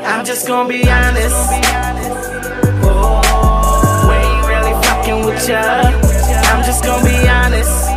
I'm 0.00 0.24
just 0.24 0.46
gonna 0.46 0.68
be 0.68 0.88
honest. 0.88 1.36
Oh, 2.84 4.06
we 4.08 4.14
ain't 4.14 4.46
really 4.46 4.72
fucking 4.84 5.26
with 5.26 5.48
ya. 5.48 5.60
I'm 5.60 6.64
just 6.64 6.82
gonna 6.82 7.04
be 7.04 7.28
honest. 7.28 7.90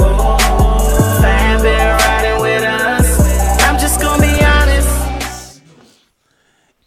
Oh, 0.00 1.18
Fam 1.22 1.62
been 1.62 1.96
riding 1.96 2.42
with 2.42 2.62
us. 2.62 3.62
I'm 3.62 3.78
just 3.78 4.00
gonna 4.00 4.20
be 4.22 4.44
honest. 4.44 5.62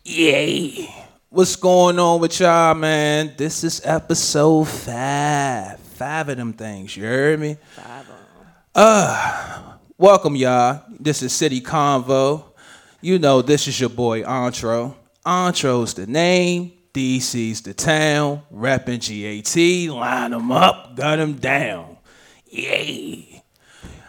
Yay. 0.04 0.94
What's 1.30 1.56
going 1.56 1.98
on 1.98 2.22
with 2.22 2.40
y'all, 2.40 2.76
man? 2.76 3.34
This 3.36 3.64
is 3.64 3.82
episode 3.84 4.68
five. 4.68 5.80
Five 5.80 6.30
of 6.30 6.38
them 6.38 6.54
things, 6.54 6.96
you 6.96 7.04
heard 7.04 7.40
me? 7.40 7.58
Five 7.76 8.06
Uh, 8.76 9.76
welcome, 9.98 10.36
y'all. 10.36 10.84
This 11.00 11.24
is 11.24 11.34
City 11.34 11.62
Convo. 11.62 12.51
You 13.04 13.18
know, 13.18 13.42
this 13.42 13.68
is 13.68 13.80
your 13.80 13.90
boy, 13.90 14.22
Antro. 14.22 14.96
Antro's 15.26 15.96
the 15.96 16.06
name, 16.06 16.72
DC's 16.94 17.62
the 17.62 17.74
town, 17.74 18.44
reppin' 18.54 19.00
GAT, 19.02 19.92
line 19.92 20.30
them 20.30 20.52
up, 20.52 20.96
gun 20.96 21.18
them 21.18 21.34
down. 21.34 21.98
Yay. 22.46 23.42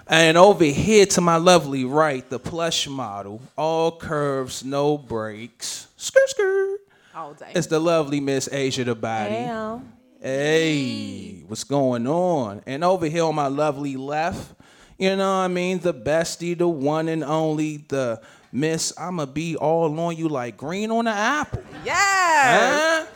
And 0.06 0.36
over 0.36 0.64
here 0.64 1.06
to 1.06 1.22
my 1.22 1.36
lovely 1.36 1.86
right, 1.86 2.28
the 2.28 2.38
plush 2.38 2.86
model, 2.86 3.40
all 3.56 3.96
curves, 3.96 4.62
no 4.62 4.98
breaks. 4.98 5.88
Skirt, 5.96 6.28
skirt. 6.28 6.80
All 7.14 7.32
day. 7.32 7.52
It's 7.54 7.68
the 7.68 7.80
lovely 7.80 8.20
Miss 8.20 8.46
Asia 8.52 8.84
the 8.84 8.94
body. 8.94 9.30
Damn. 9.30 9.90
Hey, 10.20 11.44
what's 11.46 11.64
going 11.64 12.06
on? 12.06 12.62
And 12.66 12.84
over 12.84 13.06
here 13.06 13.24
on 13.24 13.34
my 13.34 13.46
lovely 13.46 13.96
left, 13.96 14.54
you 14.98 15.16
know 15.16 15.38
what 15.38 15.44
I 15.44 15.48
mean? 15.48 15.78
The 15.78 15.94
bestie, 15.94 16.58
the 16.58 16.68
one 16.68 17.08
and 17.08 17.24
only, 17.24 17.78
the 17.88 18.20
Miss, 18.54 18.92
I'ma 18.98 19.24
be 19.24 19.56
all 19.56 19.98
on 19.98 20.14
you 20.16 20.28
like 20.28 20.58
green 20.58 20.90
on 20.90 21.06
an 21.06 21.16
apple. 21.16 21.62
Yeah. 21.84 21.94
Huh? 21.94 23.06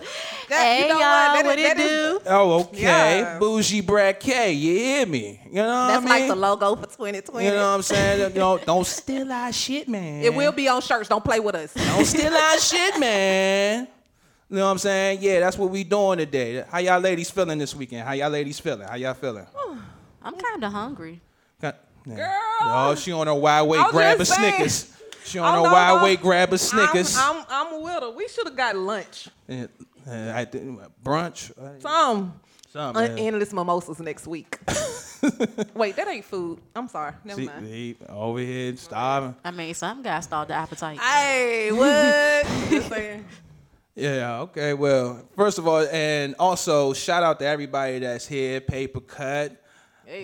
That- 0.48 0.62
Hey 0.64 0.82
you 0.82 0.88
know 0.88 0.94
y'all, 0.94 1.00
That 1.00 1.42
what 1.44 1.58
is- 1.58 1.64
it 1.64 1.76
that 1.76 1.80
is- 1.84 1.90
do? 1.90 2.20
Oh, 2.26 2.60
okay. 2.60 2.80
Yeah. 3.20 3.38
Bougie 3.38 3.80
Brad 3.80 4.20
K, 4.20 4.52
you 4.52 4.74
hear 4.78 5.04
me? 5.06 5.40
You 5.46 5.54
know 5.56 5.66
what 5.66 5.86
That's 5.88 5.96
I 5.96 6.00
mean? 6.00 6.08
like 6.08 6.28
the 6.28 6.36
logo 6.36 6.76
for 6.76 6.86
2020. 6.86 7.44
You 7.46 7.50
know 7.50 7.56
what 7.56 7.62
I'm 7.74 7.82
saying? 7.82 8.32
You 8.32 8.38
know, 8.38 8.58
don't 8.58 8.86
steal 8.86 9.30
our 9.32 9.52
shit, 9.52 9.88
man. 9.88 10.22
It 10.22 10.32
will 10.32 10.52
be 10.52 10.68
on 10.68 10.80
shirts. 10.80 11.08
Don't 11.08 11.24
play 11.24 11.40
with 11.40 11.56
us. 11.56 11.74
Don't 11.74 12.04
steal 12.04 12.32
our 12.32 12.58
shit, 12.58 12.98
man. 13.00 13.88
You 14.48 14.56
know 14.58 14.64
what 14.66 14.70
I'm 14.70 14.78
saying? 14.78 15.18
Yeah, 15.20 15.40
that's 15.40 15.58
what 15.58 15.68
we 15.70 15.82
doing 15.82 16.18
today. 16.18 16.64
How 16.70 16.78
y'all 16.78 17.00
ladies 17.00 17.28
feeling 17.28 17.58
this 17.58 17.74
weekend? 17.74 18.06
How 18.06 18.12
y'all 18.12 18.30
ladies 18.30 18.60
feeling? 18.60 18.86
How 18.86 18.94
y'all 18.94 19.14
feeling? 19.14 19.46
I'm 20.22 20.34
kind 20.36 20.62
of 20.64 20.72
hungry. 20.72 21.20
Girl. 21.60 22.24
Oh, 22.60 22.94
she 22.94 23.10
on 23.10 23.26
her 23.26 23.34
wild 23.34 23.68
way 23.68 23.78
I 23.78 23.90
grab 23.90 24.14
a 24.14 24.18
just 24.18 24.32
saying. 24.32 24.52
Snickers. 24.54 24.92
She 25.26 25.38
I 25.38 25.46
on 25.48 25.54
her 25.58 25.62
don't 25.64 25.72
wild 25.72 25.98
know. 25.98 26.04
way 26.04 26.16
grab 26.16 26.52
a 26.52 26.58
Snickers. 26.58 27.16
I'm, 27.18 27.44
I'm, 27.48 27.74
I'm 27.74 27.82
with 27.82 28.00
her. 28.02 28.10
We 28.10 28.28
should 28.28 28.46
have 28.46 28.56
got 28.56 28.76
lunch. 28.76 29.28
Uh, 29.50 29.66
I 30.08 30.44
think- 30.44 30.80
brunch. 31.02 31.50
uh, 31.58 31.78
Some 31.80 32.32
un- 32.96 33.18
endless 33.18 33.52
mimosas 33.52 33.98
next 34.00 34.26
week. 34.26 34.58
Wait, 35.74 35.96
that 35.96 36.06
ain't 36.08 36.24
food. 36.24 36.60
I'm 36.74 36.88
sorry. 36.88 37.12
Never 37.24 37.40
See, 37.40 37.46
mind. 37.46 37.66
he 37.66 37.96
over 38.08 38.38
here 38.38 38.76
starving. 38.76 39.34
I 39.44 39.50
mean, 39.50 39.74
some 39.74 40.02
guys 40.02 40.24
start 40.24 40.48
the 40.48 40.54
appetite. 40.54 40.98
Hey, 41.00 41.72
what? 41.72 42.46
Just 42.70 42.88
saying. 42.88 43.24
Yeah, 43.94 44.40
okay. 44.42 44.74
Well, 44.74 45.26
first 45.34 45.58
of 45.58 45.66
all, 45.66 45.80
and 45.90 46.34
also 46.38 46.92
shout 46.92 47.22
out 47.22 47.38
to 47.40 47.46
everybody 47.46 47.98
that's 48.00 48.26
here. 48.26 48.60
Paper 48.60 49.00
Cut, 49.00 49.56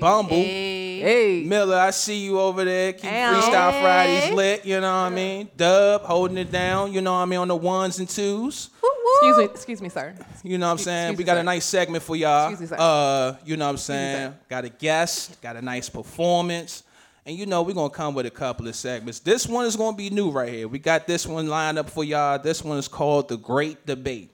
Bumble, 0.00 0.36
Hey. 0.36 1.00
Hey. 1.00 1.44
Miller. 1.44 1.76
I 1.76 1.90
see 1.90 2.18
you 2.24 2.38
over 2.38 2.64
there. 2.64 2.92
Keep 2.92 3.02
Hey. 3.10 3.22
Freestyle 3.32 3.80
Fridays 3.80 4.32
lit. 4.32 4.64
You 4.64 4.80
know 4.80 4.92
what 4.92 4.98
I 5.06 5.10
mean? 5.10 5.48
Dub 5.56 6.02
holding 6.02 6.38
it 6.38 6.52
down. 6.52 6.92
You 6.92 7.00
know 7.00 7.12
what 7.12 7.18
I 7.18 7.24
mean 7.24 7.40
on 7.40 7.48
the 7.48 7.56
ones 7.56 7.98
and 7.98 8.08
twos. 8.08 8.70
Excuse 9.16 9.38
me, 9.38 9.44
excuse 9.44 9.82
me, 9.82 9.88
sir. 9.88 10.14
You 10.42 10.58
know 10.58 10.66
what 10.66 10.72
I'm 10.72 10.78
saying? 10.78 11.10
me, 11.12 11.16
We 11.16 11.24
got 11.24 11.36
a 11.36 11.42
nice 11.42 11.64
segment 11.64 12.02
for 12.02 12.16
y'all. 12.16 12.50
Excuse 12.50 12.70
me, 12.70 12.76
sir. 12.76 12.82
Uh, 12.82 13.34
you 13.44 13.56
know 13.56 13.64
what 13.66 13.70
I'm 13.70 13.74
Excuse 13.74 13.96
me, 13.98 14.02
saying? 14.14 14.34
Got 14.48 14.64
a 14.64 14.68
guest, 14.68 15.40
got 15.42 15.56
a 15.56 15.62
nice 15.62 15.88
performance. 15.88 16.82
And 17.24 17.36
you 17.36 17.46
know, 17.46 17.62
we're 17.62 17.74
gonna 17.74 17.90
come 17.90 18.14
with 18.14 18.26
a 18.26 18.30
couple 18.30 18.66
of 18.66 18.74
segments. 18.74 19.20
This 19.20 19.46
one 19.46 19.66
is 19.66 19.76
gonna 19.76 19.96
be 19.96 20.10
new 20.10 20.30
right 20.30 20.48
here. 20.52 20.66
We 20.66 20.78
got 20.80 21.06
this 21.06 21.24
one 21.26 21.48
lined 21.48 21.78
up 21.78 21.88
for 21.90 22.02
y'all. 22.02 22.38
This 22.38 22.64
one 22.64 22.78
is 22.78 22.88
called 22.88 23.28
The 23.28 23.36
Great 23.36 23.86
Debate. 23.86 24.31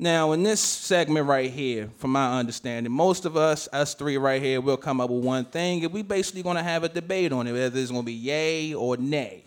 Now, 0.00 0.30
in 0.30 0.44
this 0.44 0.60
segment 0.60 1.26
right 1.26 1.50
here, 1.50 1.90
from 1.96 2.12
my 2.12 2.38
understanding, 2.38 2.92
most 2.92 3.24
of 3.24 3.36
us, 3.36 3.68
us 3.72 3.94
three 3.94 4.16
right 4.16 4.40
here, 4.40 4.60
will 4.60 4.76
come 4.76 5.00
up 5.00 5.10
with 5.10 5.24
one 5.24 5.44
thing, 5.44 5.84
and 5.84 5.92
we 5.92 6.02
basically 6.02 6.44
gonna 6.44 6.62
have 6.62 6.84
a 6.84 6.88
debate 6.88 7.32
on 7.32 7.48
it, 7.48 7.52
whether 7.52 7.80
it's 7.80 7.90
gonna 7.90 8.04
be 8.04 8.12
yay 8.12 8.74
or 8.74 8.96
nay. 8.96 9.42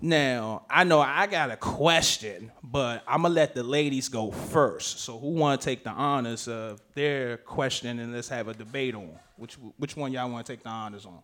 Now, 0.00 0.66
I 0.68 0.82
know 0.82 1.00
I 1.00 1.28
got 1.28 1.52
a 1.52 1.56
question, 1.56 2.50
but 2.60 3.04
I'm 3.06 3.22
gonna 3.22 3.34
let 3.34 3.54
the 3.54 3.62
ladies 3.62 4.08
go 4.08 4.32
first. 4.32 4.98
So, 4.98 5.16
who 5.16 5.28
want 5.28 5.60
to 5.60 5.64
take 5.64 5.84
the 5.84 5.90
honors 5.90 6.48
of 6.48 6.82
their 6.94 7.36
question 7.36 8.00
and 8.00 8.12
let's 8.12 8.28
have 8.28 8.48
a 8.48 8.54
debate 8.54 8.96
on 8.96 9.10
which 9.36 9.54
which 9.76 9.96
one 9.96 10.12
y'all 10.12 10.28
want 10.28 10.44
to 10.44 10.52
take 10.52 10.64
the 10.64 10.70
honors 10.70 11.06
on, 11.06 11.22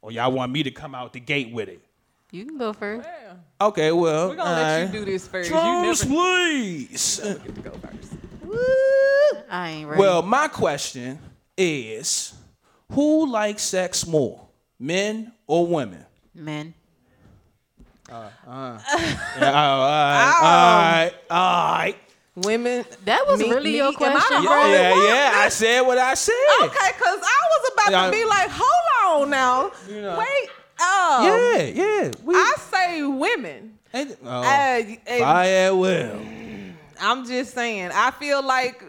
or 0.00 0.10
y'all 0.10 0.32
want 0.32 0.50
me 0.50 0.62
to 0.62 0.70
come 0.70 0.94
out 0.94 1.12
the 1.12 1.20
gate 1.20 1.52
with 1.52 1.68
it? 1.68 1.80
You 2.36 2.44
can 2.44 2.58
go 2.58 2.74
first. 2.74 3.08
Okay, 3.58 3.92
well, 3.92 4.28
We're 4.28 4.36
gonna 4.36 4.50
let 4.50 4.92
you 4.92 4.98
do 4.98 5.04
this 5.06 5.26
first. 5.26 5.48
Charles, 5.48 6.04
you 6.04 6.10
never 6.10 6.20
please. 6.20 7.20
get 7.24 7.54
to 7.54 7.60
go 7.62 7.70
first. 7.70 8.12
I 9.50 9.70
ain't 9.70 9.88
ready. 9.88 9.98
Well, 10.00 10.20
my 10.20 10.46
question 10.48 11.18
is, 11.56 12.34
who 12.92 13.26
likes 13.32 13.62
sex 13.62 14.06
more, 14.06 14.46
men 14.78 15.32
or 15.46 15.66
women? 15.66 16.04
men. 16.34 16.74
Uh, 18.10 18.28
uh. 18.46 18.78
Yeah, 18.86 19.52
all 19.54 19.80
right, 19.80 20.28
um, 20.36 20.44
all 20.44 20.82
right, 20.92 21.12
all 21.30 21.72
right. 21.72 21.96
Women. 22.36 22.84
That 23.06 23.26
was 23.26 23.40
me- 23.40 23.48
really 23.48 23.70
me- 23.72 23.76
your 23.78 23.92
question, 23.94 24.42
the 24.42 24.46
bro. 24.46 24.66
Yeah, 24.66 24.90
yeah, 25.08 25.32
I 25.36 25.48
said 25.48 25.80
what 25.80 25.96
I 25.96 26.12
said. 26.12 26.34
Okay, 26.64 26.92
cause 26.98 27.18
I 27.22 27.40
was 27.48 27.70
about 27.72 27.90
Yeah. 27.92 28.04
to 28.06 28.12
be 28.12 28.24
like, 28.26 28.50
hold 28.52 29.22
on 29.24 29.30
now. 29.30 29.70
know. 29.88 30.18
Wait. 30.18 30.50
Oh. 30.80 31.54
Yeah, 31.56 31.62
yeah. 31.64 32.10
We, 32.22 32.34
I 32.34 32.54
say 32.58 33.02
women. 33.02 33.78
Hey, 33.92 34.06
oh, 34.24 34.28
Uh, 34.28 34.82
uh, 35.08 35.18
fire 35.18 35.68
at 35.68 35.70
will. 35.70 36.20
I'm 37.00 37.26
just 37.26 37.54
saying. 37.54 37.90
I 37.94 38.10
feel 38.10 38.44
like 38.44 38.82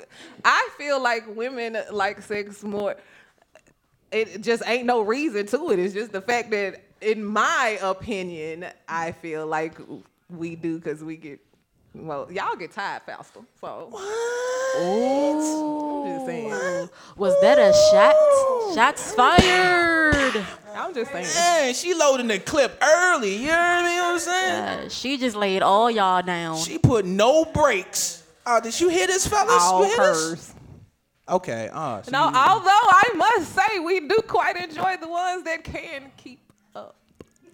I 0.43 0.69
feel 0.77 1.01
like 1.01 1.23
women 1.35 1.77
like 1.91 2.21
sex 2.21 2.63
more. 2.63 2.95
It 4.11 4.41
just 4.41 4.63
ain't 4.65 4.85
no 4.85 5.01
reason 5.01 5.45
to 5.47 5.71
it. 5.71 5.79
It's 5.79 5.93
just 5.93 6.13
the 6.13 6.21
fact 6.21 6.51
that, 6.51 6.81
in 7.01 7.23
my 7.25 7.77
opinion, 7.81 8.65
I 8.87 9.11
feel 9.11 9.45
like 9.45 9.77
we 10.29 10.55
do 10.55 10.77
because 10.79 11.03
we 11.03 11.17
get. 11.17 11.39
Well, 11.99 12.31
y'all 12.31 12.55
get 12.55 12.71
tired 12.71 13.01
faster. 13.05 13.39
So 13.59 13.89
I'm 14.77 16.05
just 16.05 16.25
saying. 16.25 16.89
Was 17.15 17.35
that 17.41 17.57
a 17.59 17.73
shot? 17.91 18.15
Shots 18.75 19.13
fired. 19.13 20.45
I'm 20.75 20.93
just 20.93 21.11
saying. 21.11 21.25
Man, 21.25 21.73
she 21.73 21.93
loading 21.93 22.27
the 22.27 22.39
clip 22.39 22.77
early. 22.81 23.33
You 23.33 23.39
hear 23.39 23.47
me? 23.47 23.95
What 23.97 24.13
I'm 24.13 24.19
saying? 24.19 24.63
Uh, 24.85 24.89
she 24.89 25.17
just 25.17 25.35
laid 25.35 25.63
all 25.63 25.89
y'all 25.89 26.21
down. 26.21 26.57
She 26.57 26.77
put 26.77 27.05
no 27.05 27.45
brakes. 27.45 28.23
Oh, 28.45 28.61
did 28.61 28.79
you 28.79 28.89
hear 28.89 29.07
this, 29.07 29.25
fellas? 29.27 29.61
All 29.63 29.81
you 29.81 29.87
hear 29.87 29.97
this? 29.97 30.29
hers. 30.29 30.53
Okay. 31.29 31.69
Uh, 31.73 32.01
so 32.03 32.11
No, 32.11 32.29
you- 32.29 32.35
although 32.35 32.69
I 32.69 33.11
must 33.15 33.53
say 33.53 33.79
we 33.79 34.01
do 34.01 34.17
quite 34.27 34.55
enjoy 34.55 34.95
the 35.01 35.07
ones 35.09 35.43
that 35.43 35.63
can 35.63 36.11
keep 36.15 36.39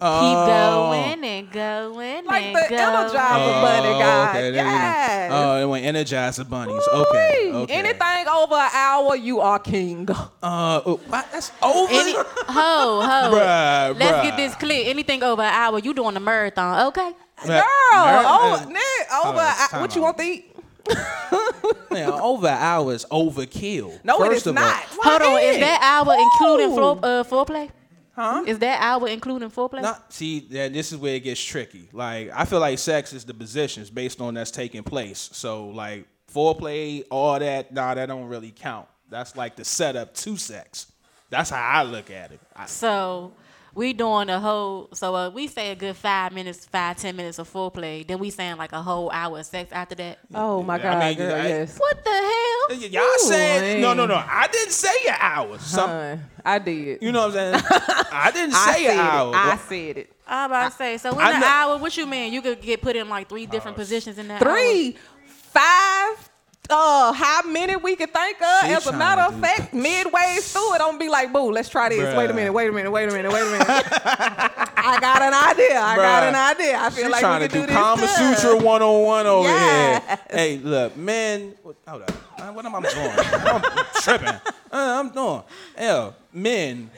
up. 0.03 0.21
Keep 0.21 0.37
Oh. 0.37 0.89
going 0.91 1.23
and 1.23 1.51
going 1.51 2.25
Like 2.25 2.43
and 2.43 2.55
the 2.55 2.59
going. 2.69 2.81
Energizer 2.81 3.61
Bunny 3.63 3.99
guy. 3.99 4.29
okay, 4.29 4.41
there 4.41 4.47
you 4.51 4.53
go. 4.53 4.63
yes. 4.63 5.31
Oh, 5.33 5.59
they 5.59 5.65
went 5.65 5.85
Energizer 5.85 6.49
bunnies. 6.49 6.83
Okay. 6.93 7.51
Okay. 7.53 7.73
Anything 7.73 8.27
over 8.27 8.55
an 8.55 8.69
hour, 8.73 9.15
you 9.15 9.39
are 9.41 9.59
king. 9.59 10.07
Uh, 10.09 10.81
oh, 10.85 10.99
what? 11.07 11.25
that's 11.31 11.51
over. 11.61 11.91
Any, 11.93 12.13
ho, 12.13 12.23
ho. 12.47 13.31
Bruh, 13.33 13.97
Let's 13.99 14.11
bruh. 14.11 14.23
get 14.23 14.37
this 14.37 14.55
clear. 14.55 14.89
Anything 14.89 15.23
over 15.23 15.41
an 15.41 15.53
hour, 15.53 15.79
you 15.79 15.93
doing 15.93 16.15
a 16.15 16.19
marathon, 16.19 16.87
okay? 16.87 17.11
Girl, 17.45 17.57
Mer- 17.57 17.63
oh, 17.65 18.59
uh, 18.61 18.69
Nick, 18.69 19.25
over 19.25 19.39
uh, 19.39 19.53
an 19.57 19.67
time 19.69 19.81
what 19.81 19.95
you 19.95 20.01
want 20.01 20.17
to 20.17 20.23
eat? 20.23 20.49
Man, 21.91 22.09
over 22.11 22.47
an 22.47 22.57
hour 22.57 22.93
is 22.93 23.05
overkill. 23.11 23.99
No, 24.03 24.17
First 24.19 24.31
it 24.31 24.35
is 24.37 24.47
of 24.47 24.57
all- 24.57 24.63
not. 24.63 24.83
Hold 24.89 25.21
on, 25.21 25.39
is 25.41 25.57
that 25.59 25.79
hour 25.81 26.15
including 26.19 26.73
floor, 26.75 26.95
Ooh. 26.97 26.99
uh, 27.07 27.23
foreplay? 27.23 27.69
Huh? 28.15 28.43
Is 28.45 28.59
that 28.59 28.79
hour 28.81 29.07
including 29.07 29.49
foreplay? 29.49 29.81
Not 29.81 30.13
see 30.13 30.45
yeah, 30.49 30.67
this 30.67 30.91
is 30.91 30.97
where 30.99 31.15
it 31.15 31.23
gets 31.23 31.43
tricky. 31.43 31.89
Like 31.91 32.29
I 32.33 32.45
feel 32.45 32.59
like 32.59 32.77
sex 32.77 33.11
is 33.11 33.25
the 33.25 33.33
positions 33.33 33.89
based 33.89 34.21
on 34.21 34.35
that's 34.35 34.51
taking 34.51 34.83
place. 34.83 35.29
So 35.33 35.67
like 35.69 36.07
foreplay, 36.31 37.03
all 37.09 37.39
that, 37.39 37.73
nah, 37.73 37.93
that 37.93 38.07
don't 38.07 38.27
really 38.27 38.51
count. 38.51 38.87
That's 39.09 39.35
like 39.35 39.55
the 39.55 39.65
setup 39.65 40.13
to 40.15 40.37
sex. 40.37 40.91
That's 41.29 41.49
how 41.49 41.79
I 41.79 41.83
look 41.83 42.11
at 42.11 42.31
it. 42.31 42.39
I, 42.55 42.67
So 42.67 43.33
we 43.75 43.93
doing 43.93 44.29
a 44.29 44.39
whole. 44.39 44.89
So 44.93 45.15
uh, 45.15 45.29
we 45.29 45.47
say 45.47 45.71
a 45.71 45.75
good 45.75 45.95
five 45.95 46.31
minutes, 46.31 46.65
five 46.65 46.97
ten 46.97 47.15
minutes 47.15 47.39
of 47.39 47.51
foreplay. 47.51 48.05
Then 48.05 48.19
we 48.19 48.29
saying 48.29 48.57
like 48.57 48.71
a 48.71 48.81
whole 48.81 49.09
hour 49.11 49.39
of 49.39 49.45
sex 49.45 49.71
after 49.71 49.95
that. 49.95 50.19
Oh 50.33 50.61
my 50.63 50.75
I 50.75 50.77
God, 50.79 50.99
mean, 50.99 51.17
girl, 51.17 51.35
I- 51.35 51.47
yes. 51.47 51.77
What 51.77 52.03
the 52.03 52.09
hell? 52.11 52.89
Y'all 52.89 53.17
said 53.19 53.81
no, 53.81 53.93
no, 53.93 54.05
no. 54.05 54.15
I 54.15 54.47
didn't 54.51 54.71
say 54.73 55.07
an 55.09 55.15
hour. 55.19 55.57
Some, 55.59 55.89
Huh, 55.89 56.17
I 56.45 56.59
did. 56.59 57.01
you 57.01 57.11
know 57.11 57.27
what 57.27 57.37
I'm 57.37 57.53
saying? 57.53 57.63
I 58.11 58.31
didn't 58.33 58.53
say 58.55 58.83
said 58.85 58.93
an 58.93 58.99
hour. 58.99 59.29
it. 59.31 59.35
I 59.35 59.57
said 59.57 59.97
it. 59.97 60.09
I'm 60.27 60.49
about 60.51 60.71
to 60.71 60.77
say. 60.77 60.97
So 60.97 61.11
in 61.19 61.25
an 61.25 61.43
hour, 61.43 61.77
what 61.77 61.97
you 61.97 62.05
mean? 62.05 62.31
You 62.31 62.41
could 62.41 62.61
get 62.61 62.81
put 62.81 62.95
in 62.95 63.09
like 63.09 63.27
three 63.27 63.45
different 63.45 63.75
positions 63.75 64.17
in 64.17 64.27
that. 64.29 64.41
Three, 64.41 64.95
five, 65.25 66.29
uh, 66.73 67.13
how 67.13 67.41
many 67.43 67.75
we 67.77 67.95
could 67.95 68.11
think 68.13 68.41
of. 68.41 68.61
She 68.65 68.71
As 68.73 68.87
a 68.87 68.91
matter 68.93 69.21
of 69.21 69.39
fact, 69.39 69.73
midway 69.73 70.37
through 70.41 70.73
it, 70.75 70.81
I'm 70.81 70.87
gonna 70.93 70.97
be 70.97 71.09
like, 71.09 71.31
boo, 71.31 71.51
let's 71.51 71.69
try 71.69 71.89
this. 71.89 71.99
Wait 72.17 72.29
a 72.29 72.33
Bruh. 72.33 72.35
minute, 72.35 72.53
wait 72.53 72.69
a 72.69 72.73
minute, 72.73 72.91
wait 72.91 73.09
a 73.09 73.11
minute, 73.11 73.31
wait 73.31 73.41
a 73.41 73.45
minute, 73.45 73.67
wait 73.67 73.67
a 73.67 73.69
minute. 73.85 73.85
I 74.85 74.97
got 74.99 75.21
an 75.21 75.33
idea. 75.33 75.79
I 75.79 75.95
got 75.95 76.23
an 76.23 76.35
idea. 76.35 76.77
I 76.79 76.89
feel 76.89 77.03
She's 77.05 77.11
like 77.11 77.21
trying 77.21 77.41
we 77.41 77.47
to 77.47 77.53
do 77.53 77.61
do, 77.61 77.67
this. 77.67 77.75
Kama. 77.75 78.07
Sutra 78.07 78.55
101 78.57 79.27
over 79.27 79.47
Yes. 79.47 80.03
here. 80.07 80.19
Hey, 80.29 80.57
look, 80.57 80.97
men. 80.97 81.53
Hold 81.63 82.01
up. 82.01 82.11
What 82.53 82.65
am 82.65 82.75
I 82.75 82.81
doing? 82.81 83.11
I'm 83.17 83.85
tripping. 84.01 84.27
Uh, 84.27 84.39
I'm 84.71 85.09
doing. 85.09 85.43
Hell, 85.77 86.15
men 86.33 86.89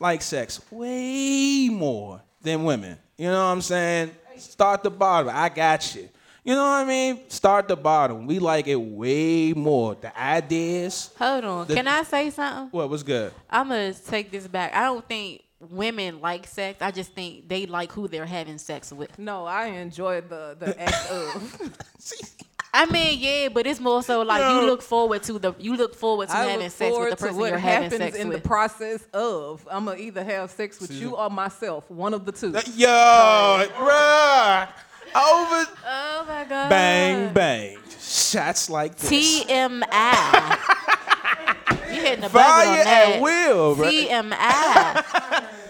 like 0.00 0.22
sex 0.22 0.60
way 0.70 1.68
more 1.70 2.22
than 2.40 2.64
women. 2.64 2.96
You 3.18 3.26
know 3.26 3.32
what 3.46 3.52
I'm 3.52 3.60
saying? 3.62 4.10
Start 4.38 4.82
the 4.82 4.90
bottom. 4.90 5.30
I 5.34 5.48
got 5.48 5.94
you. 5.94 6.08
You 6.46 6.54
know 6.54 6.62
what 6.62 6.82
I 6.82 6.84
mean? 6.84 7.28
Start 7.28 7.66
the 7.66 7.74
bottom. 7.76 8.24
We 8.28 8.38
like 8.38 8.68
it 8.68 8.76
way 8.76 9.52
more. 9.52 9.96
The 9.96 10.16
ideas. 10.16 11.10
Hold 11.18 11.44
on. 11.44 11.66
The- 11.66 11.74
Can 11.74 11.88
I 11.88 12.04
say 12.04 12.30
something? 12.30 12.68
What 12.70 12.88
was 12.88 13.02
good? 13.02 13.32
I'm 13.50 13.68
gonna 13.68 13.92
take 13.92 14.30
this 14.30 14.46
back. 14.46 14.72
I 14.72 14.84
don't 14.84 15.04
think 15.08 15.42
women 15.70 16.20
like 16.20 16.46
sex. 16.46 16.80
I 16.80 16.92
just 16.92 17.12
think 17.14 17.48
they 17.48 17.66
like 17.66 17.90
who 17.90 18.06
they're 18.06 18.26
having 18.26 18.58
sex 18.58 18.92
with. 18.92 19.18
No, 19.18 19.44
I 19.44 19.66
enjoy 19.66 20.20
the 20.20 20.56
the 20.58 20.80
act 20.80 21.10
of. 21.10 21.72
I 22.74 22.84
mean, 22.84 23.18
yeah, 23.18 23.48
but 23.48 23.66
it's 23.66 23.80
more 23.80 24.02
so 24.02 24.20
like 24.20 24.42
No. 24.42 24.60
you 24.60 24.66
look 24.66 24.82
forward 24.82 25.22
to 25.24 25.38
the 25.38 25.54
you 25.58 25.76
look 25.76 25.94
forward 25.94 26.28
to 26.28 26.36
I 26.36 26.44
having 26.44 26.60
look 26.64 26.70
sex 26.72 26.96
with 26.96 27.10
the 27.10 27.16
person 27.16 27.36
what 27.38 27.48
you're 27.48 27.58
having 27.58 27.90
happens 27.90 28.02
sex 28.12 28.16
in 28.18 28.28
with. 28.28 28.42
the 28.42 28.48
process 28.48 29.02
of. 29.14 29.66
I'm 29.70 29.86
gonna 29.86 29.98
either 29.98 30.22
have 30.22 30.50
sex 30.50 30.78
with 30.78 30.92
you 30.92 31.16
or 31.16 31.30
myself, 31.30 31.90
one 31.90 32.12
of 32.14 32.24
the 32.26 32.32
two. 32.32 32.50
Yo, 32.76 33.66
bruh. 33.78 34.68
Over. 35.16 35.70
oh 35.86 36.24
my 36.28 36.44
god. 36.48 36.68
Bang, 36.68 37.32
bang. 37.32 37.78
Shots 38.00 38.68
like 38.70 38.96
this. 38.96 39.10
TMI. 39.10 40.58
you 41.88 42.00
hitting 42.02 42.20
the 42.20 42.28
button 42.28 42.30
Fire 42.30 42.68
on 42.68 42.78
at 42.78 42.84
that. 42.84 43.20
will, 43.22 43.74
bro. 43.76 43.86
TMI. 43.86 45.42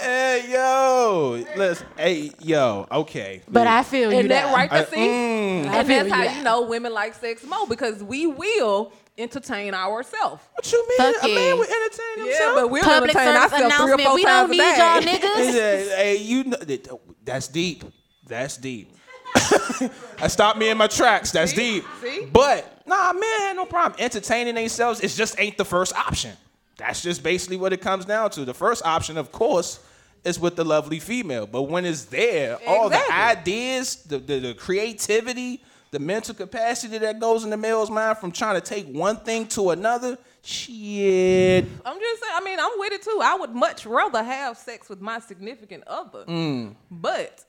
Hey, 0.00 0.44
yo. 0.50 1.44
Let's, 1.56 1.82
hey, 1.96 2.30
yo. 2.40 2.86
Okay. 2.92 3.40
but 3.48 3.66
I 3.66 3.82
feel 3.82 4.12
you. 4.12 4.18
and 4.18 4.30
that 4.30 4.46
there. 4.46 4.54
right 4.54 4.70
there, 4.70 4.82
I- 4.82 4.90
see, 4.90 4.96
mm. 4.98 5.64
And 5.64 5.88
that's 5.88 6.10
how 6.10 6.20
there. 6.24 6.36
you 6.36 6.42
know 6.42 6.62
women 6.62 6.92
like 6.92 7.14
sex 7.14 7.42
more 7.46 7.66
because 7.66 8.02
we 8.02 8.26
will 8.26 8.92
entertain 9.16 9.72
ourselves. 9.72 10.42
What 10.52 10.70
you 10.70 10.86
mean? 10.88 10.98
Fuck 10.98 11.24
a 11.24 11.28
yeah. 11.28 11.34
man 11.34 11.58
would 11.58 11.68
entertain 11.68 12.06
Yeah, 12.18 12.24
himself? 12.24 12.54
but 12.56 12.70
we'll 12.70 12.82
Public 12.82 13.16
entertain 13.16 13.34
service 13.34 13.52
ourselves 13.52 13.74
three 13.76 13.92
or 13.92 13.94
announcement. 13.94 14.08
four 14.08 14.14
We 14.16 14.24
times 14.24 14.48
don't 14.50 14.50
need 14.50 14.76
y'all 14.76 15.00
He 15.22 15.26
niggas. 15.46 15.52
said, 15.52 15.98
hey, 15.98 16.16
you 16.18 16.44
know, 16.44 16.56
that- 16.58 16.88
that's 17.24 17.48
deep. 17.48 17.84
That's 18.26 18.56
deep. 18.58 18.93
I 19.34 20.28
stopped 20.28 20.58
me 20.58 20.70
in 20.70 20.78
my 20.78 20.86
tracks. 20.86 21.30
That's 21.32 21.50
See? 21.52 21.80
deep. 21.80 21.84
See? 22.02 22.26
But 22.32 22.82
nah, 22.86 23.12
man, 23.12 23.22
had 23.40 23.56
no 23.56 23.66
problem 23.66 24.00
entertaining 24.00 24.54
themselves. 24.54 25.00
It 25.00 25.08
just 25.08 25.38
ain't 25.38 25.56
the 25.58 25.64
first 25.64 25.94
option. 25.96 26.32
That's 26.76 27.02
just 27.02 27.22
basically 27.22 27.56
what 27.56 27.72
it 27.72 27.80
comes 27.80 28.04
down 28.04 28.30
to. 28.30 28.44
The 28.44 28.54
first 28.54 28.84
option, 28.84 29.16
of 29.16 29.30
course, 29.32 29.80
is 30.24 30.40
with 30.40 30.56
the 30.56 30.64
lovely 30.64 30.98
female. 31.00 31.46
But 31.46 31.62
when 31.64 31.84
it's 31.84 32.06
there, 32.06 32.58
all 32.66 32.88
the 32.88 33.00
ideas, 33.12 33.96
the, 33.96 34.18
the 34.18 34.38
the 34.40 34.54
creativity, 34.54 35.62
the 35.90 35.98
mental 35.98 36.34
capacity 36.34 36.98
that 36.98 37.20
goes 37.20 37.44
in 37.44 37.50
the 37.50 37.56
male's 37.56 37.90
mind 37.90 38.18
from 38.18 38.32
trying 38.32 38.54
to 38.54 38.60
take 38.60 38.86
one 38.86 39.16
thing 39.18 39.46
to 39.48 39.70
another, 39.70 40.18
shit. 40.42 41.64
I'm 41.84 41.98
just 42.00 42.22
saying. 42.22 42.32
I 42.34 42.44
mean, 42.44 42.58
I'm 42.58 42.72
with 42.78 42.92
it 42.92 43.02
too. 43.02 43.20
I 43.22 43.36
would 43.36 43.50
much 43.54 43.86
rather 43.86 44.22
have 44.22 44.56
sex 44.56 44.88
with 44.88 45.00
my 45.00 45.18
significant 45.20 45.84
other, 45.86 46.24
Mm. 46.24 46.74
but 46.90 47.44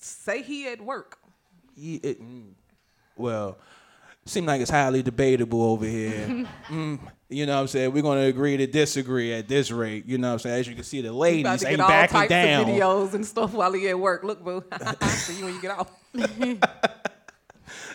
say 0.00 0.42
he 0.42 0.68
at 0.68 0.80
work. 0.80 1.18
Yeah, 1.76 1.98
it, 2.02 2.22
mm, 2.22 2.52
well, 3.16 3.58
seem 4.26 4.46
like 4.46 4.60
it's 4.60 4.70
highly 4.70 5.02
debatable 5.02 5.62
over 5.62 5.84
here. 5.84 6.46
mm, 6.68 6.98
you 7.28 7.46
know 7.46 7.54
what 7.54 7.60
I'm 7.62 7.66
saying? 7.68 7.92
We're 7.92 8.02
going 8.02 8.20
to 8.20 8.26
agree 8.26 8.56
to 8.56 8.66
disagree 8.66 9.32
at 9.32 9.48
this 9.48 9.70
rate. 9.70 10.06
You 10.06 10.18
know 10.18 10.28
what 10.28 10.32
I'm 10.34 10.38
saying? 10.40 10.60
As 10.60 10.68
you 10.68 10.74
can 10.74 10.84
see, 10.84 11.00
the 11.00 11.12
ladies 11.12 11.64
ain't 11.64 11.80
all 11.80 11.88
backing 11.88 12.16
types 12.16 12.28
down. 12.28 12.62
of 12.62 12.68
videos 12.68 13.14
and 13.14 13.26
stuff 13.26 13.52
while 13.52 13.72
he 13.72 13.88
at 13.88 13.98
work. 13.98 14.22
Look, 14.22 14.44
boo. 14.44 14.64
See 15.06 15.38
you 15.38 15.44
when 15.46 15.54
you 15.54 15.62
get 15.62 15.78
off. 15.78 15.90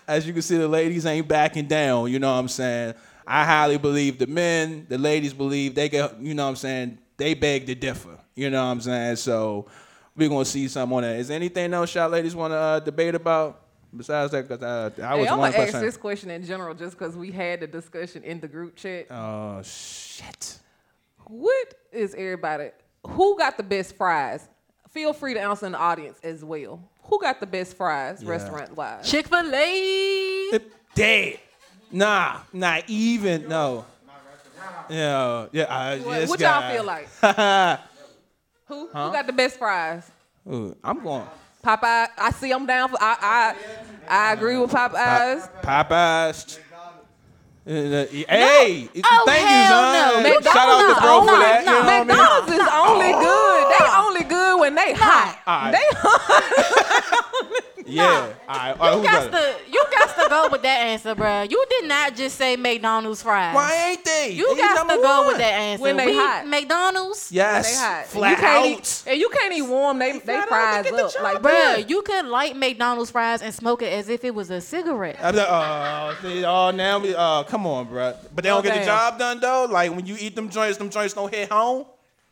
As 0.07 0.25
you 0.25 0.33
can 0.33 0.41
see, 0.41 0.57
the 0.57 0.67
ladies 0.67 1.05
ain't 1.05 1.27
backing 1.27 1.67
down. 1.67 2.11
You 2.11 2.19
know 2.19 2.33
what 2.33 2.39
I'm 2.39 2.47
saying? 2.47 2.95
I 3.27 3.45
highly 3.45 3.77
believe 3.77 4.17
the 4.17 4.25
men, 4.25 4.87
the 4.89 4.97
ladies 4.97 5.33
believe 5.33 5.75
they 5.75 5.87
get, 5.87 6.19
you 6.19 6.33
know 6.33 6.45
what 6.45 6.49
I'm 6.49 6.55
saying? 6.55 6.97
They 7.17 7.35
beg 7.35 7.67
to 7.67 7.75
differ. 7.75 8.17
You 8.33 8.49
know 8.49 8.65
what 8.65 8.71
I'm 8.71 8.81
saying? 8.81 9.17
So 9.17 9.67
we're 10.15 10.29
going 10.29 10.45
to 10.45 10.49
see 10.49 10.67
something 10.67 10.97
on 10.97 11.03
that. 11.03 11.15
Is 11.17 11.27
there 11.29 11.35
anything 11.35 11.73
else 11.73 11.93
y'all 11.95 12.09
ladies 12.09 12.35
want 12.35 12.51
to 12.51 12.57
uh, 12.57 12.79
debate 12.79 13.15
about? 13.15 13.61
Besides 13.95 14.31
that, 14.33 14.47
because 14.47 14.61
uh, 14.61 14.91
I 15.03 15.15
was 15.15 15.25
Hey, 15.25 15.31
I'm 15.33 15.39
one 15.39 15.51
gonna 15.51 15.63
ask 15.63 15.79
this 15.79 15.97
question 15.97 16.29
in 16.29 16.45
general, 16.45 16.75
just 16.75 16.95
because 16.97 17.17
we 17.17 17.31
had 17.31 17.61
the 17.61 17.65
discussion 17.67 18.23
in 18.23 18.39
the 18.39 18.47
group 18.47 18.75
chat. 18.75 19.07
Oh, 19.09 19.63
shit. 19.63 20.59
What 21.25 21.73
is 21.91 22.13
everybody? 22.13 22.69
Who 23.07 23.35
got 23.37 23.57
the 23.57 23.63
best 23.63 23.95
fries? 23.95 24.47
Feel 24.91 25.11
free 25.13 25.33
to 25.33 25.41
answer 25.41 25.65
in 25.65 25.71
the 25.71 25.79
audience 25.79 26.19
as 26.21 26.43
well. 26.43 26.79
Who 27.03 27.19
got 27.19 27.39
the 27.39 27.47
best 27.47 27.75
fries, 27.77 28.21
Yeah. 28.21 28.29
restaurant 28.29 28.75
wise? 28.75 29.09
Chick 29.09 29.27
Fil 29.27 29.55
A. 29.55 30.59
Dead. 30.93 31.39
Nah, 31.91 32.41
not 32.53 32.83
even. 32.87 33.47
No. 33.47 33.85
Yeah, 34.89 35.47
yeah. 35.51 35.65
I, 35.65 35.97
What, 35.99 36.29
what 36.29 36.39
y'all 36.39 36.71
feel 36.71 36.83
like? 36.83 37.07
Who? 38.69 38.87
Who 38.87 38.93
got 38.93 39.27
the 39.27 39.33
best 39.33 39.57
fries? 39.57 40.09
Ooh, 40.51 40.75
I'm 40.83 41.03
going 41.03 41.27
Popeye. 41.63 42.07
I 42.17 42.31
see 42.31 42.51
I'm 42.51 42.65
down 42.65 42.89
for. 42.89 42.97
I 43.01 43.17
I 43.19 43.55
I 44.07 44.33
agree 44.33 44.57
with 44.57 44.71
Popeyes. 44.71 45.49
Popeyes. 45.61 46.59
Uh, 47.67 47.71
uh, 47.71 48.05
hey, 48.29 48.89
Oh, 49.03 49.23
thank 49.27 49.43
you, 49.43 49.67
son. 49.67 50.23
no. 50.23 50.41
Shout 50.41 50.57
out 50.57 50.81
to 50.81 50.87
McDonald's 50.87 51.01
bro 51.01 51.19
for 51.21 51.37
that. 51.37 51.65
no, 51.65 51.73
what 51.73 51.85
I 51.85 51.97
mean? 51.99 52.07
McDonald's 52.07 52.51
is 52.53 52.67
only 52.73 53.11
good. 53.11 53.61
They 53.69 53.85
only 53.97 54.23
good 54.23 54.59
when 54.59 54.73
they 54.75 54.93
hot. 54.93 55.37
Right. 55.45 55.71
They 55.73 55.85
hot. 55.99 57.78
Yeah. 57.89 58.03
All 58.47 58.55
right. 58.55 58.79
All 58.79 58.87
right, 58.89 58.97
You 58.97 59.03
got 59.03 59.31
better? 59.31 59.53
to 59.65 59.71
you 59.71 59.85
got 59.91 60.15
to 60.23 60.29
go 60.29 60.47
with 60.51 60.61
that 60.63 60.79
answer, 60.87 61.15
bro. 61.15 61.43
You 61.43 61.65
did 61.69 61.87
not 61.87 62.15
just 62.15 62.35
say 62.37 62.55
McDonald's 62.55 63.21
fries. 63.23 63.55
Why 63.55 63.89
ain't 63.91 64.05
they? 64.05 64.31
You 64.31 64.53
They 64.55 64.61
got 64.61 64.75
number 64.75 64.95
to 64.95 65.01
go 65.01 65.17
one. 65.19 65.27
with 65.27 65.37
that 65.37 65.53
answer. 65.53 65.81
When 65.83 65.97
they 65.97 66.05
We- 66.07 66.15
hot. 66.17 66.47
McDonald's. 66.47 67.31
Yes. 67.31 67.71
They 67.71 67.77
hot. 67.77 68.05
Flat 68.07 68.29
you 68.31 68.35
can't 68.37 68.65
out. 68.75 68.79
Eat, 68.79 69.03
and 69.07 69.19
you 69.19 69.29
can't 69.29 69.53
eat 69.53 69.61
warm. 69.63 69.99
They 69.99 70.11
they 70.13 70.19
flat 70.19 70.41
out 70.43 70.47
fries 70.49 70.83
get 70.85 70.95
the 70.95 71.23
like 71.23 71.37
Bruh, 71.39 71.43
that. 71.77 71.89
you 71.89 72.01
could 72.01 72.25
light 72.25 72.55
McDonald's 72.55 73.11
fries 73.11 73.41
and 73.41 73.53
smoke 73.53 73.81
it 73.81 73.91
as 73.93 74.09
if 74.09 74.23
it 74.23 74.33
was 74.33 74.49
a 74.51 74.61
cigarette. 74.61 75.17
I'm 75.21 75.35
like, 75.35 75.47
oh, 75.49 76.17
see, 76.21 76.45
oh, 76.45 76.71
now 76.71 76.99
we, 76.99 77.15
uh, 77.15 77.43
come 77.43 77.65
on, 77.67 77.87
bro. 77.87 78.13
But 78.33 78.43
they 78.43 78.49
don't 78.49 78.59
Oh, 78.59 78.61
get 78.61 78.79
the 78.79 78.85
job 78.85 79.17
done 79.19 79.39
though. 79.39 79.65
Like 79.69 79.91
when 79.91 80.05
you 80.05 80.15
eat 80.19 80.35
them 80.35 80.49
joints, 80.49 80.77
them 80.77 80.89
joints 80.89 81.13
don't 81.13 81.33
hit 81.33 81.49
home. 81.51 81.85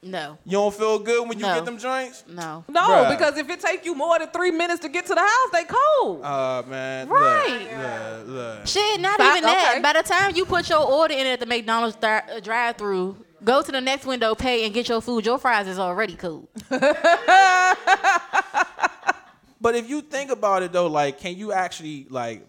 No, 0.03 0.37
You 0.45 0.51
don't 0.51 0.73
feel 0.73 0.99
good 0.99 1.27
when 1.27 1.39
you 1.39 1.45
No. 1.45 1.55
get 1.55 1.65
them 1.65 1.77
joints. 1.79 2.23
no. 2.27 2.63
No, 2.69 2.81
Bruh. 2.81 3.09
because 3.17 3.35
if 3.37 3.49
it 3.49 3.59
take 3.59 3.83
you 3.83 3.95
more 3.95 4.17
than 4.19 4.29
three 4.29 4.51
minutes 4.51 4.81
to 4.83 4.89
get 4.89 5.05
to 5.07 5.15
the 5.15 5.19
house, 5.21 5.49
they 5.51 5.63
cold. 5.63 6.23
Uh, 6.23 6.63
man. 6.67 7.09
Right. 7.09 7.67
Look, 7.71 8.27
look, 8.27 8.57
look. 8.59 8.67
Shit, 8.67 9.01
not 9.01 9.15
Stop- 9.15 9.31
even 9.37 9.43
that. 9.43 9.71
okay. 9.73 9.81
By 9.81 9.93
the 9.93 10.03
time 10.03 10.35
you 10.35 10.45
put 10.45 10.69
your 10.69 10.79
order 10.85 11.13
in 11.15 11.25
at 11.25 11.39
the 11.39 11.45
McDonald's 11.47 11.95
thri- 11.97 12.09
uh, 12.31 12.39
drive-through, 12.39 13.17
go 13.43 13.61
to 13.63 13.71
the 13.71 13.81
next 13.81 14.05
window, 14.05 14.35
pay, 14.35 14.65
and 14.65 14.73
get 14.73 14.87
your 14.87 15.01
food. 15.01 15.25
Your 15.25 15.39
fries 15.39 15.67
is 15.67 15.79
already 15.79 16.15
cool. 16.15 16.47
But 19.59 19.75
if 19.75 19.89
you 19.89 20.01
think 20.01 20.29
about 20.29 20.61
it 20.61 20.71
though, 20.71 20.87
like, 20.87 21.19
can 21.19 21.35
you 21.35 21.51
actually 21.51 22.05
like, 22.09 22.45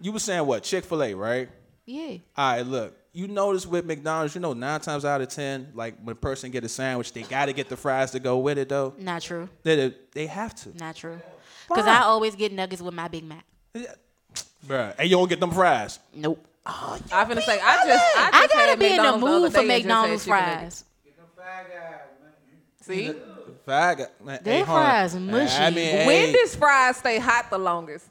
you 0.00 0.12
were 0.12 0.20
saying 0.20 0.46
what 0.46 0.62
Chick 0.62 0.84
Fil 0.84 1.02
A, 1.02 1.14
right? 1.14 1.48
Yeah. 1.86 2.18
All 2.36 2.52
right, 2.52 2.62
look. 2.64 2.96
You 3.14 3.28
notice 3.28 3.66
with 3.66 3.84
McDonald's, 3.84 4.34
you 4.34 4.40
know, 4.40 4.54
nine 4.54 4.80
times 4.80 5.04
out 5.04 5.20
of 5.20 5.28
ten, 5.28 5.68
like 5.74 5.96
when 6.02 6.12
a 6.12 6.18
person 6.18 6.50
get 6.50 6.64
a 6.64 6.68
sandwich, 6.68 7.12
they 7.12 7.22
got 7.22 7.46
to 7.46 7.52
get 7.52 7.68
the 7.68 7.76
fries 7.76 8.10
to 8.12 8.18
go 8.20 8.38
with 8.38 8.56
it 8.56 8.68
though. 8.70 8.94
Not 8.98 9.20
true. 9.22 9.48
They 9.62 9.94
they 10.12 10.26
have 10.26 10.54
to, 10.62 10.74
Not 10.78 10.96
true. 10.96 11.20
Because 11.68 11.86
I 11.86 12.00
always 12.00 12.34
get 12.36 12.52
nuggets 12.52 12.80
with 12.82 12.94
my 12.94 13.08
Big 13.08 13.24
Mac. 13.24 13.44
bruh. 14.66 14.94
And 14.98 15.08
you 15.10 15.16
don't 15.16 15.28
get 15.28 15.40
them 15.40 15.50
fries. 15.50 15.98
Nope. 16.14 16.44
I 16.64 16.98
finna 17.24 17.42
say, 17.42 17.58
I 17.60 17.86
just, 17.86 18.04
I 18.18 18.30
I 18.32 18.40
just 18.42 18.52
gotta 18.52 18.66
had 18.70 18.78
be 18.78 18.86
in 18.86 18.96
the 18.96 19.02
McDonald's 19.02 19.24
other 19.24 19.40
mood 19.40 19.52
for 19.52 19.58
day 19.58 19.62
and 19.62 19.68
just 19.70 19.88
had 19.88 19.88
McDonald's 19.88 20.24
fries. 20.26 20.84
See, 22.82 23.14
Fag, 23.66 24.06
man, 24.24 24.40
Their 24.42 24.54
hey, 24.54 24.62
hold 24.62 24.78
on. 24.78 24.84
fries 24.84 25.14
mushy. 25.16 25.56
I 25.56 25.70
mean, 25.70 25.76
hey, 25.76 26.06
Wendy's 26.06 26.56
fries 26.56 26.96
stay 26.96 27.18
hot 27.18 27.48
the 27.50 27.58
longest. 27.58 28.06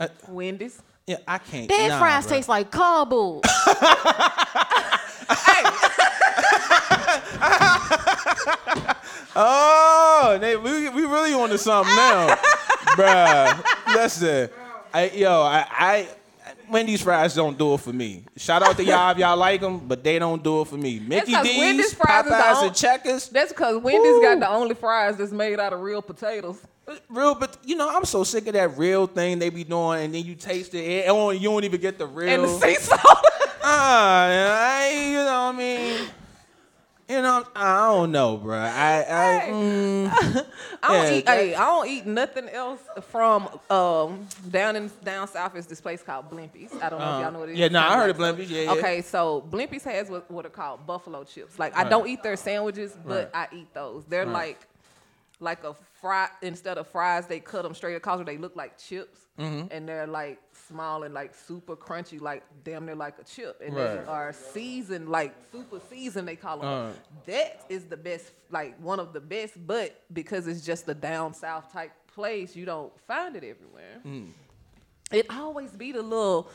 Uh, 0.00 0.08
Wendy's. 0.28 0.80
Yeah, 1.08 1.16
I 1.26 1.38
can't. 1.38 1.68
Their 1.68 1.88
nah, 1.88 1.98
fries 1.98 2.26
bruh. 2.26 2.28
taste 2.28 2.48
like 2.48 2.70
cardboard. 2.70 3.44
Oh, 9.40 10.36
they, 10.40 10.56
we 10.56 10.88
we 10.88 11.02
really 11.02 11.32
on 11.32 11.48
to 11.50 11.58
something 11.58 11.94
now, 11.94 12.34
bruh. 12.96 13.94
Listen, 13.94 14.50
I, 14.92 15.10
yo, 15.10 15.42
I, 15.42 15.66
I 15.70 16.08
Wendy's 16.68 17.02
fries 17.02 17.36
don't 17.36 17.56
do 17.56 17.74
it 17.74 17.80
for 17.80 17.92
me. 17.92 18.24
Shout 18.36 18.64
out 18.64 18.76
to 18.76 18.84
y'all 18.84 19.12
if 19.12 19.18
y'all 19.18 19.36
like 19.36 19.60
them, 19.60 19.86
but 19.86 20.02
they 20.02 20.18
don't 20.18 20.42
do 20.42 20.62
it 20.62 20.66
for 20.66 20.76
me. 20.76 20.98
Mickey 20.98 21.32
D's, 21.40 21.58
Wendy's 21.58 21.94
fries 21.94 22.24
is 22.24 22.30
the 22.30 22.36
Popeyes, 22.36 22.56
on- 22.56 22.66
and 22.66 22.74
Checkers. 22.74 23.28
That's 23.28 23.52
because 23.52 23.80
Wendy's 23.80 24.20
got 24.20 24.40
the 24.40 24.48
only 24.48 24.74
fries 24.74 25.16
that's 25.16 25.30
made 25.30 25.60
out 25.60 25.72
of 25.72 25.80
real 25.82 26.02
potatoes. 26.02 26.60
Real, 27.08 27.34
but 27.34 27.56
you 27.64 27.76
know, 27.76 27.88
I'm 27.94 28.04
so 28.04 28.24
sick 28.24 28.46
of 28.46 28.54
that 28.54 28.78
real 28.78 29.06
thing 29.06 29.38
they 29.38 29.50
be 29.50 29.64
doing, 29.64 30.04
and 30.04 30.14
then 30.14 30.24
you 30.24 30.34
taste 30.34 30.74
it, 30.74 31.04
and 31.04 31.10
oh, 31.10 31.30
you 31.30 31.48
don't 31.50 31.64
even 31.64 31.80
get 31.80 31.98
the 31.98 32.06
real. 32.06 32.28
And 32.30 32.44
the 32.44 32.48
sea 32.48 32.74
salt. 32.76 33.02
Ah, 33.70 34.26
I, 34.80 34.90
you 35.10 35.12
know 35.16 35.24
what 35.24 35.54
I 35.54 35.58
mean? 35.58 36.10
You 37.08 37.22
know, 37.22 37.44
I 37.54 37.88
don't 37.88 38.12
know, 38.12 38.36
bro. 38.38 38.56
I, 38.56 38.68
I, 38.68 39.02
Hey. 39.40 39.50
mm, 39.52 40.10
I 40.82 40.88
don't 40.88 41.06
Yeah, 41.06 41.12
eat. 41.18 41.28
Hey, 41.28 41.54
I 41.54 41.64
don't 41.66 41.88
eat 41.88 42.06
nothing 42.06 42.48
else 42.48 42.80
from 43.10 43.48
um 43.70 44.26
down 44.50 44.76
in 44.76 44.90
down 45.04 45.26
south 45.28 45.56
is 45.56 45.66
this 45.66 45.80
place 45.80 46.02
called 46.02 46.30
Blimpies. 46.30 46.70
I 46.80 46.88
don't 46.88 47.00
know 47.00 47.14
if 47.16 47.20
y'all 47.22 47.32
know 47.32 47.40
what 47.40 47.48
it 47.50 47.52
is. 47.52 47.58
Uh, 47.58 47.62
yeah, 47.62 47.68
nah, 47.68 47.92
I 47.92 47.96
heard 47.98 48.10
of 48.10 48.16
Blimpies, 48.16 48.48
yeah, 48.48 48.62
yeah. 48.62 48.70
Okay, 48.72 49.02
so 49.02 49.44
Blimpies 49.50 49.82
has 49.84 50.08
what, 50.08 50.30
what 50.30 50.46
are 50.46 50.50
called 50.50 50.86
buffalo 50.86 51.24
chips. 51.24 51.58
Like 51.58 51.76
I 51.76 51.82
Right. 51.82 51.90
don't 51.90 52.08
eat 52.08 52.22
their 52.22 52.36
sandwiches, 52.36 52.96
but 53.04 53.30
Right. 53.34 53.50
I 53.52 53.56
eat 53.56 53.74
those. 53.74 54.04
They're 54.06 54.24
Right. 54.24 54.32
like 54.32 54.66
like 55.40 55.62
a 55.64 55.74
fry 56.00 56.28
instead 56.42 56.78
of 56.78 56.86
fries, 56.88 57.26
they 57.26 57.38
cut 57.40 57.62
them 57.62 57.74
straight 57.74 57.94
across. 57.94 58.16
Where 58.18 58.24
they 58.24 58.38
look 58.38 58.56
like 58.56 58.78
chips, 58.78 59.20
Mm-hmm. 59.38 59.68
and 59.70 59.88
they're 59.88 60.08
like 60.08 60.40
small 60.66 61.04
and 61.04 61.14
like 61.14 61.32
super 61.32 61.76
crunchy, 61.76 62.20
like 62.20 62.42
damn 62.64 62.86
they're 62.86 62.96
like 62.96 63.20
a 63.20 63.24
chip. 63.24 63.60
And 63.64 63.72
Right. 63.76 63.94
they 64.04 64.04
are 64.10 64.32
seasoned, 64.32 65.08
like 65.08 65.32
super 65.52 65.78
seasoned. 65.88 66.26
They 66.26 66.34
call 66.34 66.58
them. 66.58 66.68
Uh. 66.68 66.92
that 67.26 67.64
is 67.68 67.84
the 67.84 67.96
best, 67.96 68.32
like 68.50 68.76
one 68.80 68.98
of 68.98 69.12
the 69.12 69.20
best. 69.20 69.54
But 69.64 70.02
because 70.12 70.48
it's 70.48 70.62
just 70.66 70.88
a 70.88 70.94
down 70.94 71.34
south 71.34 71.72
type 71.72 71.92
place, 72.12 72.56
you 72.56 72.64
don't 72.64 72.92
find 73.06 73.36
it 73.36 73.44
everywhere. 73.44 74.00
Mm. 74.04 74.32
It 75.12 75.26
always 75.30 75.70
be 75.70 75.92
the 75.92 76.02
little 76.02 76.50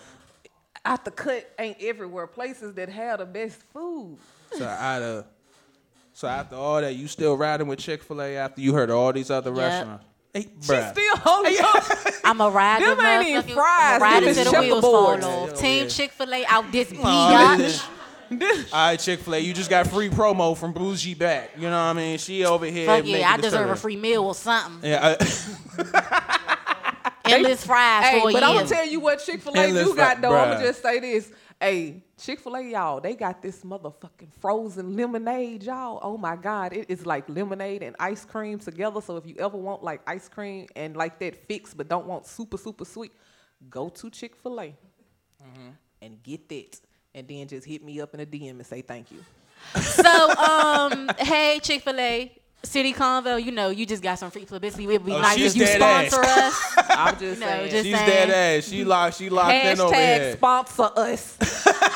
out 0.84 1.06
the 1.06 1.12
cut 1.12 1.50
ain't 1.58 1.78
everywhere 1.82 2.28
places 2.28 2.74
that 2.74 2.90
have 2.90 3.20
the 3.20 3.26
best 3.26 3.62
food. 3.72 4.18
so 4.52 4.66
out 4.66 5.02
of, 5.02 5.26
so 6.14 6.28
after 6.28 6.56
all 6.56 6.80
that, 6.82 6.96
you 6.96 7.08
still 7.08 7.36
riding 7.36 7.68
with 7.68 7.80
Chick 7.80 8.04
Fil 8.04 8.22
A 8.22 8.38
after 8.38 8.62
you 8.62 8.74
heard 8.74 8.90
all 8.92 9.12
these 9.12 9.30
other 9.32 9.50
Yep. 9.52 9.58
restaurants? 9.60 10.06
Hey, 10.34 10.42
She 10.42 10.48
bruh. 10.72 10.92
still 10.92 11.18
holding 11.18 11.56
on. 11.64 11.82
I'm 12.24 12.42
a 12.42 12.50
ride 12.50 12.82
Them 12.82 12.98
the 12.98 13.04
ain't 13.06 13.28
even 13.28 13.42
motherfucking- 13.44 13.54
fries, 13.54 14.02
I'ma 14.02 14.20
them 14.20 14.30
is 14.30 14.44
the 14.52 14.60
wheels 14.62 14.82
fall 14.82 15.24
off. 15.24 15.54
Team. 15.60 15.88
Chick 15.90 16.12
Fil 16.12 16.34
A 16.34 16.46
out 16.46 16.72
this 16.72 16.92
Aw, 17.04 17.58
biatch. 17.58 17.86
All 18.74 18.88
right, 18.88 19.00
Chick 19.00 19.20
Fil 19.20 19.36
A, 19.36 19.38
you 19.40 19.54
just 19.54 19.70
got 19.70 19.86
free 19.86 20.10
promo 20.10 20.58
from 20.58 20.74
Bougie 20.74 21.14
back. 21.14 21.52
You 21.56 21.64
know 21.64 21.70
what 21.72 21.78
I 21.78 21.94
mean? 21.94 22.18
She 22.18 22.44
over 22.46 22.66
here. 22.66 22.88
Fuck 22.88 23.06
yeah, 23.06 23.32
I 23.32 23.38
deserve 23.38 23.70
a 23.70 23.76
free 23.76 23.96
meal 23.96 24.24
or 24.24 24.34
something. 24.34 24.90
Yeah, 24.90 25.16
I, 25.20 26.20
Endless 27.26 27.66
fries 27.66 28.06
Hey, 28.06 28.22
for 28.22 28.30
a 28.30 28.34
but 28.34 28.44
I'm 28.44 28.50
year. 28.54 28.64
gonna 28.64 28.70
tell 28.76 28.86
you 28.88 29.00
what 29.00 29.20
Chick 29.24 29.42
Fil 29.42 29.54
A 29.54 29.58
Endless 29.60 29.88
do 29.88 29.96
got 29.96 30.14
fri- 30.18 30.22
though. 30.24 30.36
I'm 30.36 30.54
gonna 30.54 30.66
just 30.66 30.82
say 30.82 31.00
this. 31.00 31.32
Hey, 31.60 32.04
Chick 32.24 32.40
Fil 32.40 32.56
A, 32.56 32.62
y'all, 32.62 33.02
they 33.02 33.16
got 33.16 33.42
this 33.42 33.64
motherfucking 33.64 34.32
frozen 34.40 34.96
lemonade, 34.96 35.64
y'all. 35.64 36.00
Oh 36.02 36.18
my 36.18 36.38
God, 36.38 36.72
it 36.72 36.86
is 36.88 37.06
like 37.06 37.28
lemonade 37.28 37.84
and 37.84 37.98
ice 38.00 38.24
cream 38.24 38.60
together. 38.60 39.02
So 39.02 39.18
if 39.18 39.26
you 39.26 39.36
ever 39.40 39.58
want 39.58 39.84
like 39.84 40.00
ice 40.08 40.30
cream 40.30 40.68
and 40.76 40.96
like 40.96 41.20
that 41.20 41.36
fix, 41.48 41.74
but 41.74 41.90
don't 41.90 42.06
want 42.06 42.26
super 42.26 42.58
super 42.58 42.86
sweet, 42.86 43.12
go 43.70 43.90
to 43.90 44.10
Chick 44.10 44.36
Fil 44.38 44.60
A 44.62 44.64
Mm-hmm. 45.44 45.70
and 46.02 46.24
get 46.24 46.48
that, 46.48 46.80
and 47.14 47.28
then 47.28 47.46
just 47.50 47.68
hit 47.68 47.84
me 47.84 48.00
up 48.00 48.14
in 48.14 48.22
a 48.22 48.26
DM 48.26 48.52
and 48.52 48.66
say 48.66 48.82
thank 48.82 49.12
you. 49.12 49.18
So, 49.82 50.30
um, 50.32 51.10
hey, 51.20 51.60
Chick 51.62 51.82
Fil 51.82 52.00
A, 52.00 52.32
City 52.64 52.94
Convo, 52.94 53.44
you 53.44 53.52
know, 53.52 53.70
you 53.70 53.86
just 53.86 54.02
got 54.02 54.18
some 54.18 54.32
free 54.32 54.46
publicity. 54.46 54.86
It'd 54.86 55.06
be 55.06 55.12
Oh, 55.12 55.20
nice 55.20 55.36
she's 55.36 55.54
if 55.54 55.58
you 55.60 55.66
dead 55.66 56.10
sponsor 56.10 56.30
us. 56.30 56.74
I'm 56.90 57.20
just 57.20 57.42
No, 57.42 57.48
saying. 57.48 57.72
just- 57.72 57.84
she's 57.84 57.96
saying. 57.98 58.30
dead 58.30 58.58
ass. 58.60 58.64
She 58.70 58.86
locked. 58.86 59.18
She 59.18 59.30
locked 59.30 59.52
in 59.54 59.80
over 59.82 59.94
Hashtag 59.94 60.18
here. 60.22 60.34
sponsor 60.38 60.90
us. 60.96 61.38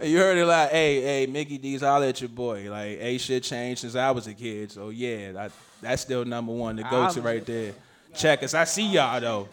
You 0.00 0.18
heard 0.18 0.38
it 0.38 0.46
like, 0.46 0.70
hey, 0.70 1.00
hey, 1.02 1.26
Mickey 1.26 1.58
D's, 1.58 1.82
I'll 1.82 1.98
let 1.98 2.20
your 2.20 2.28
boy. 2.28 2.70
Like, 2.70 3.00
hey, 3.00 3.18
shit 3.18 3.42
changed 3.42 3.80
since 3.80 3.96
I 3.96 4.10
was 4.12 4.28
a 4.28 4.34
kid. 4.34 4.70
So 4.70 4.90
yeah, 4.90 5.32
that, 5.32 5.52
that's 5.82 6.02
still 6.02 6.24
number 6.24 6.52
one 6.52 6.76
to 6.76 6.84
go 6.84 7.10
to 7.10 7.20
right 7.20 7.44
there. 7.44 7.72
Check 8.14 8.42
us. 8.44 8.54
I 8.54 8.64
see 8.64 8.86
y'all 8.86 9.20
though. 9.20 9.48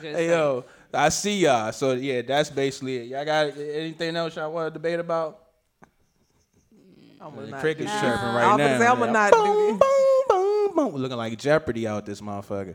Hey 0.00 0.28
yo, 0.28 0.64
I 0.92 1.08
see 1.08 1.38
y'all. 1.38 1.72
So 1.72 1.92
yeah, 1.92 2.22
that's 2.22 2.50
basically 2.50 2.98
it. 2.98 3.06
Y'all 3.08 3.24
got 3.24 3.56
anything 3.56 4.14
else 4.14 4.36
y'all 4.36 4.52
want 4.52 4.72
to 4.72 4.78
debate 4.78 5.00
about? 5.00 5.40
I'ma 7.20 7.40
The 7.42 7.52
cricket's 7.52 7.90
do 7.90 7.98
chirping 8.00 8.20
that. 8.20 8.34
right 8.36 8.44
I'm 8.44 8.58
now. 8.58 8.92
I'ma 8.92 9.04
man. 9.06 9.12
not 9.12 9.32
do 9.32 9.38
boom, 9.38 9.78
this. 9.78 9.88
boom, 9.88 10.22
boom, 10.28 10.76
boom. 10.92 11.00
Looking 11.02 11.16
like 11.16 11.38
Jeopardy 11.38 11.86
out 11.88 12.04
this 12.04 12.20
motherfucker. 12.20 12.74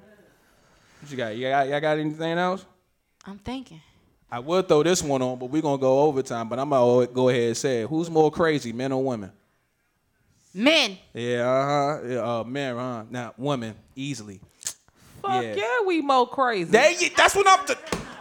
What 1.02 1.12
you 1.12 1.18
got? 1.18 1.36
You 1.36 1.50
got, 1.50 1.70
y'all 1.70 1.80
got 1.80 1.98
anything 1.98 2.38
else? 2.38 2.66
I'm 3.26 3.38
thinking. 3.38 3.82
I 4.32 4.40
will 4.40 4.62
throw 4.62 4.84
this 4.84 5.02
one 5.02 5.22
on, 5.22 5.40
but 5.40 5.48
we're 5.48 5.62
gonna 5.62 5.78
go 5.80 6.02
overtime. 6.02 6.50
But 6.50 6.60
I'm 6.60 6.70
gonna 6.70 7.08
go 7.08 7.30
ahead 7.30 7.44
and 7.48 7.58
say 7.58 7.82
it. 7.82 7.90
Who's 7.90 8.10
more 8.10 8.30
crazy, 8.32 8.72
men 8.74 8.92
or 8.92 9.04
women? 9.04 9.32
Men, 10.54 10.98
Yeah, 11.14 11.48
uh-huh. 11.48 12.08
Yeah, 12.08 12.40
uh 12.40 12.44
men, 12.44 12.76
huh? 12.76 13.04
Now 13.10 13.34
women, 13.38 13.76
easily. 13.96 14.40
Fuck 15.22 15.44
Yeah. 15.44 15.54
yeah, 15.56 15.78
we 15.86 16.02
more 16.02 16.28
crazy. 16.28 16.72
There 16.72 16.92
you, 16.92 17.10
that's 17.16 17.36
what 17.36 17.48
I'm. 17.48 17.66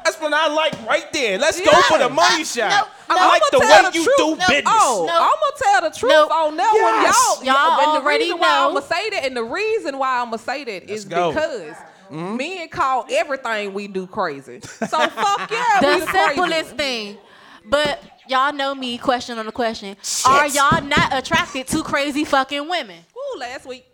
that's 0.05 0.21
what 0.21 0.33
I 0.35 0.49
like 0.53 0.75
right 0.87 1.11
there. 1.13 1.39
Let's 1.39 1.59
go 1.61 1.71
for 1.83 1.99
the 1.99 2.09
money 2.11 2.45
shot. 2.45 2.71
no, 3.09 3.15
I 3.15 3.19
no. 3.19 3.29
like 3.29 3.43
the 3.51 3.59
way 3.61 3.91
the 3.91 3.99
you 3.99 4.05
truth. 4.05 4.17
do 4.19 4.25
No, 4.37 4.47
business. 4.49 4.63
Oh, 4.67 5.05
No. 5.09 5.15
I'm 5.15 5.21
gonna 5.41 5.81
tell 5.81 5.91
the 5.91 5.97
truth 5.99 6.13
No. 6.13 6.27
on 6.29 6.57
that 6.59 6.73
Yes. 6.75 7.37
one, 7.39 7.47
y'all. 7.47 7.55
Y'all 7.55 7.81
and 7.81 7.97
the 7.97 8.05
already 8.05 8.25
reason 8.25 8.39
why 8.39 8.49
know. 8.49 8.67
I'm 8.69 8.75
gonna 8.75 8.87
say 8.87 9.11
that, 9.11 9.25
and 9.25 9.37
the 9.37 9.45
reason 9.45 9.99
why 9.99 10.19
I'm 10.21 10.27
gonna 10.27 10.39
say 10.39 10.65
that 10.65 10.91
is 10.91 11.05
go. 11.07 11.31
because 11.33 11.77
men 12.11 12.69
call 12.69 13.07
everything 13.11 13.73
we 13.75 13.89
do 13.89 14.07
crazy. 14.07 14.61
So 14.61 14.87
fuck 14.87 15.51
yeah, 15.51 15.81
we 15.81 15.87
the 16.01 16.07
the 16.07 16.13
simplest 16.13 16.37
ones. 16.37 16.71
thing. 16.73 17.19
But 17.65 18.03
y'all 18.29 18.53
know 18.53 18.75
me, 18.75 18.97
question 18.99 19.39
on 19.39 19.47
the 19.47 19.53
question. 19.53 19.97
Are 20.27 20.47
y'all 20.49 20.83
not 20.83 21.13
attracted 21.13 21.67
to 21.69 21.83
crazy 21.83 22.25
fucking 22.25 22.69
women? 22.69 22.99
Ooh, 23.17 23.39
last 23.39 23.67
week. 23.67 23.85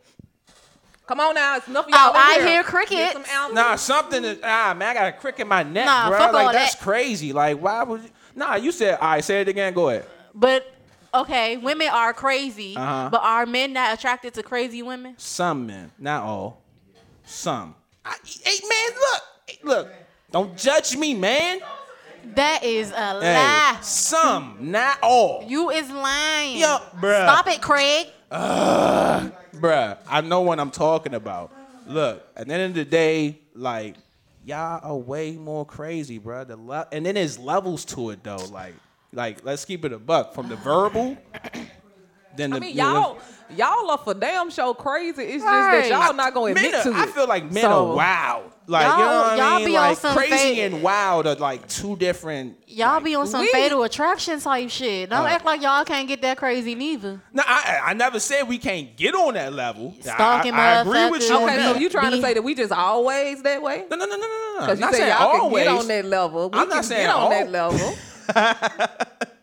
Come 1.06 1.21
on 1.21 1.35
now, 1.35 1.56
it's 1.59 1.68
enough 1.68 1.85
of 1.85 1.90
y'all. 1.90 1.99
Oh, 2.00 2.12
I 2.14 2.35
here. 2.37 2.47
hear 2.47 2.62
Get 2.62 2.66
crickets. 2.66 3.12
some 3.12 3.25
albums. 3.28 3.54
Nah, 3.56 3.76
something 3.76 4.25
is 4.25 4.38
ah 4.42 4.73
man, 4.75 4.88
I 4.90 4.94
got 4.94 5.09
a 5.09 5.12
crick 5.12 5.38
in 5.40 5.49
my 5.49 5.62
neck, 5.62 5.85
Nah, 5.85 6.09
bro. 6.09 6.18
fuck 6.18 6.33
like 6.33 6.47
all 6.47 6.52
that's 6.52 6.75
that. 6.76 6.83
crazy. 6.83 7.33
Like 7.35 7.59
why 7.61 7.83
would 7.83 8.02
you? 8.04 8.11
Nah, 8.35 8.54
you 8.54 8.73
said 8.73 8.99
all 8.99 9.09
right. 9.11 9.23
Say 9.25 9.42
it 9.42 9.49
again. 9.49 9.75
Go 9.75 9.90
ahead. 9.90 10.06
But 10.35 10.73
okay, 11.12 11.59
women 11.59 11.88
are 11.92 12.14
crazy, 12.14 12.75
Uh-huh. 12.76 13.09
but 13.12 13.21
are 13.23 13.44
men 13.44 13.75
not 13.75 13.92
attracted 13.99 14.33
to 14.35 14.42
crazy 14.42 14.83
women? 14.83 15.14
Some 15.18 15.66
men, 15.66 15.90
not 15.99 16.23
all. 16.23 16.62
Some. 17.26 17.75
I, 18.04 18.16
hey 18.42 18.58
man, 18.68 18.99
look, 18.99 19.23
Hey, 19.46 19.58
look. 19.62 19.88
Don't 20.30 20.56
judge 20.56 20.96
me, 20.96 21.14
man. 21.14 21.61
That 22.34 22.64
is 22.64 22.90
a 22.90 23.20
Hey, 23.20 23.34
lie. 23.34 23.78
some, 23.82 24.56
not 24.61 24.99
all. 25.02 25.44
You 25.46 25.70
is 25.70 25.88
lying. 25.90 26.58
Yo, 26.58 26.78
bruh. 26.96 27.25
Stop 27.26 27.46
it, 27.49 27.61
Craig. 27.62 28.08
Bruh, 28.32 29.99
I 30.08 30.20
know 30.23 30.40
what 30.40 30.58
I'm 30.58 30.70
talking 30.70 31.14
about. 31.14 31.52
Look, 31.87 32.26
at 32.37 32.49
the 32.49 32.54
end 32.54 32.62
of 32.70 32.75
the 32.75 32.84
day, 32.84 33.38
like, 33.54 33.96
y'all 34.44 34.80
are 34.82 34.96
way 34.96 35.32
more 35.32 35.64
crazy, 35.64 36.18
bruh. 36.18 36.46
The 36.46 36.56
le- 36.56 36.88
and 36.90 37.04
then 37.06 37.14
there's 37.14 37.38
levels 37.38 37.84
to 37.87 38.11
it 38.11 38.25
though. 38.25 38.44
Like, 38.50 38.75
like 39.12 39.44
let's 39.44 39.64
keep 39.64 39.84
it 39.84 39.92
a 39.92 39.99
buck. 39.99 40.34
From 40.34 40.49
the 40.49 40.56
verbal, 40.56 41.16
then 42.37 42.50
the 42.50 42.57
I 42.57 42.61
mean, 42.61 42.71
you 42.71 42.83
know, 42.83 43.19
y'all, 43.57 43.83
y'all 43.83 43.91
are 43.91 43.99
for 43.99 44.14
damn 44.14 44.50
show 44.50 44.75
crazy. 44.75 45.23
It's 45.23 45.45
just 45.45 45.47
that 45.47 45.88
y'all 45.88 46.14
not 46.14 46.35
gonna 46.35 46.55
men 46.55 46.64
admit 46.67 46.87
are- 46.87 46.93
to 46.93 46.99
I 46.99 47.07
feel 47.07 47.26
like 47.29 47.45
men 47.50 47.62
So- 47.64 47.91
are 47.93 47.95
wild. 47.97 48.50
Like, 48.67 48.87
you 48.87 48.88
know 48.97 48.97
Y'all- 49.11 49.21
what 49.29 49.37
y'all 49.38 49.47
I 49.47 49.57
mean? 49.59 49.67
be 49.67 49.76
on 49.76 49.88
Like 49.88 49.99
some 49.99 50.17
crazy 50.17 50.31
fake- 50.31 50.59
and 50.73 50.83
wild 50.83 51.26
are 51.26 51.35
like 51.35 51.69
two 51.69 51.97
different. 51.97 52.57
Y'all 52.67 52.95
like, 52.95 53.05
be 53.05 53.14
on 53.14 53.26
some 53.26 53.43
we- 53.43 53.49
fatal 53.53 53.83
attraction 53.83 54.41
type 54.41 54.71
shit. 54.71 55.11
Don't 55.11 55.26
Uh. 55.26 55.29
act 55.29 55.45
like 55.45 55.61
y'all 55.61 55.85
can't 55.85 56.09
get 56.09 56.23
that 56.23 56.38
crazy 56.38 56.75
neither. 56.75 57.21
No, 57.35 57.43
I, 57.47 57.81
I 57.85 57.93
never 57.93 58.19
said 58.19 58.49
we 58.49 58.57
can't 58.57 58.97
get 58.97 59.14
on 59.14 59.35
that 59.35 59.53
level. 59.53 59.93
I- 59.99 60.03
Stalking 60.14 60.55
I, 60.55 60.76
I 60.76 60.81
agree 60.81 61.11
with 61.11 61.21
you 61.29 61.29
motherfuckers. 61.29 61.37
on 61.37 61.43
Okay, 61.45 61.57
that. 61.59 61.75
so 61.75 61.79
you 61.83 61.91
trying 61.91 62.11
to 62.12 62.17
Be- 62.17 62.23
say 62.23 62.33
that 62.33 62.41
we 62.43 62.55
just 62.55 62.73
always 62.73 63.43
that 63.43 63.61
way? 63.61 63.85
no, 63.91 63.97
no, 63.99 64.07
no, 64.07 64.17
no, 64.17 64.23
no, 64.23 64.26
no. 64.26 64.61
Because 64.61 64.79
you 64.79 64.85
Not 64.87 64.93
say 64.95 64.99
saying 65.00 65.11
y'all 65.11 65.31
can 65.33 65.41
always. 65.43 65.64
get 65.64 65.76
on 65.76 65.88
that 65.88 66.05
level. 66.07 66.49
We 66.50 66.59
I'm 66.59 66.69
not 66.71 66.75
can 66.76 66.83
saying 66.85 67.07
get 67.07 67.14
on 67.14 67.31
that 67.33 67.50
level. 67.50 67.95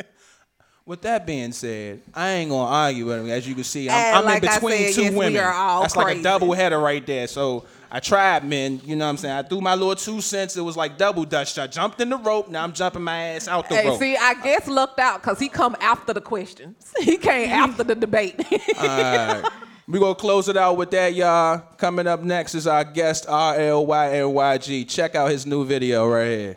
With 0.86 1.02
that 1.04 1.28
being 1.28 1.52
said, 1.52 2.02
I 2.14 2.32
ain't 2.32 2.50
gonna 2.50 2.70
argue 2.70 3.06
with 3.06 3.20
him. 3.20 3.30
As 3.30 3.48
you 3.48 3.54
can 3.54 3.64
see, 3.64 3.88
I'm, 3.90 4.18
I'm 4.18 4.26
like 4.26 4.44
in 4.44 4.50
between 4.50 4.88
said, 4.88 4.94
two 4.94 5.02
yes, 5.04 5.14
women. 5.14 5.34
That's 5.34 5.96
like 5.96 6.18
a 6.18 6.24
double 6.24 6.54
header 6.54 6.80
right 6.80 7.06
there. 7.06 7.28
So 7.28 7.66
I 7.92 8.00
tried, 8.00 8.44
men. 8.46 8.82
You 8.84 8.96
know 8.96 9.06
what 9.06 9.12
I'm 9.12 9.18
saying? 9.18 9.36
I 9.36 9.44
threw 9.44 9.62
my 9.62 9.76
little 9.76 9.96
two 9.96 10.22
cents. 10.22 10.58
It 10.58 10.62
was 10.62 10.76
like 10.76 10.98
double 10.98 11.24
dutch. 11.24 11.58
I 11.60 11.68
jumped 11.68 12.02
in 12.02 12.10
the 12.10 12.18
rope. 12.18 12.50
Now 12.50 12.64
I'm 12.64 12.74
jumping 12.74 13.04
my 13.04 13.16
ass 13.36 13.48
out 13.48 13.70
the 13.70 13.76
Hey, 13.76 13.90
rope. 13.90 14.00
see, 14.00 14.18
I 14.18 14.34
guess 14.42 14.68
lucked 14.68 15.00
out 15.00 15.22
because 15.22 15.40
he 15.40 15.50
come 15.50 15.76
after 15.80 16.14
the 16.14 16.22
questions. 16.22 16.92
He 17.02 17.18
came 17.18 17.50
after 17.52 17.84
the 17.84 17.96
debate. 17.96 18.40
All 18.80 18.88
right. 18.88 19.44
we 19.88 20.00
gonna 20.00 20.16
close 20.16 20.50
it 20.50 20.58
out 20.58 20.78
with 20.78 20.90
that, 20.92 21.14
y'all. 21.14 21.60
Coming 21.78 22.08
up 22.08 22.22
next 22.24 22.56
is 22.56 22.66
our 22.66 22.84
guest 22.84 23.28
R 23.30 23.56
L 23.56 23.86
Y 23.86 24.14
N 24.18 24.34
Y 24.34 24.58
G. 24.58 24.86
Check 24.86 25.14
out 25.16 25.30
his 25.30 25.46
new 25.46 25.64
video 25.64 26.08
right 26.08 26.26
here. 26.28 26.56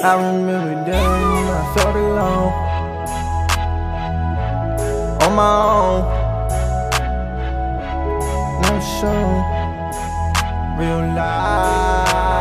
I 0.00 0.14
remember 0.14 0.84
days 0.84 0.94
when 0.94 1.48
I 1.50 1.74
felt 1.74 1.96
alone. 1.96 2.52
On 5.22 5.34
my 5.34 5.54
own. 5.74 6.02
No 8.62 8.78
show. 8.78 9.42
Real 10.78 11.02
life. 11.18 12.38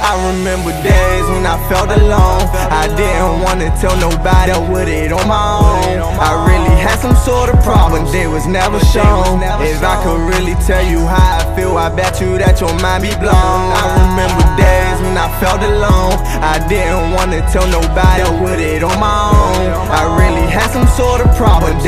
I 0.00 0.12
remember 0.32 0.72
days 0.82 1.28
when 1.28 1.44
I 1.44 1.60
felt 1.68 1.90
alone. 1.90 2.48
I 2.72 2.88
didn't 2.96 3.42
wanna 3.44 3.68
tell 3.76 3.96
nobody 4.00 4.52
I 4.52 4.58
with 4.72 4.88
it 4.88 5.12
on 5.12 5.28
my 5.28 5.60
own. 5.60 5.98
I 6.18 6.46
really 6.48 6.74
had 6.80 7.00
some 7.00 7.16
sort 7.16 7.50
of 7.52 7.62
problem, 7.62 8.10
they 8.12 8.26
was 8.26 8.46
never 8.46 8.80
shown. 8.80 9.42
If 9.60 9.82
I 9.82 10.02
could 10.02 10.20
really 10.20 10.54
tell 10.64 10.84
you 10.86 11.00
how 11.04 11.40
I 11.40 11.43
feel, 11.54 11.76
I 11.78 11.88
bet 11.88 12.20
you 12.20 12.38
that 12.38 12.60
your 12.60 12.74
mind 12.82 13.02
be 13.02 13.14
blown. 13.22 13.34
I 13.74 13.84
remember 14.02 14.42
days 14.58 14.98
when 15.02 15.16
I 15.16 15.30
felt 15.38 15.62
alone. 15.62 16.18
I 16.42 16.58
didn't 16.66 17.14
wanna 17.14 17.40
tell 17.50 17.66
nobody 17.70 18.22
I 18.22 18.30
with 18.42 18.60
it 18.60 18.82
on 18.82 18.98
my 18.98 19.30
own. 19.30 19.70
I 19.90 20.02
really 20.18 20.46
had 20.50 20.70
some 20.70 20.86
sort 20.86 21.13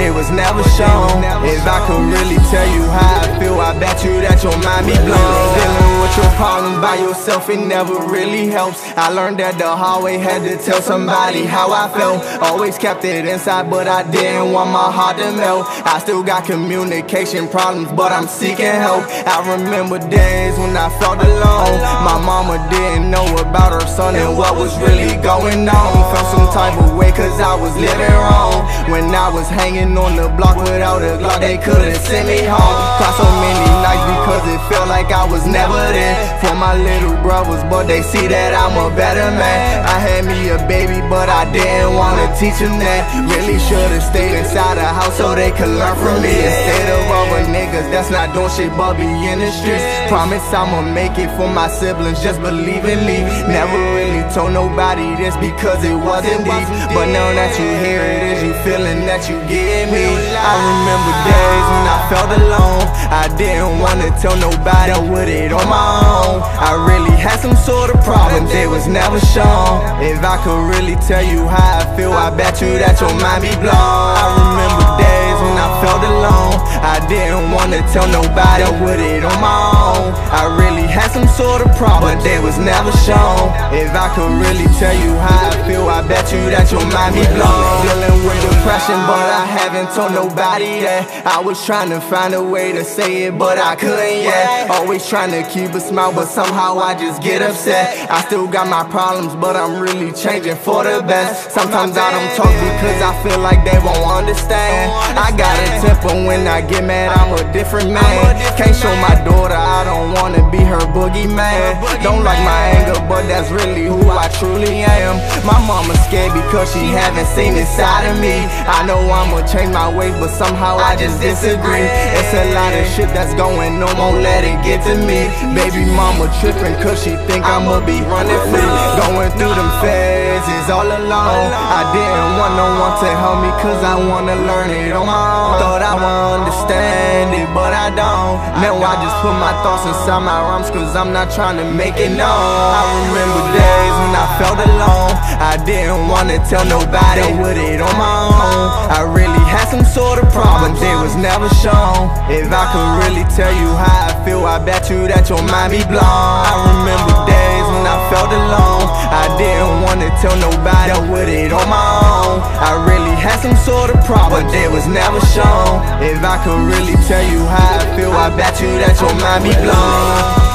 problem, 0.06 0.14
they 0.14 0.16
was 0.16 0.30
never 0.30 0.62
shown. 0.70 1.24
If 1.44 1.66
I 1.66 1.84
could 1.86 2.02
really 2.12 2.36
tell 2.50 2.66
you 2.74 2.82
how 2.82 3.20
I 3.22 3.38
feel, 3.38 3.60
I 3.60 3.78
bet 3.78 4.04
you 4.04 4.20
that 4.20 4.42
your 4.42 4.56
mind 4.62 4.86
be 4.86 4.94
blown. 4.94 5.54
Dealing 5.54 6.00
with 6.00 6.16
your 6.16 6.30
problems 6.36 6.78
by 6.80 6.96
yourself, 6.96 7.48
it 7.48 7.60
never 7.66 7.94
really 8.06 8.48
helps. 8.48 8.82
I 8.96 9.10
learned 9.10 9.38
that 9.38 9.58
the 9.58 9.68
hard 9.68 10.04
way 10.04 10.18
had 10.18 10.42
to 10.42 10.56
tell 10.64 10.82
somebody 10.82 11.44
how 11.44 11.72
I 11.72 11.88
felt. 11.88 12.24
Always 12.42 12.78
kept 12.78 13.04
it 13.04 13.26
inside, 13.26 13.70
but 13.70 13.88
I 13.88 14.08
didn't 14.10 14.52
want 14.52 14.70
my 14.70 14.90
heart 14.90 15.18
to 15.18 15.32
melt. 15.32 15.66
I 15.84 15.98
still 15.98 16.22
got 16.22 16.44
communication 16.44 17.48
problems, 17.48 17.90
but 17.92 18.12
I'm 18.12 18.28
seeking 18.28 18.66
help. 18.66 19.04
I 19.26 19.42
remember 19.56 19.98
days 19.98 20.58
when 20.58 20.76
I 20.76 20.88
felt 20.98 21.18
alone. 21.18 21.76
My 22.04 22.18
mama 22.22 22.56
didn't 22.70 23.10
know 23.10 23.26
about 23.38 23.72
her 23.72 23.86
son 23.88 24.14
and 24.14 24.36
what 24.36 24.56
was 24.56 24.76
really 24.78 25.16
going 25.22 25.68
on. 25.68 25.90
Felt 26.14 26.28
some 26.30 26.48
type 26.52 26.76
of 26.78 26.96
way, 26.96 27.10
cause 27.12 27.40
I 27.40 27.54
was 27.54 27.74
living 27.76 28.16
wrong. 28.26 28.64
When 28.90 29.14
I 29.14 29.28
was 29.28 29.48
hanging 29.48 29.95
on 29.96 30.16
the 30.16 30.28
block 30.36 30.56
without 30.56 31.02
a 31.02 31.16
Glock, 31.16 31.40
they 31.40 31.56
couldn't 31.56 31.96
send 32.04 32.28
me 32.28 32.44
home. 32.44 32.76
Cried 33.00 33.16
so 33.16 33.26
many 33.40 33.66
nights 33.80 34.04
because 34.12 34.44
it 34.52 34.60
felt 34.68 34.88
like 34.88 35.08
I 35.10 35.24
was 35.24 35.44
never 35.48 35.80
there 35.96 36.16
for 36.40 36.54
my 36.54 36.76
little 36.76 37.16
brothers, 37.24 37.64
but 37.72 37.88
they 37.88 38.02
see 38.02 38.28
that 38.28 38.52
I'm 38.52 38.76
a 38.76 38.94
better 38.94 39.28
man. 39.32 39.84
I 39.88 39.96
had 39.98 40.24
me 40.28 40.52
a 40.52 40.58
baby, 40.68 41.00
but 41.08 41.28
I 41.28 41.48
didn't 41.50 41.96
wanna 41.96 42.28
teach 42.36 42.60
them 42.60 42.76
that. 42.78 43.02
Really 43.32 43.58
should've 43.58 44.04
stayed 44.04 44.36
inside 44.36 44.76
the 44.76 44.84
house 44.84 45.16
so 45.16 45.34
they 45.34 45.50
could 45.50 45.72
learn 45.72 45.96
from 45.96 46.20
me. 46.20 46.34
Instead 46.34 46.86
of 46.92 47.02
other 47.16 47.42
niggas 47.48 47.88
that's 47.90 48.10
not 48.10 48.34
doing 48.36 48.52
shit 48.52 48.72
but 48.76 48.94
be 49.00 49.08
in 49.08 49.40
the 49.40 49.50
streets. 49.50 49.84
Promise 50.12 50.44
I'ma 50.52 50.82
make 50.92 51.16
it 51.18 51.32
for 51.36 51.48
my 51.48 51.68
siblings, 51.68 52.20
just 52.20 52.40
believe 52.40 52.84
in 52.84 53.00
me. 53.08 53.24
Never 53.48 53.78
really 53.96 54.22
told 54.36 54.52
nobody 54.52 55.16
this 55.16 55.36
because 55.40 55.80
it 55.84 55.96
wasn't 55.96 56.44
deep. 56.44 56.66
But 56.92 57.08
now 57.08 57.32
that 57.32 57.56
you 57.58 57.68
hear 57.80 58.02
it, 58.04 58.20
is 58.36 58.42
you 58.44 58.54
feeling 58.66 59.06
that 59.06 59.28
you 59.28 59.38
get 59.48 59.85
me? 59.90 60.06
I 60.34 60.52
remember 60.70 61.12
days 61.26 61.66
when 61.72 61.84
I 61.86 61.98
felt 62.10 62.30
alone. 62.40 62.86
I 63.10 63.30
didn't 63.36 63.78
wanna 63.78 64.10
tell 64.20 64.36
nobody 64.36 64.92
I 64.92 64.98
with 64.98 65.28
it 65.28 65.52
on 65.52 65.66
my 65.68 65.86
own. 66.02 66.42
I 66.42 66.74
really 66.88 67.14
had 67.16 67.38
some 67.40 67.56
sort 67.56 67.90
of 67.94 68.02
problem, 68.02 68.46
they 68.46 68.66
was 68.66 68.86
never 68.86 69.18
shown. 69.34 69.82
If 70.02 70.22
I 70.22 70.36
could 70.42 70.62
really 70.74 70.96
tell 71.06 71.22
you 71.22 71.46
how 71.46 71.82
I 71.82 71.96
feel, 71.96 72.12
I 72.12 72.30
bet 72.30 72.60
you 72.60 72.78
that 72.78 73.00
your 73.00 73.14
mind 73.22 73.42
be 73.42 73.54
blown. 73.62 73.74
I 73.74 74.26
remember 74.38 74.86
days 74.98 75.38
when 75.42 75.56
I 75.58 75.68
felt 75.82 76.02
alone. 76.02 76.56
I 76.82 76.96
didn't 77.06 77.50
wanna 77.52 77.80
tell 77.92 78.06
nobody 78.08 78.62
I 78.62 78.70
with 78.82 79.00
it 79.00 79.22
on 79.24 79.38
my 79.40 79.58
own. 79.86 80.14
I 80.30 80.42
really 80.58 80.85
had 80.96 81.12
some 81.12 81.28
sort 81.28 81.60
of 81.60 81.68
problem, 81.76 82.16
but 82.16 82.24
they 82.24 82.40
was 82.40 82.56
never 82.56 82.88
shown. 83.04 83.52
If 83.76 83.92
I 83.92 84.08
could 84.16 84.32
really 84.40 84.64
tell 84.80 84.96
you 84.96 85.12
how 85.20 85.52
I 85.52 85.68
feel, 85.68 85.84
I 85.84 86.00
bet 86.08 86.32
you 86.32 86.40
that 86.48 86.72
your 86.72 86.80
mind 86.88 87.12
be 87.12 87.24
blown. 87.36 87.84
Dealing 87.84 88.24
with 88.24 88.40
depression, 88.48 88.96
but 89.04 89.28
I 89.28 89.44
haven't 89.44 89.92
told 89.92 90.16
nobody 90.16 90.80
that. 90.88 91.04
I 91.28 91.38
was 91.44 91.60
trying 91.68 91.90
to 91.90 92.00
find 92.00 92.32
a 92.32 92.42
way 92.42 92.72
to 92.72 92.82
say 92.82 93.28
it, 93.28 93.38
but 93.38 93.58
I 93.58 93.76
couldn't 93.76 94.24
yet. 94.24 94.70
Always 94.70 95.04
trying 95.06 95.36
to 95.36 95.44
keep 95.52 95.76
a 95.76 95.80
smile, 95.80 96.16
but 96.16 96.26
somehow 96.32 96.78
I 96.78 96.96
just 96.96 97.20
get 97.22 97.42
upset. 97.42 98.10
I 98.10 98.24
still 98.24 98.48
got 98.48 98.66
my 98.66 98.88
problems, 98.88 99.36
but 99.36 99.54
I'm 99.54 99.78
really 99.78 100.12
changing 100.16 100.56
for 100.56 100.82
the 100.82 101.04
best. 101.04 101.52
Sometimes 101.52 101.92
I 102.00 102.08
don't 102.16 102.32
talk 102.40 102.54
because 102.72 102.98
I 103.04 103.12
feel 103.20 103.40
like 103.44 103.60
they 103.68 103.78
won't 103.84 104.08
understand. 104.24 104.88
I 105.12 105.28
got 105.36 105.52
a 105.60 105.68
temper 105.84 106.16
when 106.24 106.48
I 106.48 106.64
get 106.64 106.84
mad, 106.84 107.12
I'm 107.12 107.36
a 107.36 107.52
different 107.52 107.92
man. 107.92 108.32
Can't 108.56 108.74
show 108.74 108.94
my 109.04 109.14
daughter 109.28 109.60
I 109.60 109.84
don't 109.84 110.14
wanna 110.14 110.48
be 110.50 110.58
her 110.64 110.85
boogeyman. 110.90 111.80
Don't 112.02 112.22
like 112.22 112.40
my 112.44 112.60
anger, 112.76 112.98
but 113.08 113.26
that's 113.28 113.50
really 113.50 113.86
who 113.86 114.10
I 114.10 114.28
truly 114.38 114.82
am. 114.82 115.16
My 115.46 115.58
mama's 115.66 115.98
scared 116.06 116.32
because 116.34 116.72
she 116.72 116.92
haven't 116.92 117.26
seen 117.34 117.56
inside 117.56 118.06
of 118.10 118.18
me. 118.20 118.46
I 118.66 118.84
know 118.86 118.98
I'ma 118.98 119.46
change 119.46 119.72
my 119.72 119.88
ways, 119.90 120.14
but 120.18 120.30
somehow 120.30 120.76
I 120.76 120.96
just 120.96 121.20
disagree. 121.20 121.86
It's 122.18 122.32
a 122.34 122.54
lot 122.54 122.72
of 122.74 122.84
shit 122.94 123.10
that's 123.10 123.34
going 123.34 123.82
on, 123.82 123.92
won't 123.98 124.22
let 124.22 124.44
it 124.44 124.58
get 124.62 124.82
to 124.86 124.94
me. 125.06 125.28
Baby 125.54 125.86
mama 125.94 126.30
tripping 126.40 126.74
cause 126.82 127.02
she 127.02 127.14
think 127.26 127.44
I'ma 127.44 127.80
be 127.84 128.00
running 128.06 128.42
free. 128.50 128.70
Going 129.00 129.30
through 129.38 129.54
them 129.54 129.70
phases 129.82 130.66
all 130.70 130.86
alone. 130.86 131.50
I 131.52 131.82
didn't 131.94 132.30
want 132.38 132.52
no 132.58 132.68
one 132.80 132.94
to 133.02 133.08
help 133.22 133.38
me 133.42 133.50
cause 133.62 133.82
I 133.82 133.96
wanna 133.96 134.36
learn 134.46 134.70
it 134.70 134.92
on 134.92 135.06
my 135.06 135.14
own. 135.14 135.58
Thought 135.60 135.82
I 135.82 135.94
would 135.94 136.40
understand 136.42 137.34
it, 137.34 137.48
but 137.54 137.72
I 137.72 137.88
don't. 137.90 138.36
Now 138.60 138.76
I 138.76 138.94
just 139.02 139.16
put 139.22 139.34
my 139.38 139.52
thoughts 139.62 139.86
inside 139.86 140.20
my 140.20 140.40
rhymes 140.42 140.70
cause 140.76 140.92
I'm 140.94 141.12
not 141.12 141.32
trying 141.32 141.56
to 141.56 141.64
make 141.72 141.96
it 141.96 142.12
known. 142.12 142.28
I 142.28 142.84
remember 143.08 143.40
days 143.56 143.94
when 143.96 144.12
I 144.12 144.26
felt 144.36 144.60
alone. 144.60 145.16
I 145.40 145.56
didn't 145.64 146.08
wanna 146.12 146.36
tell 146.44 146.64
nobody 146.68 147.24
I 147.24 147.32
with 147.40 147.56
it 147.56 147.80
on 147.80 147.94
my 147.96 148.16
own. 148.28 148.68
I 148.92 149.00
really 149.08 149.44
had 149.48 149.72
some 149.72 149.84
sort 149.88 150.20
of 150.20 150.28
problem, 150.36 150.76
it 150.76 150.98
was 151.00 151.16
never 151.16 151.48
shown. 151.64 152.12
If 152.28 152.52
I 152.52 152.64
could 152.72 152.90
really 153.00 153.24
tell 153.32 153.52
you 153.56 153.72
how 153.72 154.12
I 154.12 154.12
feel, 154.24 154.44
I 154.44 154.60
bet 154.60 154.92
you 154.92 155.08
that 155.08 155.32
your 155.32 155.40
mind 155.48 155.72
be 155.72 155.80
blown. 155.88 156.04
I 156.04 156.54
remember 156.68 157.14
days 157.24 157.66
when 157.72 157.84
I 157.88 157.96
felt 158.12 158.28
alone. 158.28 158.84
I 159.16 159.24
didn't 159.40 159.80
wanna 159.80 160.12
tell 160.20 160.36
nobody 160.36 160.92
with 161.08 161.28
it 161.32 161.56
on 161.56 161.66
my 161.72 161.88
own. 162.04 162.44
I 162.60 162.76
really 162.84 163.16
had 163.16 163.40
some 163.40 163.56
sort 163.64 163.88
of 163.88 163.96
problem, 164.04 164.44
they 164.52 164.68
was 164.68 164.84
never 164.84 165.20
shown. 165.32 165.80
If 166.04 166.20
I 166.20 166.36
could 166.44 166.60
really 166.68 167.00
tell 167.08 167.24
you 167.24 167.40
how 167.48 167.80
I 167.80 167.84
feel, 167.96 168.12
I 168.12 168.28
bet 168.36 168.60
you 168.60 168.76
that 168.84 169.00
your 169.00 169.14
mind 169.24 169.48
be 169.48 169.56
blown. 169.64 170.45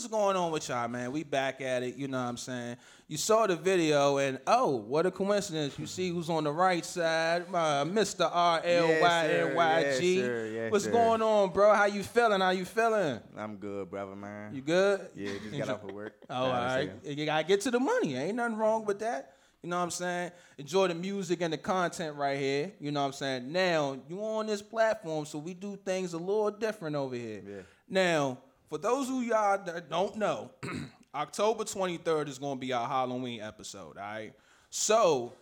What's 0.00 0.10
going 0.10 0.34
on 0.34 0.50
with 0.50 0.66
y'all, 0.66 0.88
man? 0.88 1.12
We 1.12 1.24
back 1.24 1.60
at 1.60 1.82
it, 1.82 1.94
you 1.96 2.08
know 2.08 2.22
what 2.22 2.30
I'm 2.30 2.38
saying? 2.38 2.78
You 3.06 3.18
saw 3.18 3.46
the 3.46 3.54
video, 3.54 4.16
and 4.16 4.38
oh, 4.46 4.76
what 4.76 5.04
a 5.04 5.10
coincidence. 5.10 5.78
You 5.78 5.86
see 5.86 6.08
who's 6.08 6.30
on 6.30 6.44
the 6.44 6.52
right 6.52 6.82
side, 6.86 7.44
uh, 7.52 7.84
Mr. 7.84 8.26
R-L-Y-N-Y-G. 8.32 10.14
Yes, 10.14 10.24
sir. 10.24 10.50
Yes, 10.54 10.72
What's 10.72 10.84
sir. 10.86 10.90
going 10.90 11.20
on, 11.20 11.52
bro? 11.52 11.74
How 11.74 11.84
you 11.84 12.02
feeling? 12.02 12.40
How 12.40 12.48
you 12.48 12.64
feeling? 12.64 13.20
I'm 13.36 13.56
good, 13.56 13.90
brother, 13.90 14.16
man. 14.16 14.54
You 14.54 14.62
good? 14.62 15.06
Yeah, 15.14 15.32
just 15.32 15.58
got 15.58 15.68
off 15.68 15.84
of 15.84 15.92
work. 15.92 16.14
Oh, 16.30 16.44
all 16.44 16.50
right. 16.50 16.90
You 17.04 17.26
gotta 17.26 17.46
get 17.46 17.60
to 17.60 17.70
the 17.70 17.78
money. 17.78 18.16
Ain't 18.16 18.36
nothing 18.36 18.56
wrong 18.56 18.86
with 18.86 19.00
that. 19.00 19.34
You 19.62 19.68
know 19.68 19.76
what 19.76 19.82
I'm 19.82 19.90
saying? 19.90 20.30
Enjoy 20.56 20.88
the 20.88 20.94
music 20.94 21.42
and 21.42 21.52
the 21.52 21.58
content 21.58 22.16
right 22.16 22.38
here. 22.38 22.72
You 22.80 22.90
know 22.90 23.00
what 23.00 23.08
I'm 23.08 23.12
saying? 23.12 23.52
Now, 23.52 23.98
you 24.08 24.24
on 24.24 24.46
this 24.46 24.62
platform, 24.62 25.26
so 25.26 25.38
we 25.38 25.52
do 25.52 25.76
things 25.76 26.14
a 26.14 26.18
little 26.18 26.50
different 26.52 26.96
over 26.96 27.14
here. 27.14 27.42
Yeah. 27.46 27.62
Now, 27.86 28.38
for 28.70 28.78
those 28.78 29.08
who 29.08 29.20
y'all 29.20 29.62
that 29.64 29.90
don't 29.90 30.16
know, 30.16 30.52
October 31.14 31.64
23rd 31.64 32.28
is 32.28 32.38
gonna 32.38 32.54
be 32.58 32.72
our 32.72 32.86
Halloween 32.86 33.42
episode, 33.42 33.98
all 33.98 34.04
right? 34.04 34.32
So, 34.70 35.32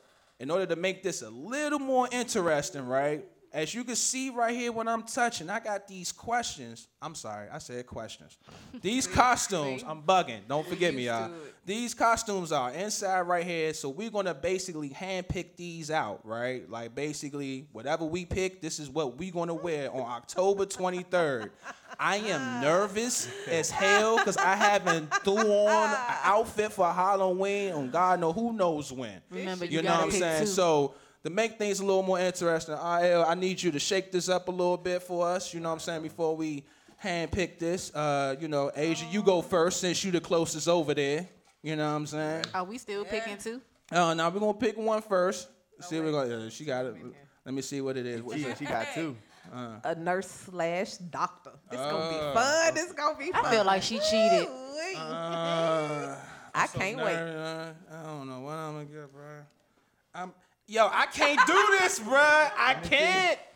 in 0.41 0.51
order 0.51 0.65
to 0.65 0.77
make 0.77 1.03
this 1.03 1.21
a 1.21 1.29
little 1.29 1.79
more 1.79 2.09
interesting, 2.11 2.87
right? 2.87 3.23
As 3.53 3.75
you 3.75 3.83
can 3.83 3.97
see 3.97 4.29
right 4.29 4.55
here 4.55 4.71
when 4.73 4.87
I'm 4.89 5.03
touching, 5.05 5.49
I 5.49 5.59
got 5.61 5.89
these 5.89 6.13
questions. 6.13 6.87
I'm 7.01 7.15
sorry, 7.15 7.49
I 7.51 7.59
said 7.59 7.87
questions. 7.87 8.37
These 8.83 9.07
costumes, 9.23 9.83
I'm 9.87 10.03
bugging. 10.03 10.41
Don't 10.49 10.67
forget 10.67 10.95
me, 10.95 11.07
y'all. 11.07 11.31
These 11.65 11.95
costumes 11.95 12.53
are 12.53 12.71
inside 12.73 13.23
right 13.23 13.47
here, 13.47 13.73
so 13.73 13.89
we're 13.89 14.11
gonna 14.11 14.35
basically 14.35 14.91
handpick 14.91 15.57
these 15.57 15.91
out, 15.91 16.21
right? 16.25 16.69
Like 16.69 16.95
basically, 16.95 17.67
whatever 17.73 18.05
we 18.05 18.25
pick, 18.27 18.61
this 18.61 18.79
is 18.79 18.91
what 18.91 19.17
we're 19.19 19.33
gonna 19.33 19.55
wear 19.55 19.91
on 19.93 20.01
October 20.01 20.67
23rd. 20.67 21.51
I 21.99 22.17
am 22.17 22.61
nervous 22.63 23.29
as 23.49 23.71
hell 23.71 24.19
because 24.19 24.37
I 24.37 24.57
haven't 24.57 25.13
threw 25.25 25.37
on 25.37 25.91
an 25.91 25.97
outfit 26.23 26.73
for 26.73 26.91
Halloween 26.93 27.73
on 27.73 27.91
God 27.91 28.21
know 28.21 28.33
who 28.33 28.53
knows 28.53 28.93
when. 28.93 29.21
Remember, 29.31 29.65
You 29.65 29.79
you, 29.79 29.83
know 29.83 29.95
what 29.95 30.05
I'm 30.05 30.11
saying? 30.11 30.41
two. 30.41 30.47
So 30.47 30.95
to 31.25 31.31
make 31.31 31.59
things 31.59 31.81
a 31.81 31.85
little 31.85 32.03
more 32.03 32.19
interesting, 32.19 32.75
IL, 32.75 33.25
I 33.27 33.35
need 33.35 33.61
you 33.63 33.71
to 33.73 33.79
shake 33.79 34.13
this 34.13 34.29
up 34.29 34.49
a 34.49 34.51
little 34.51 34.77
bit 34.77 35.03
for 35.03 35.27
us. 35.29 35.53
You 35.53 35.61
know 35.61 35.69
what 35.71 35.75
I'm 35.75 35.81
saying? 35.81 36.03
Before 36.03 36.37
we 36.37 36.65
handpick 37.05 37.59
this, 37.59 37.95
uh, 37.95 38.37
you 38.41 38.49
know, 38.49 38.71
Asia, 38.75 39.07
you 39.11 39.23
go 39.23 39.43
first 39.43 39.81
since 39.81 40.03
you 40.05 40.11
the 40.11 40.21
closest 40.21 40.69
over 40.69 40.95
there. 40.95 41.29
You 41.63 41.77
know 41.77 41.89
what 41.91 41.97
I'm 41.97 42.07
saying? 42.07 42.45
Are 42.55 42.65
we 42.65 42.79
still 42.79 43.05
picking 43.05 43.37
two? 43.37 43.61
Oh, 43.91 44.13
now 44.15 44.29
we're 44.31 44.41
gonna 44.41 44.55
pick 44.55 44.77
one 44.77 45.03
first. 45.03 45.49
See, 45.81 45.99
we're 46.01 46.13
gonna. 46.13 46.45
Yeah, 46.45 46.49
she 46.51 46.65
got 46.65 46.87
it. 46.87 46.95
Let 47.45 47.55
me 47.55 47.63
see 47.63 47.81
what 47.81 47.97
it 47.97 48.07
is. 48.07 48.23
What's 48.23 48.37
She, 48.41 48.55
she 48.59 48.65
got 48.65 48.87
two. 48.95 49.17
A 49.53 49.95
nurse 49.97 50.29
slash 50.29 50.99
doctor. 50.99 51.53
This 51.71 51.81
gonna 51.81 51.97
Oh. 51.97 52.11
be 52.11 52.35
fun. 52.39 52.75
This 52.75 52.93
gonna 52.93 53.19
be 53.19 53.33
fun. 53.33 53.45
I 53.47 53.51
feel 53.51 53.65
like 53.65 53.83
she 53.83 53.99
cheated. 53.99 54.47
Uh, 54.97 56.17
I 56.55 56.67
so 56.67 56.79
can't 56.79 56.97
wait. 56.99 57.15
nervous. 57.15 57.77
I 57.91 58.03
don't 58.05 58.29
know 58.29 58.41
what 58.41 58.55
I'm 58.55 58.73
gonna 58.75 58.85
get, 58.85 59.13
bro. 59.13 59.23
I'm, 60.15 60.33
yo, 60.69 60.89
I 60.93 61.07
can't 61.07 61.41
do 61.47 61.77
this, 61.81 61.99
bro. 62.09 62.19
I 62.21 62.77
can't. 62.83 63.39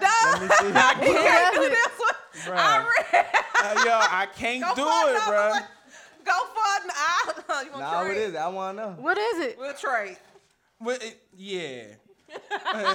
No, 0.00 0.08
Let 0.30 0.42
me 0.42 0.48
see. 0.48 0.66
you 0.68 0.72
can't 1.18 1.54
do 1.56 1.68
this 1.70 1.88
one. 1.98 2.14
Bruh. 2.44 2.56
I 2.56 2.86
read. 3.12 3.26
Uh, 3.56 3.84
yo, 3.84 3.98
I 4.00 4.28
can't 4.32 4.62
Go 4.62 4.74
do 4.76 4.82
for 4.82 5.10
it, 5.10 5.26
bro. 5.26 5.48
number. 5.50 5.66
Go 6.24 6.32
for 6.54 6.86
it. 6.86 6.92
I, 6.94 7.62
you 7.64 7.70
want 7.72 7.80
Nah, 7.80 8.00
trade? 8.02 8.08
what 8.08 8.16
is 8.16 8.34
it? 8.34 8.36
I 8.36 8.46
want 8.48 8.78
to 8.78 8.82
know. 8.84 8.90
What 9.00 9.18
is 9.18 9.38
it? 9.40 9.58
We'll 9.58 9.74
trade. 9.74 10.16
But 10.80 11.02
it- 11.02 11.20
yeah. 11.36 11.82
Uh, 12.64 12.94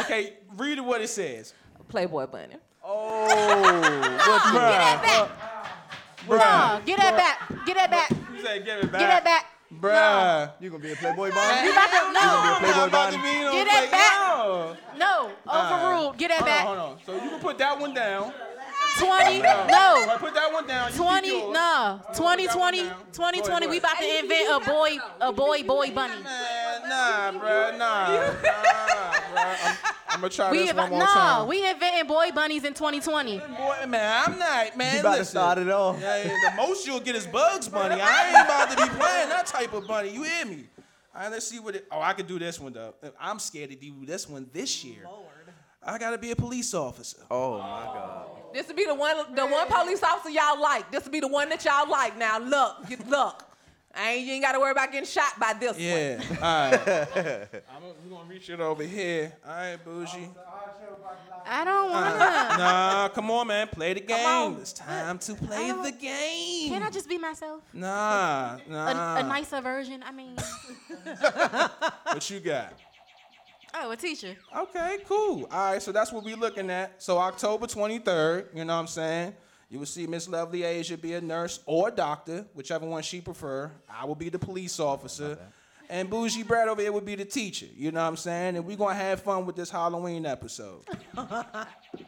okay, 0.00 0.34
read 0.56 0.78
what 0.80 1.00
it 1.00 1.08
says. 1.08 1.54
Playboy 1.88 2.26
Bunny. 2.26 2.56
Oh, 2.84 3.26
Bruh. 6.26 6.38
Back. 6.38 6.80
No, 6.80 6.80
get 6.84 6.98
that 6.98 7.16
back. 7.16 7.64
Get 7.64 7.76
that 7.76 7.90
back. 7.90 8.10
You 8.10 8.42
said 8.42 8.64
give 8.66 8.78
it 8.78 8.92
back. 8.92 9.00
Get 9.00 9.08
that 9.08 9.24
back. 9.24 9.46
Bruh. 9.80 10.52
you 10.60 10.70
gonna 10.70 10.82
be 10.82 10.92
a 10.92 10.96
Playboy 10.96 11.26
You 11.26 11.32
about 11.32 11.64
to 11.64 11.64
gonna 11.64 11.64
be 11.64 11.70
a 11.70 12.12
no, 12.12 12.56
Playboy 12.58 12.80
I'm 12.82 12.88
about 12.88 13.12
to 13.12 13.18
be 13.18 13.44
on 13.44 13.52
Get 13.52 13.68
play- 13.68 13.86
that 13.86 13.90
back. 13.90 14.18
No. 14.28 14.76
no. 14.98 15.30
Overruled. 15.48 16.18
Get 16.18 16.28
that 16.28 16.38
Hold 16.40 16.48
on, 16.48 16.54
back. 16.54 16.66
hold 16.66 16.78
on. 16.78 16.98
So 17.06 17.12
you 17.24 17.30
can 17.30 17.40
put 17.40 17.58
that 17.58 17.78
one 17.80 17.94
down. 17.94 18.32
20. 18.98 19.36
All 19.46 19.66
No. 19.66 20.06
right, 20.06 20.16
put 20.18 20.34
that 20.34 20.52
one 20.52 20.66
down. 20.66 20.88
You 20.88 20.92
keep 20.92 21.02
20. 21.02 21.28
yours. 21.28 21.54
No. 21.54 22.00
Put 22.02 22.06
that 22.08 22.16
2020. 22.16 22.78
one 22.82 22.88
down. 22.88 22.96
2020. 23.12 23.66
We 23.68 23.78
about 23.78 23.96
to 23.98 24.18
invent 24.18 24.48
a 24.50 24.60
boy, 24.70 24.98
a 25.20 25.32
boy, 25.32 25.62
boy 25.62 25.90
bunny. 25.90 26.22
Man, 26.22 26.88
nah, 26.88 27.32
bruh, 27.32 27.78
nah, 27.78 28.08
nah, 28.42 29.12
bruh. 29.34 29.91
I'm, 30.12 30.16
I'm 30.16 30.20
gonna 30.20 30.30
try 30.30 30.50
We 30.50 30.58
this 30.58 30.72
inv- 30.72 30.76
one 30.76 30.90
more 30.90 30.98
no, 31.00 31.06
time. 31.06 31.48
we 31.48 31.68
inventing 31.68 32.06
boy 32.06 32.30
bunnies 32.34 32.64
in 32.64 32.74
2020. 32.74 33.38
Boy, 33.38 33.86
man, 33.88 34.24
I'm 34.26 34.38
not, 34.38 34.76
man. 34.76 34.94
You 34.94 35.00
about 35.00 35.12
to 35.14 35.18
listen. 35.20 35.30
start 35.32 35.58
it 35.58 35.68
off. 35.70 35.98
Yeah, 36.00 36.24
yeah, 36.24 36.50
the 36.50 36.56
most 36.56 36.86
you'll 36.86 37.00
get 37.00 37.16
is 37.16 37.26
Bugs 37.26 37.68
Bunny. 37.68 38.00
I 38.00 38.26
ain't 38.28 38.34
about 38.44 38.70
to 38.70 38.76
be 38.76 38.88
playing 38.98 39.28
that 39.30 39.46
type 39.46 39.72
of 39.72 39.86
bunny. 39.86 40.10
You 40.10 40.22
hear 40.22 40.44
me? 40.46 40.64
All 41.14 41.22
right, 41.22 41.30
let's 41.30 41.46
see 41.46 41.58
what 41.60 41.76
it. 41.76 41.86
Oh, 41.90 42.00
I 42.00 42.12
could 42.14 42.26
do 42.26 42.38
this 42.38 42.58
one 42.60 42.72
though. 42.72 42.94
I'm 43.20 43.38
scared 43.38 43.70
to 43.70 43.76
do 43.76 43.92
this 44.06 44.28
one 44.28 44.48
this 44.52 44.84
year. 44.84 45.02
Lord. 45.04 45.26
I 45.84 45.98
gotta 45.98 46.16
be 46.18 46.30
a 46.30 46.36
police 46.36 46.74
officer. 46.74 47.18
Oh 47.30 47.58
my 47.58 47.84
God. 47.84 48.26
This 48.54 48.68
will 48.68 48.76
be 48.76 48.86
the 48.86 48.94
one, 48.94 49.16
the 49.34 49.46
one 49.46 49.66
police 49.66 50.02
officer 50.02 50.30
y'all 50.30 50.60
like. 50.60 50.92
This 50.92 51.04
will 51.04 51.10
be 51.10 51.20
the 51.20 51.26
one 51.28 51.48
that 51.48 51.64
y'all 51.64 51.88
like. 51.90 52.16
Now 52.16 52.38
look, 52.38 52.88
get 52.88 53.08
look. 53.08 53.44
I 53.94 54.12
ain't 54.12 54.26
you 54.26 54.32
ain't 54.34 54.42
got 54.42 54.52
to 54.52 54.60
worry 54.60 54.72
about 54.72 54.90
getting 54.90 55.06
shot 55.06 55.38
by 55.38 55.52
this 55.52 55.72
one. 55.72 55.80
Yeah. 55.80 56.20
All 56.40 56.70
right. 56.70 57.48
I'm, 57.74 57.82
we're 58.04 58.16
gonna 58.16 58.28
reach 58.28 58.48
it 58.48 58.60
over 58.60 58.82
here. 58.82 59.32
All 59.46 59.52
right, 59.54 59.84
bougie. 59.84 60.30
I 61.46 61.64
don't 61.64 61.90
wanna. 61.90 62.06
Uh, 62.06 62.56
nah, 62.58 63.08
come 63.08 63.30
on, 63.30 63.46
man. 63.48 63.68
Play 63.68 63.94
the 63.94 64.00
game. 64.00 64.56
It's 64.60 64.72
time 64.72 65.18
to 65.18 65.34
play 65.34 65.72
the 65.72 65.92
game. 65.92 66.70
Can 66.70 66.82
I 66.82 66.90
just 66.90 67.08
be 67.08 67.18
myself? 67.18 67.62
Nah, 67.72 68.56
A, 68.66 68.70
nah. 68.70 69.16
a 69.16 69.22
nicer 69.22 69.60
version. 69.60 70.02
I 70.06 70.12
mean, 70.12 70.36
What 72.04 72.30
you 72.30 72.40
got? 72.40 72.74
oh, 73.74 73.90
a 73.90 73.96
teacher. 73.96 74.36
Okay, 74.56 74.98
cool. 75.06 75.48
All 75.50 75.72
right, 75.72 75.82
so 75.82 75.92
that's 75.92 76.12
what 76.12 76.24
we're 76.24 76.36
looking 76.36 76.70
at. 76.70 77.02
So 77.02 77.18
October 77.18 77.66
23rd, 77.66 78.46
you 78.54 78.64
know 78.64 78.74
what 78.74 78.80
I'm 78.80 78.86
saying? 78.86 79.34
You 79.72 79.78
will 79.78 79.86
see 79.86 80.06
Miss 80.06 80.28
Lovely 80.28 80.64
Asia 80.64 80.98
be 80.98 81.14
a 81.14 81.20
nurse 81.22 81.60
or 81.64 81.90
doctor, 81.90 82.44
whichever 82.52 82.84
one 82.84 83.02
she 83.02 83.22
prefer. 83.22 83.70
I 83.88 84.04
will 84.04 84.14
be 84.14 84.28
the 84.28 84.38
police 84.38 84.78
officer. 84.78 85.38
And 85.92 86.08
Bougie 86.08 86.42
Brad 86.42 86.68
over 86.68 86.80
here 86.80 86.90
would 86.90 87.04
be 87.04 87.16
the 87.16 87.24
teacher. 87.26 87.66
You 87.76 87.92
know 87.92 88.00
what 88.00 88.08
I'm 88.08 88.16
saying? 88.16 88.56
And 88.56 88.64
we're 88.64 88.78
gonna 88.78 88.94
have 88.94 89.20
fun 89.20 89.44
with 89.44 89.56
this 89.56 89.68
Halloween 89.68 90.24
episode. 90.24 90.84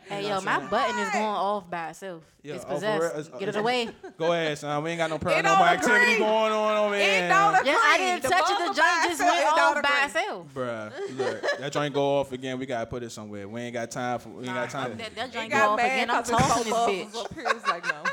Hey, 0.09 0.29
yo, 0.29 0.40
my 0.40 0.59
button 0.66 0.99
is 0.99 1.11
going 1.11 1.25
off 1.25 1.68
by 1.70 1.90
itself. 1.90 2.23
Yo, 2.42 2.55
it's 2.55 2.64
oh, 2.66 2.68
possessed. 2.75 3.03
real? 3.03 3.11
It's- 3.11 3.31
uh, 3.35 3.38
Get 3.38 3.49
it 3.51 3.57
away. 3.57 3.88
Go 4.18 4.33
ahead, 4.33 4.57
son. 4.57 4.83
We 4.83 4.90
ain't 4.90 4.99
got 4.99 5.11
no 5.11 5.16
It 5.16 5.20
paranormal 5.20 5.42
don't 5.42 5.61
activity 5.61 6.03
agree. 6.14 6.18
going 6.18 6.53
on 6.53 6.77
over 6.79 6.94
It 6.94 7.01
here. 7.03 7.29
don't 7.29 7.55
agree. 7.55 7.70
Yeah, 7.70 7.77
I 7.83 7.97
didn't 7.99 8.23
The 8.23 8.29
touch 8.31 8.40
it. 8.40 8.47
The 8.49 8.55
bubble 8.55 8.75
joint 8.75 9.05
just 9.09 9.20
went 9.20 9.37
it 9.40 9.57
don't 9.57 9.77
off 9.77 9.83
by 9.83 10.05
itself. 10.07 10.55
Bruh, 10.55 11.18
look, 11.18 11.59
that 11.59 11.73
joint 11.73 11.92
go 11.94 12.18
off 12.20 12.33
again. 12.33 12.59
We 12.59 12.64
gotta 12.66 12.87
put 12.87 13.03
it 13.03 13.11
somewhere. 13.11 13.47
We 13.47 13.61
ain't 13.61 13.75
got 13.75 13.90
time 13.90 14.18
for. 14.18 14.31
We 14.31 14.44
ain't 14.47 14.55
got 14.55 14.70
time. 14.70 14.97
That, 14.97 15.14
that 15.16 15.29
It 15.29 15.33
joint 15.33 15.51
go 15.51 15.57
got 15.59 15.68
off 15.70 15.79
again. 15.81 16.11
I'm 16.11 16.16
'cause 16.25 16.31
it's 16.31 16.38
tossing 16.47 16.73
so 16.73 16.87
this 16.87 17.07
bitch. 17.07 17.57
up 17.61 17.68
like 17.68 17.85
no. 17.87 17.92
All 17.97 18.12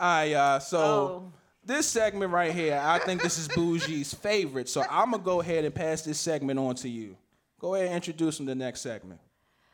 right, 0.00 0.24
y'all. 0.24 0.60
So 0.60 0.78
Oh. 0.78 1.32
This 1.66 1.86
segment 1.88 2.32
right 2.32 2.52
here, 2.52 2.80
I 2.82 2.98
think 2.98 3.22
this 3.22 3.38
is 3.38 3.48
Bougie's 3.48 4.12
favorite. 4.14 4.68
So 4.68 4.82
I'm 4.90 5.10
gonna 5.12 5.22
go 5.22 5.40
ahead 5.40 5.64
and 5.64 5.74
pass 5.74 6.02
this 6.02 6.18
segment 6.18 6.58
on 6.58 6.74
to 6.76 6.88
you. 6.88 7.16
Go 7.58 7.74
ahead 7.74 7.86
and 7.86 7.96
introduce 7.96 8.38
him 8.40 8.46
to 8.46 8.50
the 8.50 8.56
next 8.56 8.80
segment. 8.82 9.20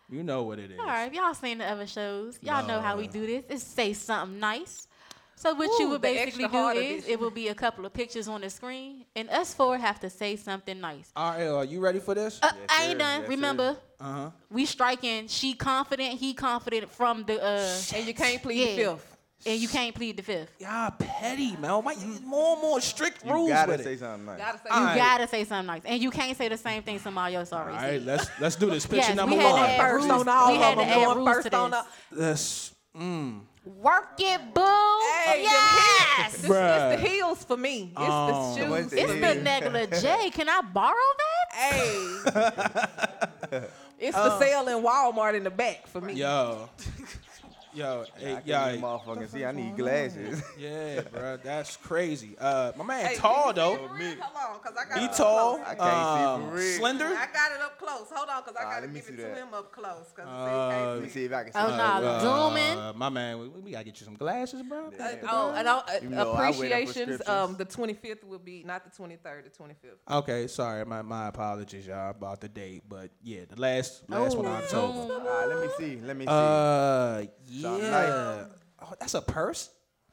You 0.09 0.23
know 0.23 0.43
what 0.43 0.59
it 0.59 0.71
is. 0.73 0.79
All 0.79 0.87
right, 0.87 1.13
y'all 1.13 1.35
seen 1.35 1.59
the 1.59 1.67
other 1.71 1.87
shows, 1.87 2.39
y'all 2.43 2.67
know 2.67 2.81
how 2.81 2.97
we 2.97 3.07
do 3.07 3.27
this. 3.27 3.45
It's 3.49 3.63
say 3.65 3.93
something 3.93 4.39
nice. 4.41 4.87
So 5.37 5.55
what 5.55 5.71
you 5.81 5.89
would 5.89 6.03
basically 6.03 6.49
do 6.49 6.69
is 6.69 7.09
it 7.09 7.19
will 7.19 7.31
be 7.31 7.49
a 7.49 7.55
couple 7.55 7.87
of 7.87 7.95
pictures 7.95 8.29
on 8.29 8.43
the 8.43 8.51
screen, 8.51 9.07
and 9.17 9.31
us 9.31 9.55
four 9.55 9.79
have 9.79 9.99
to 10.01 10.11
say 10.11 10.37
something 10.37 10.79
nice. 10.79 11.11
All 11.17 11.31
right, 11.33 11.47
are 11.47 11.65
you 11.65 11.81
ready 11.81 11.99
for 11.99 12.15
this? 12.15 12.39
Uh, 12.43 12.51
Yes, 12.55 12.69
I 12.69 12.85
ain't 12.89 12.99
done. 12.99 13.21
Yes. 13.23 13.29
Remember, 13.31 13.77
Uh 13.99 14.05
huh. 14.13 14.31
we 14.51 14.67
striking. 14.67 15.29
She 15.29 15.55
confident. 15.55 16.19
He 16.19 16.35
confident 16.35 16.91
from 16.91 17.25
the. 17.25 17.43
uh 17.43 17.79
And 17.95 18.07
you 18.07 18.13
can't 18.13 18.43
plead 18.43 18.77
the 18.77 18.83
Yeah. 18.83 18.93
fifth. 18.95 19.10
And 19.47 19.59
you 19.59 19.69
can't 19.69 19.95
plead 19.95 20.19
the 20.19 20.23
fifth. 20.23 20.51
Y'all 20.59 20.91
petty, 20.91 21.57
man. 21.57 21.83
Why 21.83 21.93
you 21.93 22.21
more 22.27 22.53
and 22.55 22.63
more 22.63 22.81
strict 22.81 23.25
You 23.25 23.33
rules 23.33 23.49
gotta 23.49 23.73
with 23.73 23.85
say 23.85 23.95
it? 23.95 24.01
something 24.01 24.27
nice. 24.27 24.39
Gotta 24.39 24.59
say 24.59 24.65
All 24.71 24.81
You 24.81 24.87
right. 24.87 24.97
gotta 24.99 25.29
say 25.29 25.45
something 25.45 25.67
nice, 25.67 25.83
and 25.87 26.03
you 26.03 26.11
can't 26.11 26.37
say 26.37 26.49
the 26.49 26.59
same 26.59 26.83
thing 26.83 26.99
somebody 26.99 27.37
else 27.37 27.51
All 27.53 27.61
already 27.61 27.77
right, 27.77 28.01
said. 28.01 28.07
let's 28.07 28.31
let's 28.39 28.57
do 28.57 28.71
this. 28.71 28.85
Picture 28.85 28.97
Yes, 29.09 29.17
number 29.17 29.37
we 29.37 29.43
had 29.43 29.53
to 29.55 29.61
add 29.73 29.81
First 29.81 30.09
rules. 30.09 30.21
on 30.23 30.29
all 30.29 30.53
we 30.53 30.59
had 30.59 30.73
of 30.73 30.79
to 30.81 30.85
them. 30.85 30.89
add 30.99 31.05
Going 31.07 31.17
rules 31.19 31.29
first 31.31 31.51
to 31.51 31.57
on 31.57 31.71
this. 31.71 31.83
the. 32.11 32.21
Let's. 32.21 32.75
Mm. 32.99 33.41
Work 33.65 34.15
it, 34.19 34.55
boo. 34.55 34.63
Hey, 35.25 35.43
yes. 35.43 36.33
This, 36.43 36.51
Bruh. 36.51 36.93
it's 36.95 37.03
the 37.03 37.09
heels 37.09 37.45
for 37.45 37.57
me. 37.57 37.83
It's 37.93 37.99
Oh. 37.99 38.55
the 38.57 38.61
shoes. 38.83 38.93
It's 38.93 39.13
Yeah. 39.15 39.35
the 39.35 39.41
Negla 39.41 40.01
J. 40.03 40.31
Can 40.31 40.49
I 40.49 40.61
borrow 40.63 40.95
that? 41.23 41.57
Hey. 41.57 43.67
it's 43.99 44.17
the 44.17 44.39
sale 44.39 44.67
in 44.69 44.83
Walmart 44.85 45.35
in 45.35 45.45
the 45.45 45.51
back 45.51 45.87
for 45.87 46.01
me. 46.01 46.15
Yo. 46.15 46.69
Yo, 47.73 48.05
hey, 48.19 48.31
I 48.33 48.35
can't 48.35 48.47
yeah, 48.47 48.69
even 48.71 48.81
motherfucking 48.83 49.29
see. 49.31 49.45
I 49.45 49.53
need 49.53 49.77
glasses. 49.77 50.43
yeah, 50.59 51.03
bro, 51.13 51.37
that's 51.37 51.77
crazy. 51.77 52.37
Uh, 52.39 52.73
my 52.77 52.83
man 52.85 53.07
Hey, 53.07 53.15
tall 53.17 53.47
can 53.53 53.55
though. 53.57 53.73
you 53.73 53.79
see 53.79 53.85
it 53.85 53.91
real? 54.17 54.17
Hold 54.23 54.57
on, 54.57 54.61
cause 54.61 54.73
I 54.77 54.89
got 54.89 54.99
He 54.99 55.05
it 55.05 55.11
up 55.11 55.17
tall, 55.17 55.55
close. 55.57 55.67
I 55.69 55.75
can't 55.77 56.09
see 56.09 56.25
um, 56.25 56.51
for 56.51 56.57
real. 56.57 56.79
slender. 56.79 57.05
I 57.07 57.27
got 57.33 57.53
it 57.53 57.61
up 57.63 57.79
close. 57.79 58.07
Hold 58.13 58.29
on, 58.29 58.43
cause 58.43 58.55
I 58.59 58.63
gotta 58.65 58.81
let 58.81 58.89
me 58.91 58.95
give 58.97 59.05
see 59.05 59.13
it 59.15 59.17
that. 59.19 59.35
to 59.37 59.41
him 59.43 59.55
up 59.55 59.73
close. 59.73 60.13
Cause 60.17 60.27
Uh, 60.27 60.95
Let 60.95 61.03
me 61.03 61.09
see 61.11 61.25
if 61.27 61.33
I 61.33 61.45
can 61.45 61.53
see. 61.53 61.59
Oh, 61.61 61.69
it. 61.69 61.77
nah, 61.77 62.21
zoom 62.21 62.57
in. 62.57 62.77
Uh, 62.77 62.93
my 62.97 63.09
man, 63.09 63.39
we, 63.39 63.49
we 63.61 63.71
gotta 63.71 63.85
get 63.85 64.01
you 64.01 64.05
some 64.05 64.17
glasses, 64.17 64.63
bro. 64.63 64.87
Uh, 64.89 64.93
oh, 65.29 65.55
and 65.57 65.69
uh, 65.69 65.83
You 66.03 66.09
know, 66.09 66.33
I 66.33 66.51
wear 66.51 66.69
them 66.69 66.89
appreciations. 66.89 67.23
Um, 67.29 67.55
prescriptions. 67.55 67.95
the 68.03 68.09
25th 68.11 68.25
will 68.25 68.39
be 68.41 68.65
not 68.65 68.83
the 68.85 68.91
23rd, 69.03 69.45
the 69.45 69.51
25th. 69.51 70.19
Okay, 70.19 70.47
sorry, 70.49 70.85
my, 70.85 71.03
my 71.03 71.29
apologies, 71.29 71.87
y'all, 71.87 72.11
about 72.11 72.41
the 72.41 72.49
date, 72.49 72.83
but 72.89 73.11
yeah, 73.23 73.43
the 73.49 73.61
last 73.61 74.09
last 74.11 74.37
one 74.37 74.47
Oh, 74.47 74.51
October. 74.51 74.93
zoom. 75.03 75.11
Ah, 75.25 75.45
let 75.49 75.61
me 75.61 75.69
see. 75.79 76.01
Let 76.05 76.17
me 76.17 76.25
see. 76.25 76.31
Uh, 76.33 77.23
Something 77.61 77.83
yeah. 77.91 78.45
Oh, 78.83 78.95
that's 78.99 79.15
a 79.15 79.23
purse. 79.23 79.71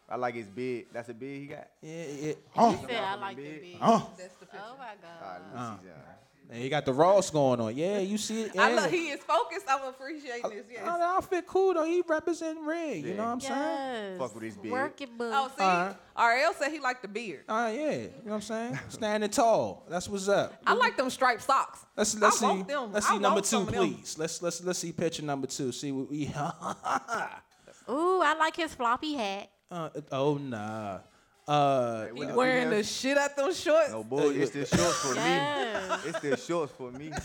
I 0.10 0.16
like 0.16 0.36
his 0.36 0.48
bid. 0.48 0.86
That's 0.94 1.10
a 1.10 1.14
bid 1.14 1.42
he 1.42 1.46
got. 1.48 1.68
Yeah, 1.82 1.92
yeah. 2.06 2.28
He 2.28 2.36
Oh, 2.56 2.86
said 2.88 2.96
I 3.04 3.16
like 3.16 3.36
the 3.38 3.44
big. 3.44 3.78
oh. 3.82 4.10
That's 4.18 4.34
the 4.36 4.46
picture. 4.46 4.64
Oh 4.66 4.78
my 4.78 4.86
Ah, 4.86 4.98
god. 5.02 5.42
let 5.42 5.54
me 5.54 5.60
see 5.60 5.88
something. 5.88 6.27
And 6.50 6.64
he 6.64 6.70
got 6.70 6.86
the 6.86 6.94
Ross 6.94 7.30
going 7.30 7.60
on. 7.60 7.76
Yeah, 7.76 8.00
you 8.00 8.18
see 8.18 8.44
it. 8.44 8.58
I 8.58 8.70
yeah. 8.70 8.76
love, 8.76 8.90
he 8.92 9.10
is 9.10 9.20
focused. 9.20 9.66
I'm 9.70 9.84
appreciating 9.90 10.50
this. 10.50 10.66
Yes. 10.72 10.82
Oh, 10.86 10.98
the 10.98 11.04
outfit 11.04 11.46
cool 11.46 11.74
though. 11.74 11.84
He 11.84 12.02
represent 12.08 12.60
red. 12.62 13.04
You 13.04 13.16
know 13.16 13.26
what 13.26 13.32
I'm 13.32 13.40
saying? 13.42 13.54
Yes. 13.54 14.18
Fuck 14.18 14.34
with 14.36 14.44
his 14.44 14.56
beard. 14.56 14.72
Work 14.72 15.02
it, 15.02 15.18
boo. 15.18 15.30
Oh, 15.34 15.52
see, 15.58 15.64
Alright. 15.64 15.96
RL 16.18 16.54
said 16.54 16.72
he 16.72 16.80
liked 16.80 17.02
the 17.02 17.10
beard. 17.10 17.44
Uh, 17.50 17.72
yeah. 17.74 17.92
You 17.92 18.00
know 18.00 18.10
what 18.24 18.34
I'm 18.36 18.42
saying? 18.42 18.80
Standing 18.90 19.30
tall. 19.30 19.86
That's 19.90 20.08
what's 20.08 20.30
up. 20.30 20.54
I 20.66 20.74
like 20.74 20.96
them 20.96 21.10
striped 21.10 21.44
socks. 21.44 21.86
Let's 21.98 22.18
let's 22.18 22.38
I 22.38 22.40
see. 22.40 22.46
want 22.46 22.68
them. 22.68 22.94
Let's 22.94 23.08
I 23.08 23.10
see 23.12 23.20
number 23.20 23.42
two, 23.42 23.48
some 23.48 23.68
of 23.68 23.74
them. 23.74 23.94
please. 23.94 24.18
Let's 24.18 24.42
let's 24.42 24.64
let's 24.64 24.80
see 24.80 24.94
picture 24.94 25.24
number 25.24 25.48
two. 25.48 25.74
See 25.74 25.92
what 25.92 26.10
we. 26.10 26.28
Ooh, 27.90 28.22
I 28.22 28.36
like 28.40 28.56
his 28.56 28.74
floppy 28.74 29.16
hat. 29.16 29.50
uh, 29.70 29.90
oh 30.14 30.36
nah. 30.38 31.00
Uh, 31.48 32.08
He 32.14 32.26
wearing 32.26 32.70
the 32.70 32.84
shit 32.84 33.18
out 33.18 33.36
them 33.38 33.54
shorts. 33.54 33.92
No 33.92 34.04
boy, 34.04 34.30
it's 34.34 34.52
the 34.52 34.66
shorts 34.66 34.98
for 35.00 35.16
Yes. 35.16 36.04
me. 36.04 36.10
It's 36.10 36.20
the 36.20 36.36
shorts 36.38 36.74
for 36.74 36.92
me. 36.92 37.10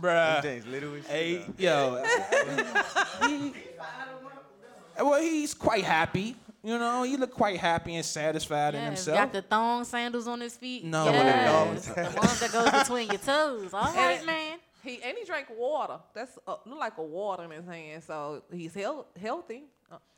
bruh. 0.00 0.42
James 0.42 0.66
little. 0.66 0.94
Hey, 1.06 1.44
yo. 1.58 2.02
well, 4.98 5.20
he's 5.20 5.52
quite 5.54 5.84
happy. 5.84 6.36
You 6.62 6.78
know, 6.78 7.02
he 7.02 7.18
looked 7.18 7.34
quite 7.34 7.58
happy 7.60 7.94
and 7.96 8.04
satisfied 8.04 8.74
in 8.74 8.82
himself. 8.84 9.18
Got 9.18 9.32
the 9.34 9.42
thong 9.42 9.84
sandals 9.84 10.26
on 10.26 10.40
his 10.40 10.56
feet. 10.56 10.84
No. 10.84 11.04
yes. 11.04 11.86
One 11.88 12.06
the 12.06 12.16
ones 12.18 12.40
that 12.40 12.50
goes 12.52 12.70
between 12.70 13.08
your 13.08 13.18
toes. 13.18 13.74
All 13.74 13.82
right, 13.94 14.16
And- 14.18 14.26
man. 14.26 14.58
He 14.82 15.00
and 15.02 15.16
he 15.16 15.24
drank 15.24 15.46
water. 15.56 15.98
That's 16.14 16.38
uh, 16.46 16.56
look 16.66 16.78
like 16.78 16.98
a 16.98 17.02
water 17.02 17.44
in 17.44 17.50
his 17.52 17.64
hand. 17.66 18.02
So 18.04 18.42
he's 18.52 18.74
health, 18.74 19.06
healthy. 19.18 19.62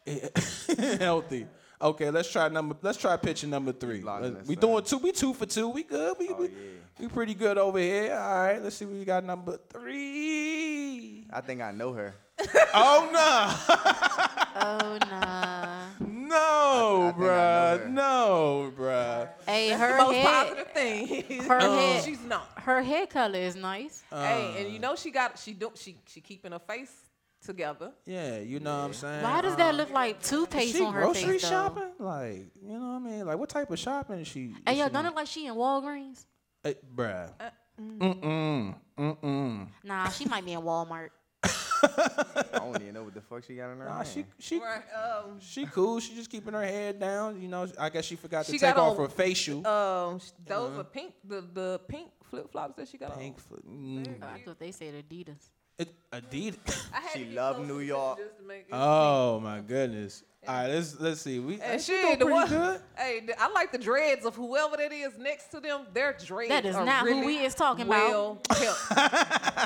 healthy. 0.98 1.46
Okay, 1.80 2.10
let's 2.10 2.30
try 2.30 2.48
number. 2.48 2.76
Let's 2.80 2.96
try 2.98 3.16
picture 3.16 3.46
number 3.46 3.72
three. 3.72 4.00
Let's- 4.02 4.46
we 4.48 4.54
son. 4.54 4.60
doing 4.60 4.84
two. 4.84 4.98
We 4.98 5.12
two 5.12 5.34
for 5.34 5.46
two. 5.46 5.68
We 5.68 5.82
good. 5.82 6.16
We, 6.18 6.28
oh, 6.30 6.34
we, 6.34 6.46
yeah. 6.46 6.52
we 7.00 7.08
pretty 7.08 7.34
good 7.34 7.58
over 7.58 7.78
here. 7.78 8.14
All 8.14 8.38
right. 8.38 8.62
Let's 8.62 8.76
see. 8.76 8.84
what 8.86 8.94
We 8.94 9.04
got 9.04 9.24
number 9.24 9.58
three. 9.70 11.26
I 11.32 11.40
think 11.40 11.60
I 11.60 11.72
know 11.72 11.92
her. 11.92 12.14
Oh 12.78 13.08
no, 13.12 13.74
Oh 14.60 14.98
no. 15.10 16.06
no, 16.06 17.02
I 17.06 17.08
I 17.08 17.12
bruh, 17.12 17.80
her. 17.82 17.88
no, 17.88 18.72
bruh. 18.76 19.28
Hey, 19.46 19.70
That's 19.70 19.80
her 19.80 19.92
the 19.96 20.02
most 20.02 20.14
head, 20.14 20.26
positive 20.26 20.72
thing. 20.72 21.42
her 21.44 21.60
head- 21.60 22.04
She's 22.04 22.22
not. 22.22 22.46
her 22.56 22.82
hair 22.82 23.06
color 23.06 23.38
is 23.38 23.56
nice. 23.56 24.02
Uh. 24.12 24.22
hey, 24.22 24.54
and 24.64 24.72
you 24.72 24.78
know 24.78 24.94
she 24.96 25.10
got 25.10 25.38
she 25.38 25.54
do 25.54 25.72
she 25.74 25.96
she 26.06 26.20
keeping 26.20 26.52
her 26.52 26.58
face 26.58 26.92
together. 27.46 27.92
Yeah, 28.04 28.38
you 28.38 28.60
know 28.60 28.76
what 28.78 28.84
I'm 28.86 28.92
saying. 28.92 29.22
Why 29.22 29.40
does 29.40 29.56
that 29.56 29.74
look 29.74 29.90
like 29.90 30.22
toothpaste 30.22 30.76
she 30.76 30.82
on 30.84 30.92
her 30.94 31.00
grocery 31.02 31.32
face 31.32 31.42
though? 31.42 31.48
shopping? 31.48 31.90
Like, 31.98 32.46
you 32.62 32.78
know 32.78 32.80
what 32.80 32.96
I 32.96 32.98
mean? 32.98 33.26
Like, 33.26 33.38
what 33.38 33.48
type 33.48 33.70
of 33.70 33.78
shopping 33.78 34.20
is 34.20 34.28
she? 34.28 34.54
Hey, 34.66 34.72
is 34.72 34.78
yo, 34.78 34.86
she- 34.86 34.92
don't 34.92 35.06
it 35.06 35.14
like 35.14 35.26
she 35.26 35.46
in 35.46 35.54
Walgreens? 35.54 36.24
Hey, 36.62 36.74
bruh. 36.94 37.30
Uh, 37.40 37.50
Mm-mm. 37.80 38.74
Mm-mm. 38.98 39.68
Nah, 39.84 40.08
she 40.08 40.24
might 40.26 40.44
be 40.44 40.52
in 40.52 40.60
Walmart. 40.62 41.08
I 41.44 42.44
don't 42.54 42.80
even 42.80 42.94
know 42.94 43.04
what 43.04 43.14
the 43.14 43.20
fuck 43.20 43.44
she 43.44 43.54
got 43.54 43.70
in 43.70 43.78
her 43.78 43.84
Nah, 43.84 43.96
hand. 43.96 44.08
she 44.08 44.24
she 44.38 44.58
Right. 44.58 44.82
Um. 44.94 45.38
she 45.40 45.66
cool. 45.66 46.00
She 46.00 46.14
just 46.14 46.30
keeping 46.30 46.54
her 46.54 46.62
head 46.64 46.98
down. 46.98 47.40
You 47.40 47.48
know, 47.48 47.66
I 47.78 47.90
guess 47.90 48.06
she 48.06 48.16
forgot 48.16 48.46
to 48.46 48.52
She 48.52 48.58
take 48.58 48.76
off 48.76 48.96
on- 48.98 49.04
her 49.04 49.08
facial. 49.08 49.66
Um. 49.66 50.18
sh- 50.18 50.30
Those 50.46 50.78
are 50.78 50.84
pink. 50.84 51.12
The 51.24 51.42
the 51.52 51.80
pink 51.86 52.10
flip 52.24 52.50
flops 52.50 52.76
that 52.76 52.88
she 52.88 52.96
got 52.98 53.12
on. 53.12 53.18
Pink 53.18 53.38
foot. 53.38 53.64
Mm. 53.68 54.22
I 54.22 54.40
thought 54.44 54.58
they 54.58 54.72
said 54.72 54.94
Adidas. 54.94 55.50
It, 55.78 55.94
Adidas. 56.12 56.82
She 57.12 57.20
to 57.20 57.24
get 57.26 57.34
love 57.34 57.66
New 57.66 57.80
York. 57.80 58.18
just 58.18 58.36
to 58.38 58.42
make 58.44 58.60
it 58.68 58.72
Oh 58.72 59.40
my 59.40 59.60
goodness. 59.60 60.22
All 60.48 60.54
right, 60.54 60.68
let's 60.68 61.00
let's 61.00 61.20
see. 61.22 61.38
We 61.40 61.60
And 61.60 61.80
she 61.80 61.92
shit, 61.92 62.02
doing 62.02 62.18
the 62.18 62.24
pretty 62.26 62.32
one, 62.40 62.48
good. 62.48 62.80
hey, 62.96 63.28
I 63.38 63.50
like 63.52 63.72
the 63.72 63.78
dreads 63.78 64.24
of 64.24 64.36
whoever 64.36 64.76
that 64.76 64.92
is 64.92 65.18
next 65.18 65.48
to 65.50 65.60
them. 65.60 65.86
Their 65.92 66.12
dreads. 66.24 66.50
That 66.50 66.64
is 66.64 66.76
are 66.76 66.84
not 66.84 67.06
who 67.06 67.26
we 67.26 67.38
is 67.38 67.54
talking 67.54 67.86
about. 67.86 68.08
well 68.10 68.38
kept. 68.50 69.65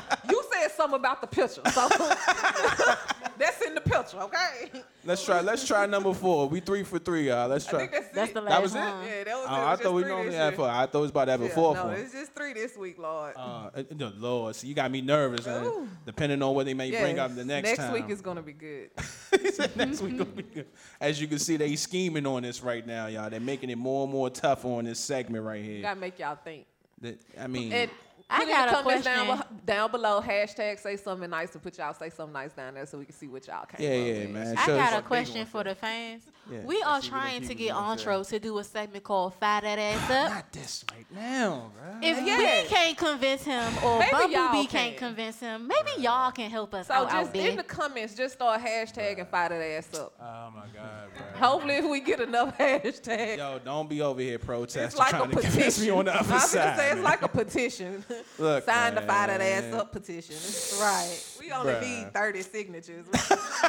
you 0.81 0.87
said 0.87 0.91
something 0.91 0.99
about 0.99 1.21
the 1.21 1.27
picture, 1.27 1.61
so 1.71 1.87
that's 3.37 3.61
in 3.65 3.73
the 3.75 3.81
picture, 3.81 4.19
okay? 4.21 4.83
Let's 5.03 5.23
try. 5.25 5.41
Let's 5.41 5.65
try 5.67 5.85
number 5.85 6.13
four. 6.13 6.47
We 6.47 6.59
three 6.59 6.83
for 6.83 6.99
three, 6.99 7.27
y'all. 7.29 7.47
Let's 7.47 7.67
I 7.67 7.69
try. 7.71 7.79
think 7.79 7.91
that's, 7.91 8.07
That's 8.13 8.31
it. 8.31 8.33
the 8.35 8.41
last 8.41 8.51
That 8.51 8.61
was 8.61 8.75
it? 8.75 8.79
one. 8.79 9.05
Yeah, 9.07 9.23
that 9.23 9.35
was 9.35 9.47
Oh, 9.49 9.53
it. 9.53 9.57
It 9.57 9.61
I 9.61 9.71
was 9.71 9.79
thought 9.79 9.83
just 9.83 9.93
we 9.95 10.01
three 10.01 10.09
normally 10.09 10.29
this 10.29 10.35
had 10.35 10.45
year. 10.47 10.51
four. 10.57 10.67
I 10.69 10.85
thought 10.85 10.97
it 10.97 11.01
was 11.01 11.09
about 11.11 11.25
to 11.25 11.31
have 11.31 11.41
a 11.41 11.45
Yeah, 11.45 11.55
fourth 11.55 11.77
no, 11.77 11.85
one. 11.85 11.93
it's 11.95 12.11
just 12.13 12.33
three 12.35 12.53
this 12.53 12.77
week, 12.77 12.99
Lord. 12.99 13.33
Uh, 13.35 13.69
the 13.89 14.13
Lord, 14.17 14.55
see, 14.55 14.67
you 14.67 14.73
got 14.75 14.91
me 14.91 15.01
nervous, 15.01 15.47
and 15.47 15.65
Ooh. 15.65 15.87
depending 16.05 16.41
on 16.43 16.53
what 16.55 16.65
they 16.65 16.73
may 16.73 16.91
bring 16.91 17.17
up 17.19 17.33
the 17.35 17.43
next, 17.45 17.67
next 17.69 17.79
time. 17.79 17.93
week 17.93 18.09
is 18.09 18.21
gonna 18.21 18.41
be 18.43 18.53
good. 18.53 18.89
He 19.41 19.49
said 19.51 19.75
next 19.75 20.01
week 20.01 20.17
gonna 20.17 20.29
be 20.29 20.43
good. 20.43 20.67
As 20.99 21.19
you 21.21 21.27
can 21.27 21.39
see, 21.39 21.57
they 21.57 21.75
scheming 21.77 22.27
on 22.27 22.43
this 22.43 22.61
right 22.61 22.85
now, 22.85 23.07
y'all. 23.07 23.29
They're 23.29 23.39
making 23.39 23.69
it 23.69 23.77
more 23.77 24.03
and 24.03 24.11
more 24.11 24.29
tough 24.29 24.65
on 24.65 24.83
this 24.85 24.99
segment 24.99 25.43
right 25.45 25.63
here. 25.63 25.81
Gotta 25.81 25.99
make 25.99 26.19
y'all 26.19 26.35
think. 26.43 26.65
That- 27.01 27.19
I 27.39 27.47
mean, 27.47 27.71
And 27.71 27.89
I 28.31 28.37
put 28.39 28.47
in 28.47 28.53
got 28.53 28.69
the 28.69 28.79
a 28.79 28.83
comments 28.83 29.05
down, 29.05 29.25
question. 29.27 29.61
down 29.65 29.91
below. 29.91 30.21
Hashtag 30.21 30.79
say 30.79 30.95
something 30.97 31.29
nice 31.29 31.53
and 31.53 31.61
put 31.61 31.77
y'all 31.77 31.93
say 31.93 32.09
something 32.09 32.33
nice 32.33 32.53
down 32.53 32.73
there 32.75 32.85
so 32.85 32.97
we 32.97 33.05
can 33.05 33.13
see 33.15 33.27
what 33.27 33.45
y'all 33.47 33.65
came 33.65 33.81
yeah, 33.85 33.89
up 33.99 34.05
yeah, 34.07 34.13
with. 34.21 34.29
man. 34.31 34.57
I 34.57 34.65
Show 34.65 34.77
got 34.77 34.99
a 34.99 35.01
question 35.01 35.45
for 35.45 35.63
the 35.63 35.75
fans. 35.75 36.23
Yeah. 36.51 36.59
We 36.65 36.81
are 36.81 36.95
Let's 36.95 37.05
see 37.05 37.11
what 37.11 37.19
them 37.19 37.21
trying 37.21 37.41
to 37.47 37.55
get 37.55 37.69
gonna. 37.73 37.91
Antro 37.91 38.23
to 38.23 38.39
do 38.39 38.57
a 38.57 38.63
segment 38.63 39.03
called 39.03 39.33
Fire 39.35 39.61
That 39.61 39.77
Ass 39.79 40.09
Up. 40.09 40.31
Not 40.31 40.51
this 40.51 40.83
right 40.91 41.05
now, 41.13 41.71
bro. 41.77 41.97
If 42.01 42.25
Yes. 42.25 42.63
we 42.69 42.75
can't 42.75 42.97
convince 42.97 43.43
him 43.43 43.71
or 43.83 43.99
Maybe 43.99 44.11
y'all 44.11 44.29
Bumblebee 44.31 44.67
can. 44.67 44.85
can't 44.87 44.97
convince 44.97 45.39
him, 45.39 45.67
maybe 45.67 46.01
y'all 46.01 46.31
can 46.31 46.49
help 46.49 46.73
us 46.73 46.87
So 46.87 46.93
out, 46.95 47.11
out 47.11 47.21
just 47.21 47.33
there. 47.33 47.49
in 47.51 47.57
the 47.57 47.63
comments, 47.63 48.15
just 48.15 48.33
start 48.33 48.59
hashtag 48.61 49.19
and 49.19 49.27
fire 49.27 49.49
that 49.49 49.61
ass 49.61 49.93
up. 49.99 50.13
Oh 50.19 50.51
my 50.55 50.61
god, 50.73 51.09
bro. 51.15 51.39
Hopefully, 51.49 51.75
if 51.75 51.85
we 51.89 51.99
get 52.01 52.19
enough 52.21 52.57
hashtags, 52.59 53.37
Yo, 53.37 53.59
don't 53.63 53.87
be 53.89 54.01
over 54.01 54.19
here 54.21 54.39
protesting, 54.39 54.83
it's 54.83 54.97
like 54.97 55.13
a 55.13 55.17
trying 55.17 55.29
to 55.29 55.35
convince 55.41 55.55
petition. 55.55 55.83
me 55.85 55.89
on 55.91 56.05
the 56.05 56.15
other 56.19 56.29
I 56.31 56.33
was 56.33 56.43
side. 56.51 56.63
gonna 56.63 56.77
say 56.77 56.85
it's 56.87 56.95
man. 56.95 57.03
like 57.03 57.21
a 57.21 57.27
petition. 57.27 58.03
Look, 58.39 58.65
Sign 58.65 58.95
the 58.95 59.01
fire 59.01 59.27
that 59.27 59.41
ass 59.41 59.73
up 59.73 59.91
petition. 59.91 60.35
Right. 60.79 61.19
We 61.39 61.51
only 61.51 61.73
Bruh. 61.73 61.81
need 62.05 62.13
30 62.13 62.41
signatures. 62.41 63.05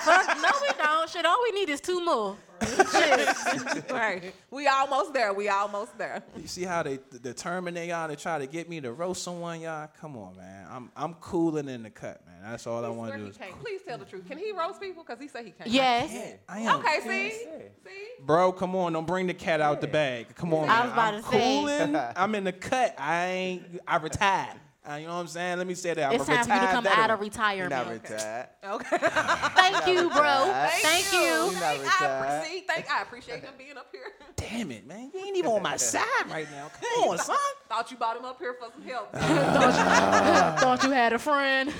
No, 0.07 0.51
we 0.61 0.69
don't. 0.79 1.09
Shit, 1.09 1.25
all 1.25 1.39
we 1.43 1.53
need 1.53 1.69
is 1.69 1.81
two 1.81 2.05
more. 2.05 2.37
right. 3.91 4.35
We 4.51 4.67
almost 4.67 5.13
there. 5.13 5.33
We 5.33 5.49
almost 5.49 5.97
there. 5.99 6.23
You 6.37 6.47
see 6.47 6.65
how 6.65 6.83
they 6.83 6.99
determined 7.23 7.77
they 7.77 7.91
are 7.91 8.09
to 8.09 8.17
try 8.17 8.39
to 8.39 8.47
get 8.47 8.69
me 8.69 8.81
to 8.81 8.93
roast 8.93 9.23
someone, 9.23 9.61
y'all? 9.61 9.89
Come 10.01 10.17
on, 10.17 10.37
man. 10.37 10.67
I'm 10.71 10.91
I'm 10.97 11.15
cooling 11.15 11.69
in 11.69 11.83
the 11.83 11.91
cut, 11.91 12.25
man. 12.27 12.51
That's 12.51 12.67
all 12.67 12.85
I 12.85 12.89
want 12.89 13.13
to 13.13 13.19
do. 13.19 13.27
Is 13.27 13.37
can't. 13.37 13.59
Please 13.61 13.81
tell 13.87 13.99
the 13.99 14.05
truth. 14.05 14.27
Can 14.29 14.39
he 14.39 14.53
roast 14.53 14.81
people? 14.81 15.05
Because 15.05 15.21
he 15.21 15.29
said 15.29 15.45
he 15.45 15.53
can't. 15.53 15.71
Yes. 15.71 16.37
I 16.49 16.61
am. 16.61 16.81
Okay, 16.81 17.01
see? 17.03 17.31
See? 17.31 17.91
Bro, 18.25 18.53
come 18.53 18.75
on, 18.77 18.93
don't 18.93 19.07
bring 19.07 19.27
the 19.27 19.35
cat 19.35 19.61
out 19.61 19.81
the 19.81 19.87
bag. 19.89 20.35
Come 20.35 20.55
on, 20.55 20.69
I 20.69 20.79
man. 20.79 20.83
was 20.85 20.93
about 20.93 21.15
I'm 21.15 21.23
to 21.23 21.29
say. 21.29 21.41
cooling. 21.41 21.97
I'm 22.17 22.35
in 22.35 22.45
the 22.45 22.53
cut. 22.53 22.95
I 22.99 23.27
ain't. 23.27 23.81
I 23.87 23.97
retired. 23.99 24.57
Uh, 24.85 24.95
you 24.97 25.07
know 25.07 25.15
what 25.15 25.21
I'm 25.21 25.27
saying? 25.29 25.59
Let 25.59 25.67
me 25.69 25.75
say 25.75 25.95
that. 25.95 26.09
I'm 26.09 26.15
It's 26.21 26.25
a 26.29 26.35
time 26.35 26.45
for 26.45 26.55
you 26.55 26.61
to 26.61 26.67
come 26.67 26.87
out 26.89 27.11
of 27.11 27.19
You're 27.21 27.25
retirement. 27.29 27.71
not 27.71 27.89
retired. 27.89 28.49
Okay. 28.65 28.97
Thank 29.55 29.87
you, 29.87 30.11
bro. 30.11 30.47
retired. 30.47 30.71
Thank 30.83 31.13
you. 31.13 31.21
You're 31.21 31.53
not 31.53 31.61
Thank, 31.61 31.81
I, 32.03 32.19
retired. 32.19 32.45
see, 32.47 32.61
thank, 32.67 32.91
I 32.91 33.03
appreciate 33.03 33.43
him 33.45 33.55
being 33.57 33.77
up 33.77 33.87
here. 33.93 34.03
Damn 34.35 34.73
it, 34.73 34.85
man. 34.85 35.13
You 35.15 35.21
ain't 35.25 35.37
even 35.37 35.53
on 35.53 35.63
my 35.63 35.77
side 35.77 36.03
right 36.29 36.49
now. 36.51 36.69
Come 36.81 37.05
on, 37.11 37.19
son. 37.19 37.37
Thought 37.69 37.93
you 37.93 37.97
brought 37.97 38.17
him 38.17 38.25
up 38.25 38.41
here 38.41 38.55
for 38.59 38.73
some 38.73 38.83
help. 38.83 39.13
Thought 40.59 40.83
you 40.83 40.91
had 40.91 41.13
a 41.13 41.19
friend. 41.21 41.73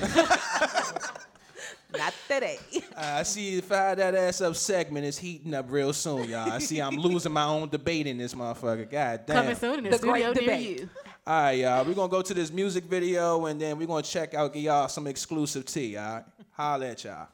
Not 1.97 2.15
today. 2.27 2.59
Uh, 2.75 2.81
I 2.97 3.23
see 3.25 3.57
the 3.57 3.63
fire 3.63 3.95
that 3.97 4.15
ass 4.15 4.41
up 4.41 4.57
segment 4.57 5.05
is 5.05 5.19
heating 5.19 5.53
up 5.53 5.67
real 5.71 5.93
soon, 5.93 6.27
y'all. 6.31 6.51
I 6.51 6.59
see 6.59 6.81
I'm 6.81 6.97
losing 6.97 7.33
my 7.33 7.45
own 7.45 7.69
debate 7.69 8.07
in 8.07 8.17
this 8.17 8.33
motherfucker. 8.35 8.91
God 8.91 9.27
damn. 9.27 9.37
Coming 9.43 9.57
soon 9.57 9.79
in 9.79 9.85
the, 9.85 9.91
The 9.91 9.99
studio 9.99 10.33
great 10.33 10.47
near 10.47 10.57
debate. 10.57 10.81
you. 10.81 10.89
All 11.25 11.41
right, 11.41 11.53
y'all. 11.53 11.85
We're 11.85 11.95
gonna 11.95 12.09
go 12.09 12.21
to 12.21 12.35
this 12.35 12.51
music 12.51 12.83
video 12.83 13.47
and 13.47 13.61
then 13.61 13.79
we're 13.79 13.87
gonna 13.87 14.03
check 14.03 14.35
out, 14.35 14.53
give 14.53 14.65
y'all 14.65 14.89
some 14.89 15.07
exclusive 15.07 15.65
tea, 15.65 15.97
all 15.97 16.15
right? 16.15 16.25
Holla 16.51 16.87
at 16.89 17.05
y'all. 17.05 17.29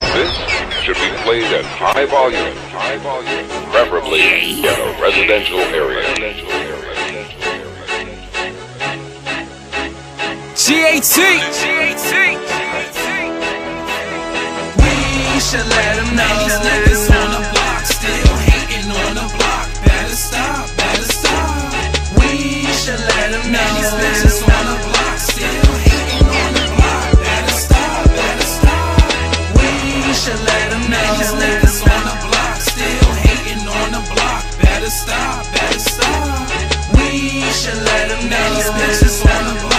This 0.00 0.32
should 0.82 0.96
be 0.96 1.10
played 1.24 1.44
at 1.44 1.64
high 1.66 2.06
volume, 2.06 2.56
high 2.70 2.96
volume, 2.96 3.48
preferably 3.70 4.22
in 4.22 4.64
a 4.64 4.98
residential 5.02 5.58
area. 5.58 6.02
GAT. 10.56 11.18
We 11.18 12.41
should 15.42 15.66
let 15.66 15.96
them 15.98 16.14
know. 16.14 16.34
These 16.38 16.58
niggas 16.62 17.10
on 17.10 17.28
the 17.34 17.42
block 17.50 17.82
still 17.84 18.36
hating 18.46 18.86
on 18.86 19.12
the 19.18 19.26
block. 19.34 19.66
Better 19.82 20.14
stop, 20.14 20.70
better 20.78 21.02
stop. 21.02 21.74
We 22.16 22.62
should 22.78 23.02
let 23.02 23.34
them 23.34 23.50
know. 23.50 23.66
These 23.74 23.92
bitches 23.98 24.38
on 24.46 24.64
the 24.70 24.78
block 24.86 25.18
still 25.18 25.74
hating 25.82 26.26
on 26.30 26.50
the 26.54 26.66
block. 26.78 27.06
Better 27.26 27.56
stop, 27.58 28.06
better 28.14 28.48
stop. 28.56 29.02
We 29.58 30.14
should 30.14 30.42
let 30.46 30.66
them 30.70 30.84
know. 30.86 31.06
These 31.18 31.34
niggas 31.34 31.78
on 31.90 32.02
the 32.06 32.16
block 32.22 32.56
still 32.62 33.10
hating 33.26 33.66
on 33.66 33.88
the 33.98 34.02
block. 34.14 34.42
Better 34.62 34.90
stop, 34.90 35.42
better 35.50 35.82
stop. 35.82 36.46
We 36.94 37.42
should 37.50 37.82
let 37.90 38.04
them 38.14 38.30
know. 38.30 38.46
These 38.54 38.70
bitches 38.78 39.18
on 39.26 39.42
the 39.50 39.60
block 39.60 39.71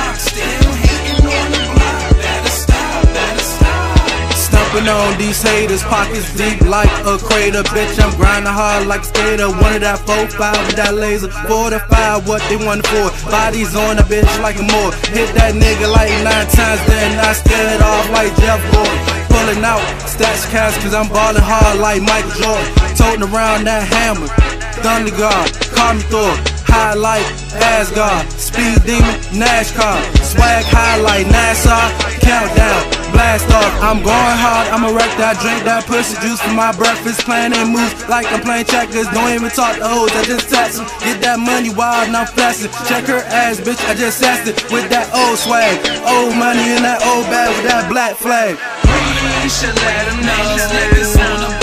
Stumping 4.73 4.89
on 4.89 5.17
these 5.19 5.39
haters, 5.39 5.83
pockets 5.83 6.33
deep 6.33 6.59
like 6.61 6.89
a 7.05 7.21
crater. 7.21 7.61
Bitch, 7.61 7.93
I'm 8.01 8.09
grinding 8.17 8.49
hard 8.49 8.87
like 8.87 9.01
a 9.01 9.05
skater. 9.05 9.45
One 9.61 9.77
of 9.77 9.85
that 9.85 10.01
4-5 10.01 10.33
with 10.65 10.75
that 10.81 10.97
laser. 10.97 11.29
45, 11.29 12.25
what 12.27 12.41
they 12.49 12.57
want 12.57 12.81
for. 12.89 13.13
Bodies 13.29 13.75
on 13.75 14.01
a 14.01 14.05
bitch 14.09 14.25
like 14.41 14.57
a 14.57 14.65
more. 14.65 14.89
Hit 15.13 15.29
that 15.37 15.53
nigga 15.53 15.85
like 15.85 16.09
nine 16.25 16.49
times, 16.49 16.81
then 16.89 17.21
I 17.21 17.37
scare 17.37 17.69
it 17.77 17.85
off 17.85 18.09
like 18.17 18.33
Jeff 18.41 18.57
Gordon. 18.73 18.97
Pulling 19.29 19.61
out 19.61 19.85
stats 20.09 20.49
cash, 20.49 20.73
cause 20.81 20.97
I'm 20.97 21.05
balling 21.05 21.45
hard 21.45 21.77
like 21.77 22.01
Michael 22.01 22.33
Jordan. 22.33 22.65
Toting 22.97 23.29
around 23.29 23.69
that 23.69 23.85
hammer. 23.85 24.25
Thunder 24.81 25.13
God, 25.13 25.53
call 25.77 25.93
me 25.93 26.01
Thor. 26.09 26.33
High 26.65 26.97
Asgard. 27.61 28.25
Speed 28.33 28.81
demon, 28.89 29.21
NASCAR. 29.37 30.01
Swag 30.25 30.65
high 30.65 30.97
like 30.97 31.29
NASA. 31.29 31.77
Countdown, 32.25 33.02
blast 33.13 33.47
off. 33.53 33.71
I'm 33.79 34.01
going 34.01 34.37
hard, 34.41 34.67
I'ma 34.73 34.89
wreck 34.89 35.13
that. 35.21 35.37
Drink 35.39 35.63
that 35.63 35.85
pussy 35.85 36.17
juice 36.19 36.41
for 36.41 36.51
my 36.51 36.73
breakfast. 36.73 37.23
Playing 37.23 37.53
moves 37.69 37.93
like 38.09 38.25
I'm 38.33 38.41
playing 38.41 38.65
checkers. 38.65 39.07
Don't 39.13 39.31
even 39.31 39.53
talk 39.53 39.77
to 39.77 39.87
hoes, 39.87 40.11
I 40.17 40.25
just 40.25 40.49
text 40.49 40.81
them. 40.81 40.89
Get 41.05 41.21
that 41.21 41.39
money 41.39 41.69
wild 41.69 42.09
and 42.09 42.17
I'm 42.17 42.27
flexing. 42.27 42.73
Check 42.89 43.05
her 43.07 43.21
ass, 43.29 43.61
bitch, 43.61 43.79
I 43.87 43.93
just 43.93 44.19
sassed 44.19 44.49
it 44.49 44.57
with 44.73 44.89
that 44.89 45.07
old 45.13 45.37
swag. 45.37 45.77
Old 46.03 46.35
money 46.35 46.73
in 46.73 46.81
that 46.83 46.99
old 47.05 47.29
bag 47.29 47.53
with 47.53 47.69
that 47.69 47.87
black 47.87 48.17
flag. 48.17 48.57
We 49.39 49.49
should 49.49 49.77
let 49.77 50.09
them 50.09 50.19
know 50.25 51.62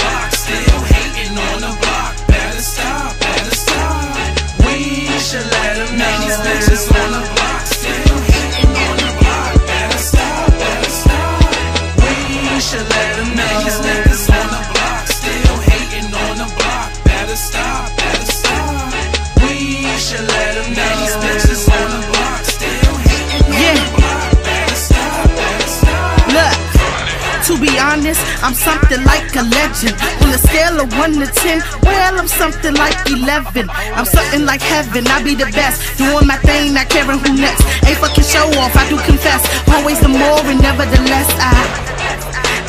honest, 28.00 28.20
I'm 28.42 28.54
something 28.54 29.04
like 29.04 29.28
a 29.36 29.44
legend. 29.44 29.94
On 30.24 30.32
a 30.32 30.38
scale 30.40 30.80
of 30.80 30.88
1 30.96 31.20
to 31.20 31.26
10, 31.26 31.60
well, 31.82 32.18
I'm 32.18 32.28
something 32.28 32.74
like 32.74 32.96
11. 33.06 33.68
I'm 33.68 34.04
something 34.04 34.44
like 34.46 34.62
heaven, 34.62 35.06
I 35.06 35.22
be 35.22 35.34
the 35.34 35.46
best. 35.52 35.98
Doing 35.98 36.26
my 36.26 36.36
thing, 36.36 36.74
not 36.74 36.88
caring 36.88 37.18
who 37.18 37.36
next. 37.36 37.62
Ain't 37.84 37.98
fucking 37.98 38.24
show 38.24 38.48
off, 38.60 38.74
I 38.76 38.88
do 38.88 38.96
confess. 39.04 39.44
Always 39.68 40.00
the 40.00 40.08
more, 40.08 40.40
and 40.48 40.60
nevertheless, 40.62 41.28
I 41.36 41.52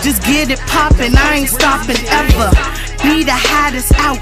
just 0.04 0.22
get 0.28 0.52
it 0.52 0.60
poppin', 0.68 1.16
I 1.16 1.48
ain't 1.48 1.50
stopping 1.50 2.02
ever. 2.12 2.52
Be 3.04 3.24
the 3.24 3.34
hottest 3.34 3.94
out, 3.96 4.20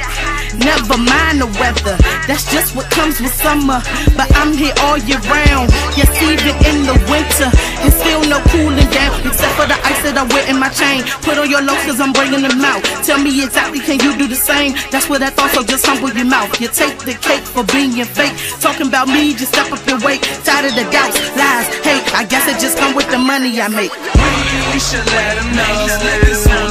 never 0.57 0.97
mind 0.97 1.41
the 1.41 1.49
weather. 1.59 1.95
That's 2.25 2.49
just 2.49 2.75
what 2.75 2.89
comes 2.89 3.21
with 3.21 3.33
summer. 3.33 3.81
But 4.17 4.29
I'm 4.35 4.53
here 4.53 4.73
all 4.85 4.97
year 4.97 5.21
round. 5.29 5.69
Yes, 5.93 6.09
even 6.21 6.55
in 6.65 6.85
the 6.89 6.97
winter, 7.09 7.49
it's 7.85 7.97
still 7.99 8.23
no 8.25 8.41
cooling 8.49 8.89
down. 8.89 9.13
Except 9.25 9.53
for 9.53 9.67
the 9.69 9.77
ice 9.85 10.01
that 10.05 10.17
I 10.17 10.25
wear 10.33 10.45
in 10.49 10.57
my 10.59 10.69
chain. 10.69 11.03
Put 11.21 11.37
on 11.37 11.49
your 11.49 11.61
lows 11.61 11.81
cause 11.85 11.99
I'm 11.99 12.13
bringing 12.13 12.41
them 12.41 12.63
out. 12.63 12.81
Tell 13.05 13.19
me 13.19 13.31
exactly, 13.43 13.79
can 13.79 13.99
you 14.01 14.17
do 14.17 14.27
the 14.27 14.39
same? 14.39 14.73
That's 14.91 15.09
what 15.09 15.21
I 15.21 15.29
thought, 15.29 15.51
so 15.51 15.63
just 15.63 15.85
humble 15.85 16.09
your 16.11 16.25
mouth. 16.25 16.49
You 16.59 16.67
take 16.67 16.97
the 16.99 17.13
cake 17.13 17.45
for 17.45 17.63
being 17.69 17.93
fake. 18.05 18.33
Talking 18.59 18.87
about 18.87 19.07
me, 19.07 19.33
just 19.33 19.53
step 19.53 19.71
up 19.71 19.81
your 19.87 19.99
weight. 20.01 20.23
Tired 20.43 20.69
of 20.69 20.75
the 20.75 20.85
doubts, 20.91 21.17
lies, 21.35 21.67
hate. 21.85 22.05
I 22.13 22.25
guess 22.25 22.47
it 22.47 22.59
just 22.59 22.77
come 22.77 22.95
with 22.95 23.09
the 23.11 23.17
money 23.17 23.59
I 23.61 23.67
make. 23.67 23.91
We 24.73 24.79
should 24.79 25.05
let 25.05 25.35
them 25.35 25.55
know. 25.55 26.68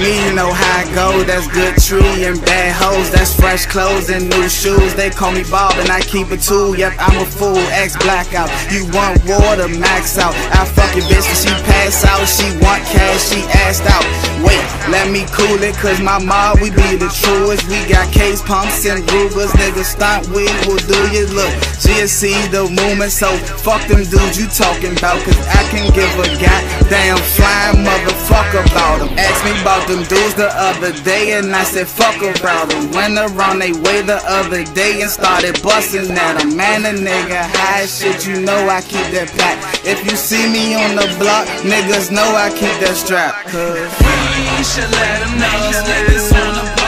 Me, 0.00 0.16
you 0.26 0.32
know 0.34 0.50
how 0.50 0.80
I 0.80 0.84
go. 0.96 1.22
That's 1.22 1.46
good 1.52 1.76
tree 1.76 2.24
and 2.24 2.40
bad 2.44 2.72
hoes. 2.72 3.10
That's 3.12 3.36
fresh 3.36 3.66
clothes 3.66 4.08
and 4.08 4.28
new 4.28 4.48
shoes. 4.48 4.94
They 4.94 5.10
call 5.10 5.32
me 5.32 5.44
Bob 5.44 5.76
and 5.76 5.90
I 5.90 6.00
keep 6.00 6.32
it 6.32 6.40
too. 6.40 6.74
Yep, 6.74 6.94
I'm 6.98 7.20
a 7.20 7.26
fool. 7.28 7.60
Ex 7.76 7.96
blackout. 8.00 8.48
You 8.72 8.88
want 8.96 9.20
water? 9.28 9.68
Max 9.68 10.18
out. 10.18 10.34
I 10.56 10.64
fuck 10.64 10.96
your 10.96 11.04
bitch 11.06 11.28
and 11.28 11.40
she 11.44 11.52
pass 11.68 12.04
out. 12.08 12.24
She 12.24 12.48
want 12.64 12.82
cash. 12.88 13.28
She 13.28 13.40
asked 13.68 13.84
out. 13.86 14.04
Wait, 14.40 14.64
let 14.88 15.12
me 15.12 15.28
cool 15.36 15.60
it. 15.60 15.76
Cause 15.76 16.00
my 16.00 16.18
mob, 16.18 16.60
we 16.60 16.70
be 16.70 16.96
the 16.96 17.12
truest. 17.12 17.68
We 17.68 17.84
got 17.84 18.08
case 18.12 18.40
pumps 18.40 18.86
and 18.88 19.04
Rugers. 19.12 19.52
Niggas 19.60 19.92
stunt 19.96 20.28
we 20.32 20.48
will 20.64 20.80
do 20.88 20.98
you 21.12 21.28
look. 21.36 21.52
GSC 21.84 22.50
the 22.50 22.64
movement. 22.72 23.12
So 23.12 23.28
fuck 23.60 23.84
them 23.86 24.02
dudes 24.08 24.40
you 24.40 24.48
talking 24.48 24.96
about. 24.96 25.20
Cause 25.28 25.38
I 25.52 25.62
can 25.68 25.84
give 25.92 26.10
a 26.16 26.28
goddamn 26.40 27.20
flying 27.36 27.84
motherfucker 27.84 28.64
about 28.64 29.04
them. 29.04 29.12
Asked 29.18 29.44
me 29.44 29.52
about 29.60 29.89
them 29.90 30.04
dudes 30.06 30.34
the 30.34 30.50
other 30.54 30.92
day 31.02 31.32
and 31.32 31.54
I 31.54 31.64
said 31.64 31.88
fuck 31.88 32.16
about 32.22 32.68
them. 32.70 32.90
Went 32.92 33.18
around 33.18 33.58
they 33.58 33.72
way 33.72 34.02
the 34.02 34.20
other 34.24 34.64
day 34.72 35.02
and 35.02 35.10
started 35.10 35.60
busting 35.62 36.10
at 36.12 36.38
them. 36.38 36.56
Man, 36.56 36.86
a 36.86 36.94
nigga 36.96 37.42
high 37.58 37.86
shit, 37.86 38.26
you 38.26 38.40
know 38.40 38.68
I 38.68 38.80
keep 38.82 39.06
that 39.14 39.28
pack. 39.36 39.58
If 39.84 40.04
you 40.04 40.16
see 40.16 40.46
me 40.50 40.74
on 40.74 40.94
the 40.94 41.06
block, 41.18 41.46
niggas 41.66 42.10
know 42.12 42.28
I 42.36 42.50
keep 42.50 42.74
that 42.80 42.94
strap. 42.94 43.34
Cause 43.46 43.90
We 44.00 44.64
should 44.64 44.90
let 44.90 45.26
them 45.26 45.38
know 45.38 46.79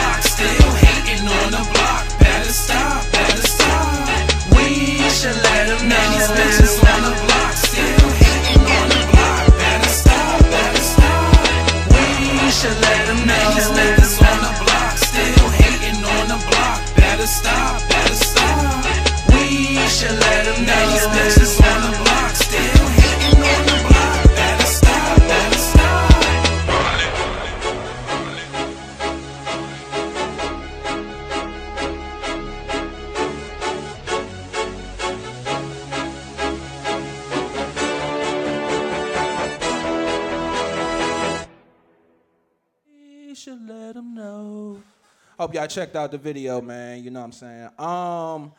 Hope 45.43 45.53
y'all 45.53 45.67
checked 45.67 45.97
out 45.97 46.09
the 46.09 46.17
video, 46.17 46.61
man. 46.61 47.03
You 47.03 47.09
know 47.09 47.19
what 47.19 47.25
I'm 47.25 47.31
saying? 47.33 47.69
Um, 47.77 48.53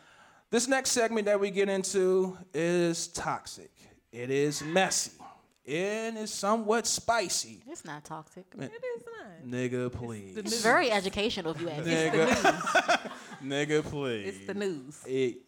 this 0.51 0.69
next 0.69 0.91
segment 0.91 1.25
that 1.25 1.41
we 1.41 1.51
get 1.51 1.71
into 1.71 2.37
is 2.53 3.09
toxic. 3.09 3.71
It 4.13 4.29
is 4.29 4.63
messy. 4.63 5.13
And 5.67 6.19
it's 6.19 6.31
somewhat 6.31 6.87
spicy. 6.87 7.63
It's 7.67 7.87
not 7.87 8.05
toxic. 8.05 8.45
It 8.59 8.65
is 8.65 9.03
not. 9.07 9.51
Nigga, 9.51 9.91
please. 9.91 10.37
It's 10.37 10.63
very 10.63 10.91
educational 10.91 11.53
if 11.53 11.63
you 11.63 11.71
ask 11.71 11.87
me. 11.87 11.93
Nigga, 11.95 13.11
nigga, 13.43 13.83
please. 13.83 14.37
It's 14.37 14.47
the 14.47 14.53
news. 14.53 15.03
It, 15.07 15.39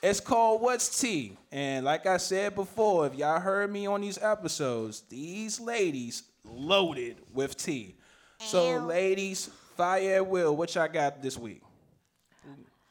it's 0.00 0.20
called 0.20 0.62
What's 0.62 1.00
Tea? 1.00 1.36
And 1.50 1.84
like 1.84 2.06
I 2.06 2.18
said 2.18 2.54
before, 2.54 3.08
if 3.08 3.16
y'all 3.16 3.40
heard 3.40 3.72
me 3.72 3.88
on 3.88 4.00
these 4.00 4.18
episodes, 4.22 5.00
these 5.10 5.58
ladies 5.58 6.22
loaded 6.44 7.16
with 7.32 7.56
tea. 7.56 7.96
So, 8.38 8.78
ladies, 8.78 9.50
fire 9.76 10.16
at 10.16 10.26
will. 10.26 10.56
What 10.56 10.74
y'all 10.74 10.88
got 10.88 11.22
this 11.22 11.38
week? 11.38 11.62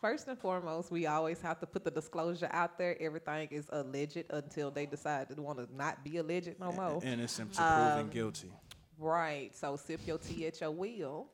First 0.01 0.27
and 0.27 0.37
foremost, 0.37 0.91
we 0.91 1.07
always 1.07 1.41
have 1.41 1.61
to 1.61 1.65
put 1.65 1.85
the 1.85 1.91
disclosure 1.91 2.49
out 2.51 2.77
there. 2.77 3.01
Everything 3.01 3.47
is 3.51 3.67
alleged 3.71 4.25
until 4.29 4.69
they 4.69 4.85
decide 4.85 5.29
to 5.29 5.41
want 5.41 5.59
to 5.59 5.75
not 5.75 6.03
be 6.03 6.17
alleged 6.17 6.59
no 6.59 6.73
more. 6.73 7.01
Innocent 7.03 7.53
to 7.53 7.61
proven 7.61 7.99
Um, 7.99 8.09
guilty. 8.09 8.49
Right. 8.97 9.55
So 9.55 9.77
sip 9.77 10.01
your 10.05 10.17
tea 10.17 10.47
at 10.47 10.59
your 10.59 10.71
will. 10.71 11.27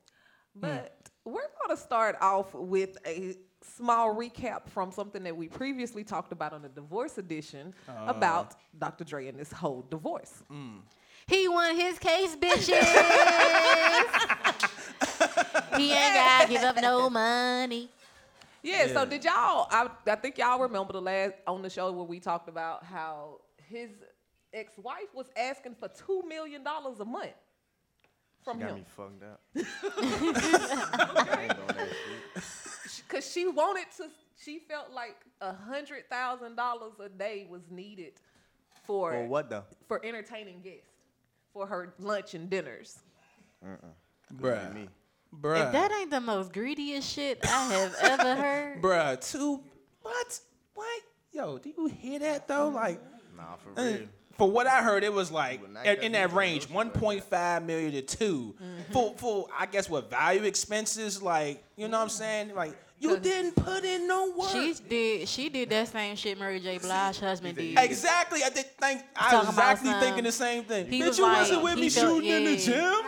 Hmm. 0.54 0.62
But 0.62 1.10
we're 1.26 1.34
going 1.34 1.76
to 1.76 1.78
start 1.78 2.16
off 2.22 2.54
with 2.54 2.98
a 3.08 3.36
small 3.64 4.16
recap 4.16 4.70
from 4.70 4.92
something 4.92 5.24
that 5.24 5.36
we 5.36 5.48
previously 5.48 6.04
talked 6.04 6.32
about 6.32 6.54
on 6.54 6.62
the 6.62 6.70
divorce 6.70 7.18
edition 7.18 7.74
uh. 7.88 8.06
about 8.06 8.56
Dr. 8.78 9.04
Dre 9.04 9.28
and 9.28 9.40
this 9.40 9.52
whole 9.52 9.84
divorce. 9.90 10.44
Hmm. 10.48 10.78
He 11.26 11.48
won 11.48 11.76
his 11.76 11.98
case, 12.00 12.36
bitches. 12.36 12.86
he 15.80 15.92
ain't 15.92 16.14
got 16.14 16.42
to 16.44 16.48
give 16.50 16.64
up 16.64 16.76
no 16.82 17.10
money. 17.26 17.90
Yeah, 18.62 18.88
so 18.88 19.06
did 19.06 19.24
y'all 19.24 19.68
I, 19.72 19.90
I 20.08 20.16
think 20.16 20.38
y'all 20.38 20.60
remember 20.60 20.94
the 20.94 21.02
last 21.02 21.34
on 21.48 21.62
the 21.62 21.70
show 21.70 21.92
where 21.92 22.04
we 22.06 22.20
talked 22.20 22.50
about 22.50 22.84
how 22.84 23.40
his 23.70 23.90
ex-wife 24.54 25.14
was 25.14 25.28
asking 25.38 25.76
for 25.76 25.88
2 25.88 26.24
million 26.28 26.64
dollars 26.64 27.00
a 27.00 27.06
month 27.06 27.32
from 28.44 28.60
Got 28.60 28.70
him. 28.70 28.76
me 28.76 28.84
fucked 28.88 29.24
up. 29.24 29.42
I 29.56 31.38
ain't 31.44 31.56
doing 31.56 31.68
that 31.68 31.90
shit. 32.36 33.04
Cause 33.08 33.32
she 33.32 33.48
wanted 33.48 33.86
to, 33.98 34.06
she 34.38 34.60
felt 34.60 34.92
like 34.92 35.16
a 35.42 35.54
hundred 35.54 36.10
thousand 36.10 36.56
dollars 36.56 36.94
a 37.04 37.10
day 37.10 37.48
was 37.50 37.62
needed 37.70 38.14
for 38.86 39.12
For 39.14 39.26
what 39.28 39.50
though? 39.50 39.64
for 39.88 40.04
entertaining 40.06 40.62
guests 40.62 40.90
for 41.54 41.66
her 41.68 41.94
lunch 42.00 42.34
and 42.34 42.50
dinners. 42.50 43.00
Uh. 43.64 43.76
Bruh. 44.36 44.74
Me. 44.74 44.88
Bruh. 45.38 45.66
If 45.68 45.72
that 45.74 45.92
ain't 45.92 46.12
the 46.12 46.22
most 46.22 46.52
greediest 46.54 47.10
shit 47.14 47.40
I 47.44 47.74
have 47.74 47.96
ever 48.02 48.36
heard. 48.42 48.82
Bruh, 48.82 49.32
two. 49.32 49.62
What? 50.02 50.40
What? 50.74 51.02
Yo, 51.32 51.58
do 51.60 51.70
you 51.78 51.86
hear 51.88 52.20
that 52.20 52.48
though? 52.48 52.70
Like, 52.70 53.02
Nah, 53.38 53.56
for 53.58 53.80
uh, 53.80 53.84
real. 53.84 54.00
for 54.38 54.50
what 54.52 54.68
I 54.68 54.82
heard, 54.82 55.04
it 55.04 55.14
was 55.14 55.32
like 55.32 55.62
would 55.62 55.72
not 55.74 55.86
in, 55.86 55.96
got 55.96 56.04
in 56.04 56.12
me 56.12 56.18
that 56.18 56.34
range, 56.34 56.68
do 56.68 56.74
shit 56.74 56.76
like 56.76 56.94
1.5 56.94 57.66
million 57.66 57.92
to 57.94 58.02
2 58.02 58.56
For 58.92 59.14
for 59.18 59.48
I 59.58 59.66
guess 59.68 59.90
what 59.90 60.10
value 60.10 60.44
expenses 60.44 61.22
like, 61.22 61.64
you 61.78 61.88
know 61.88 61.98
what 61.98 62.04
I'm 62.04 62.10
saying? 62.10 62.56
Like 62.56 62.76
you 62.98 63.18
didn't 63.18 63.56
put 63.56 63.86
in 63.86 64.08
no 64.08 64.32
work. 64.36 64.50
She 64.50 64.74
did. 64.90 65.30
She 65.30 65.48
did 65.48 65.70
that 65.70 65.88
same 65.88 66.18
shit 66.18 66.38
Mary 66.38 66.60
J. 66.60 66.80
Blige's 66.80 67.20
husband 67.20 67.56
did. 67.56 67.78
Exactly. 67.80 68.44
I 68.44 68.50
did 68.50 68.66
think 68.78 69.04
I 69.16 69.26
was 69.26 69.32
Talking 69.46 69.50
exactly 69.50 69.92
thinking 69.94 70.24
the 70.26 70.32
same 70.34 70.64
thing. 70.66 70.88
he 70.88 71.00
Bitch, 71.02 71.08
was 71.10 71.18
you 71.20 71.24
wasn't 71.26 71.64
with 71.64 71.76
me 71.80 71.90
felt- 71.90 72.16
shooting 72.18 72.30
in 72.32 72.44
the 72.46 72.52
yeah. 72.56 73.02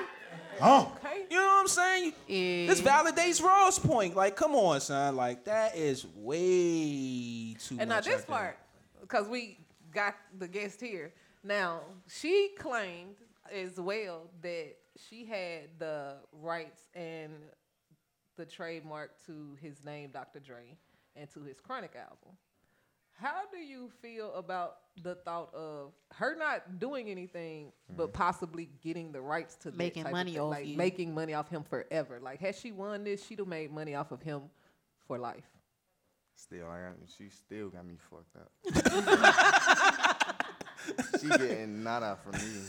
Gym. 0.62 0.92
Okay. 1.04 1.26
You 1.30 1.38
know 1.38 1.46
what 1.46 1.62
I'm 1.62 1.68
saying? 1.68 2.14
Yeah. 2.28 2.68
This 2.68 2.82
validates 2.82 3.42
Ross' 3.44 3.80
point. 3.80 4.16
Like, 4.16 4.36
come 4.36 4.56
on, 4.56 4.80
son. 4.82 5.16
Like, 5.16 5.46
that 5.46 5.76
is 5.76 6.06
way 6.16 7.56
too 7.60 7.78
And 7.80 7.90
now 7.90 7.96
much. 7.96 8.08
I 8.08 8.12
this 8.12 8.26
part, 8.26 8.58
because 9.02 9.28
we 9.28 9.60
got 9.94 10.16
the 10.38 10.48
guest 10.48 10.80
here. 10.80 11.14
Now 11.44 11.82
she 12.08 12.52
claimed 12.58 13.16
as 13.52 13.80
well 13.80 14.30
that 14.42 14.76
she 15.10 15.26
had 15.26 15.70
the 15.80 16.18
rights 16.42 16.84
and 16.94 17.34
the 18.38 18.46
trademark 18.46 19.12
to 19.26 19.58
his 19.62 19.84
name, 19.84 20.12
Dr. 20.12 20.40
Dre, 20.40 20.78
and 21.16 21.30
to 21.32 21.42
his 21.42 21.60
Chronic 21.60 21.96
album. 21.96 22.38
How 23.22 23.42
do 23.52 23.60
you 23.60 23.92
feel 24.02 24.34
about 24.34 24.78
the 25.04 25.14
thought 25.14 25.54
of 25.54 25.92
her 26.14 26.36
not 26.36 26.80
doing 26.80 27.08
anything, 27.08 27.72
but 27.96 28.08
mm-hmm. 28.08 28.14
possibly 28.14 28.70
getting 28.82 29.12
the 29.12 29.22
rights 29.22 29.56
to 29.58 29.72
Making 29.72 30.06
type 30.06 30.12
money 30.12 30.32
thing, 30.32 30.42
off 30.42 30.50
like 30.50 30.66
you. 30.66 30.76
making 30.76 31.14
money 31.14 31.36
off 31.36 31.48
him 31.48 31.64
forever? 31.64 32.20
Like, 32.20 32.40
had 32.40 32.56
she 32.56 32.72
won 32.72 33.04
this, 33.04 33.24
she'd 33.24 33.38
have 33.38 33.48
made 33.48 33.72
money 33.72 33.94
off 33.94 34.12
of 34.12 34.24
him 34.24 34.42
for 35.08 35.20
life. 35.20 35.46
Still, 36.36 36.66
I 36.66 36.82
got, 36.82 36.94
she 37.16 37.30
still 37.30 37.70
got 37.70 37.86
me 37.86 37.96
fucked 38.10 38.36
up. 38.38 38.52
she 41.22 41.28
getting 41.28 41.84
nada 41.84 42.18
from 42.24 42.32
me. 42.32 42.64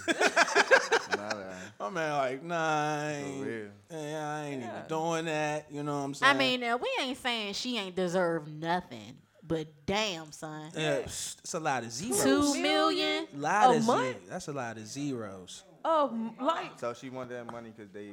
nada. 1.17 1.57
My 1.81 1.89
man, 1.89 2.13
like, 2.19 2.43
nah, 2.43 2.99
I 2.99 3.13
ain't, 3.13 3.47
real. 3.47 3.69
yeah, 3.91 4.37
I 4.37 4.45
ain't 4.49 4.63
even 4.63 4.83
doing 4.87 5.25
that. 5.25 5.67
You 5.71 5.83
know 5.83 5.97
what 5.97 6.05
I'm 6.05 6.15
saying? 6.15 6.37
I 6.37 6.39
mean, 6.39 6.61
now 6.61 6.77
we 6.77 6.89
ain't 7.01 7.17
saying 7.17 7.55
she 7.55 7.79
ain't 7.79 7.97
deserve 7.97 8.47
nothing, 8.49 9.17
but 9.53 9.67
damn, 9.85 10.33
son, 10.33 10.63
uh, 10.69 10.71
yeah, 10.81 10.93
it's 10.95 11.37
it's 11.41 11.53
a 11.53 11.61
lot 11.61 11.83
of 11.85 11.93
zeros. 11.93 12.23
two 12.23 12.61
million. 12.63 13.27
a 13.35 13.37
lot 13.37 13.75
a 13.75 13.77
of 13.77 13.85
month? 13.85 14.05
zeros. 14.17 14.29
That's 14.31 14.49
a 14.49 14.53
lot 14.53 14.77
of 14.79 14.87
zeros. 14.87 15.63
Oh, 15.85 16.33
like, 16.41 16.79
So 16.81 16.95
she 16.95 17.11
wanted 17.11 17.35
that 17.35 17.53
money 17.53 17.71
because 17.77 17.93
they. 17.93 18.13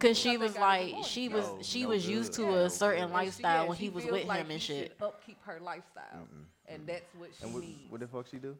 Cause 0.00 0.18
she 0.18 0.36
was 0.38 0.56
like, 0.56 0.94
she 1.04 1.28
was 1.28 1.44
No, 1.46 1.58
she 1.62 1.82
no 1.82 1.88
was 1.90 2.04
good. 2.06 2.10
used 2.12 2.32
to 2.32 2.42
Yeah, 2.42 2.54
a 2.64 2.70
certain 2.70 2.96
good. 2.96 3.02
and 3.04 3.10
she- 3.10 3.14
lifestyle 3.26 3.62
yeah, 3.62 3.68
when 3.68 3.76
she 3.78 3.84
he 3.84 3.90
was 3.90 4.04
with 4.06 4.24
like 4.26 4.38
him 4.40 4.50
and 4.50 4.60
she 4.62 4.72
shit. 4.72 4.92
should 4.98 5.06
Upkeep 5.06 5.36
her 5.44 5.60
lifestyle, 5.62 6.26
and 6.66 6.86
that's 6.86 7.14
what 7.18 7.30
she 7.38 7.44
and 7.44 7.54
what, 7.54 7.62
needs. 7.62 7.90
what 7.90 8.00
the 8.00 8.06
fuck 8.08 8.26
she 8.28 8.38
do? 8.38 8.56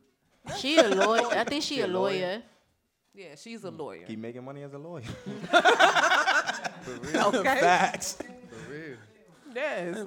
She 0.58 0.76
a 0.78 0.88
lawyer. 0.88 1.26
I 1.32 1.44
think 1.44 1.62
she 1.68 1.76
She 1.76 1.80
a 1.80 1.86
a 1.86 1.88
lawyer? 1.88 2.20
lawyer. 2.20 2.42
Yeah, 3.14 3.34
she's 3.34 3.64
a 3.64 3.70
mm. 3.70 3.78
lawyer. 3.78 4.06
Keep 4.06 4.18
making 4.20 4.44
money 4.44 4.62
as 4.62 4.74
a 4.74 4.78
lawyer. 4.78 5.02
For 6.82 7.18
Okay. 7.38 7.60
Facts. 7.60 8.18
For 8.18 8.70
real. 8.72 8.96
Yes. 9.54 9.96
Uh, 9.96 10.06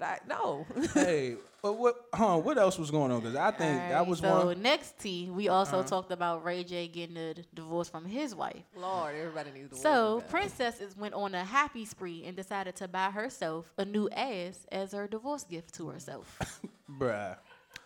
Like, 0.00 0.28
no. 0.28 0.66
hey, 0.94 1.36
but 1.62 1.74
what? 1.78 1.96
Huh? 2.12 2.36
What 2.38 2.58
else 2.58 2.78
was 2.78 2.90
going 2.90 3.10
on? 3.10 3.20
Because 3.20 3.34
I 3.36 3.50
think 3.50 3.78
that 3.88 4.06
was 4.06 4.18
so 4.20 4.28
one. 4.28 4.40
Uh-huh. 4.48 4.54
next 4.60 4.98
T, 4.98 5.30
we 5.30 5.48
also 5.48 5.82
talked 5.82 6.12
about 6.12 6.44
Ray 6.44 6.64
J 6.64 6.86
getting 6.88 7.16
a 7.16 7.34
divorce 7.54 7.88
from 7.88 8.04
his 8.04 8.34
wife. 8.34 8.62
Lord, 8.76 9.14
everybody 9.16 9.50
needs 9.52 9.70
to 9.70 9.76
So 9.76 9.90
work 9.90 10.14
with 10.16 10.24
that. 10.24 10.30
Princesses 10.30 10.96
went 10.96 11.14
on 11.14 11.34
a 11.34 11.44
happy 11.44 11.84
spree 11.84 12.24
and 12.26 12.36
decided 12.36 12.76
to 12.76 12.88
buy 12.88 13.10
herself 13.10 13.66
a 13.78 13.84
new 13.84 14.08
ass 14.10 14.66
as 14.70 14.92
her 14.92 15.08
divorce 15.08 15.44
gift 15.44 15.74
to 15.74 15.88
herself. 15.88 16.38
Bruh. 17.00 17.36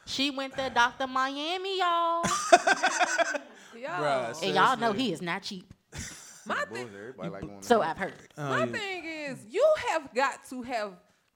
she 0.05 0.31
went 0.31 0.57
to 0.57 0.71
Dr. 0.71 1.07
Miami, 1.07 1.79
y'all. 1.79 2.23
Yo, 3.75 3.89
Bruh, 3.89 4.43
and 4.43 4.55
y'all 4.55 4.77
know 4.77 4.93
he 4.93 5.13
is 5.13 5.23
not 5.23 5.43
cheap. 5.43 5.73
my, 6.45 6.65
thing, 6.73 6.89
like 7.17 7.45
So 7.61 7.81
I've 7.81 7.97
heard. 7.97 8.15
my 8.37 8.67
thing 8.67 9.05
is, 9.05 9.39
you 9.49 9.65
have 9.91 10.13
got 10.13 10.45
to 10.51 10.63
have 10.63 10.93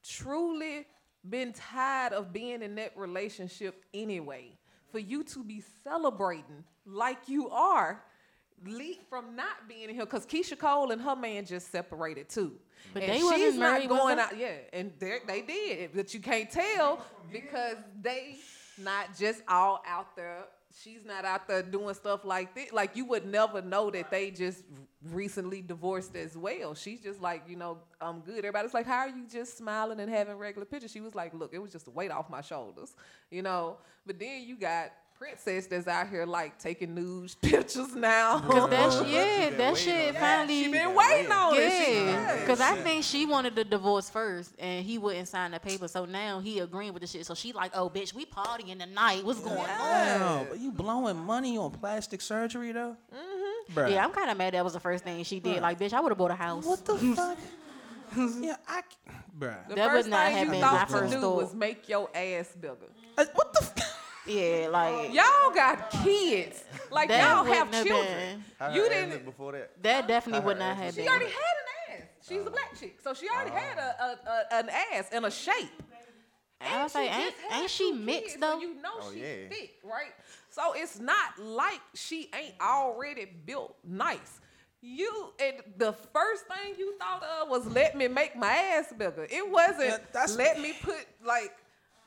truly 0.07 0.87
been 1.29 1.53
tired 1.53 2.13
of 2.13 2.33
being 2.33 2.63
in 2.63 2.75
that 2.75 2.97
relationship 2.97 3.85
anyway 3.95 4.57
for 4.93 4.99
you 4.99 5.25
to 5.25 5.43
be 5.43 5.63
celebrating 5.83 6.65
like 6.87 7.29
you 7.29 7.49
are 7.51 8.03
le- 8.67 8.95
from 9.09 9.35
not 9.35 9.69
being 9.69 9.89
in 9.89 9.95
here 9.95 10.05
because 10.05 10.27
Keyshia 10.27 10.59
Cole 10.59 10.91
and 10.91 11.01
her 11.01 11.17
man 11.17 11.45
just 11.45 11.71
separated 11.73 12.29
too. 12.29 12.53
But 12.93 13.03
and 13.03 13.13
they 13.13 13.19
she's 13.19 13.25
wasn't 13.25 13.59
married, 13.59 13.91
was 13.91 13.99
going 13.99 14.19
out. 14.19 14.37
Yeah, 14.37 14.57
and 14.73 14.93
they 14.99 15.19
they 15.27 15.43
did, 15.43 15.91
but 15.95 16.13
you 16.13 16.21
can't 16.21 16.51
tell 16.51 17.05
because 17.33 17.77
they 18.01 18.37
not 18.79 19.17
just 19.19 19.43
all 19.49 19.83
out 19.87 20.15
there. 20.17 20.45
She's 20.83 21.05
not 21.05 21.25
out 21.25 21.47
there 21.47 21.63
doing 21.63 21.95
stuff 21.95 22.25
like 22.25 22.55
this. 22.55 22.73
Like 22.73 22.97
you 22.97 23.05
would 23.07 23.27
never 23.27 23.63
know 23.63 23.91
that 23.91 24.11
they 24.11 24.33
just 24.33 24.65
recently 25.11 25.63
divorced 25.63 26.17
as 26.17 26.37
well. 26.37 26.75
She's 26.75 27.01
just 27.01 27.21
like, 27.21 27.43
you 27.49 27.55
know, 27.55 27.79
I'm 28.01 28.21
good. 28.21 28.39
Everybody's 28.39 28.75
like, 28.75 28.87
how 28.87 28.99
are 28.99 29.09
you 29.09 29.25
just 29.31 29.57
smiling 29.57 30.01
and 30.01 30.11
having 30.11 30.37
regular 30.37 30.65
pictures? 30.65 30.91
She 30.91 31.01
was 31.01 31.15
like, 31.15 31.33
look, 31.33 31.55
it 31.55 31.59
was 31.59 31.71
just 31.71 31.87
a 31.87 31.91
weight 31.91 32.11
off 32.11 32.29
my 32.29 32.41
shoulders, 32.41 32.95
you 33.31 33.43
know. 33.43 33.77
But 34.05 34.19
then 34.19 34.43
you 34.43 34.57
got 34.57 34.93
Princess 35.19 35.67
that's 35.69 35.87
out 35.87 36.09
here 36.09 36.27
like 36.27 36.59
taking 36.59 36.95
nude 36.95 37.35
pictures 37.43 37.95
now. 37.95 38.41
Cause 38.41 38.69
that 38.71 38.93
She 38.93 38.99
shit, 38.99 39.13
yeah, 39.13 39.51
that 39.57 39.77
shit 39.77 40.09
on 40.09 40.13
that. 40.15 40.21
finally. 40.21 40.65
she 40.65 40.71
been 40.73 40.95
waiting 40.95 41.33
on 41.33 41.55
it. 41.57 41.59
She- 41.59 41.95
Yeah, 41.95 42.05
yeah. 42.05 42.41
because 42.41 42.61
I 42.61 42.75
think 42.77 43.05
she 43.05 43.25
wanted 43.25 43.55
the 43.55 43.65
divorce 43.65 44.11
first, 44.11 44.53
and 44.59 44.85
he 44.85 44.99
wouldn't 44.99 45.29
sign 45.29 45.53
the 45.53 45.61
paper. 45.61 45.89
So 45.89 46.05
now 46.05 46.41
he 46.41 46.59
agreeing 46.59 46.93
with 46.93 47.01
the 47.03 47.07
shit. 47.07 47.25
So 47.27 47.35
she 47.35 47.53
like, 47.53 47.71
oh 47.75 47.89
bitch, 47.89 48.13
we 48.13 48.27
partying 48.27 48.79
tonight. 48.79 49.25
What's 49.25 49.41
going 49.41 49.59
on? 49.59 49.67
Wow, 49.69 50.47
but 50.51 50.59
you 50.61 50.71
blowing 50.73 51.17
money 51.17 51.57
on 51.57 51.71
plastic 51.71 52.21
surgery 52.21 52.73
though? 52.73 52.97
Mm-hmm. 53.15 53.79
Bruh. 53.79 53.91
Yeah, 53.91 54.05
I'm 54.05 54.13
kind 54.13 54.31
of 54.31 54.37
mad 54.37 54.53
that 54.55 54.63
was 54.65 54.75
the 54.75 54.81
first 54.81 55.05
thing 55.05 55.23
she 55.25 55.41
did. 55.41 55.63
Like, 55.63 55.79
bitch, 55.79 55.93
I 55.93 56.01
would 56.01 56.11
have 56.11 56.19
bought 56.19 56.33
a 56.33 56.35
house. 56.35 56.67
What 56.67 56.85
the 56.85 56.99
fuck? 57.17 57.39
yeah, 58.41 58.57
I, 58.69 58.83
Bruh. 59.39 59.69
The 59.69 59.75
That 59.75 59.91
first 59.91 60.05
would 60.07 60.11
not 60.11 60.33
thing 60.33 60.55
you 60.55 60.61
thought 60.61 60.73
my 60.75 60.85
to 60.85 60.93
first 60.93 61.13
do 61.15 61.21
thought. 61.21 61.37
was 61.37 61.55
make 61.55 61.89
your 61.89 62.09
ass 62.15 62.53
bigger. 62.61 62.77
Uh, 63.17 63.25
what 63.35 63.53
the? 63.55 63.64
F- 64.27 64.33
Yeah, 64.33 64.69
like 64.71 65.13
Y'all 65.13 65.53
got 65.55 65.91
kids. 65.91 66.65
Like 66.91 67.09
That 67.09 67.23
y'all 67.35 67.45
have 67.45 67.73
have 67.75 67.87
children. 67.87 68.07
been- 68.07 68.45
How 68.59 68.71
her 68.71 68.77
You 68.77 68.89
didn't. 68.89 69.25
before 69.25 69.53
that. 69.53 69.83
that 69.83 70.07
definitely 70.09 70.45
would 70.47 70.59
not 70.59 70.73
ass 70.73 70.79
have 70.79 70.87
was- 70.87 70.95
She 70.97 71.01
been. 71.03 71.09
already 71.11 71.25
had 71.27 71.35
an 71.35 72.01
ass. 72.03 72.09
She's 72.29 72.47
a 72.47 72.51
black 72.51 72.79
chick, 72.79 72.99
so 73.03 73.13
she 73.15 73.29
already 73.29 73.51
had 73.51 73.77
a, 73.79 74.03
a, 74.03 74.19
a 74.31 74.59
an 74.61 74.69
ass 74.95 75.09
and 75.13 75.27
a 75.27 75.31
shape. 75.31 75.71
I 76.61 76.83
was 76.85 76.93
she 76.93 76.99
like, 76.99 77.15
ain't, 77.19 77.35
ain't 77.53 77.71
she 77.71 77.93
mixed 77.93 78.23
kids, 78.31 78.41
though? 78.41 78.53
So 78.55 78.61
you 78.61 78.75
know 78.81 78.91
Oh, 79.01 79.11
she's 79.13 79.21
yeah. 79.21 79.49
thick, 79.51 79.75
right? 79.85 80.15
So 80.49 80.73
it's 80.75 80.99
not 80.99 81.39
like 81.39 81.81
she 81.95 82.31
ain't 82.35 82.55
already 82.61 83.27
built 83.45 83.75
nice. 83.85 84.41
You 84.81 85.33
and 85.41 85.57
the 85.77 85.93
first 85.93 86.45
thing 86.47 86.75
you 86.79 86.95
thought 86.99 87.23
of 87.23 87.51
was 87.51 87.67
let 87.67 87.97
me 87.97 88.09
make 88.09 88.35
my 88.37 88.55
ass 88.55 88.87
bigger. 88.97 89.27
It 89.31 89.51
wasn't 89.51 89.81
Yeah, 89.89 89.97
that's- 90.13 90.37
let 90.37 90.59
me 90.61 90.73
put 90.83 91.07
like, 91.23 91.53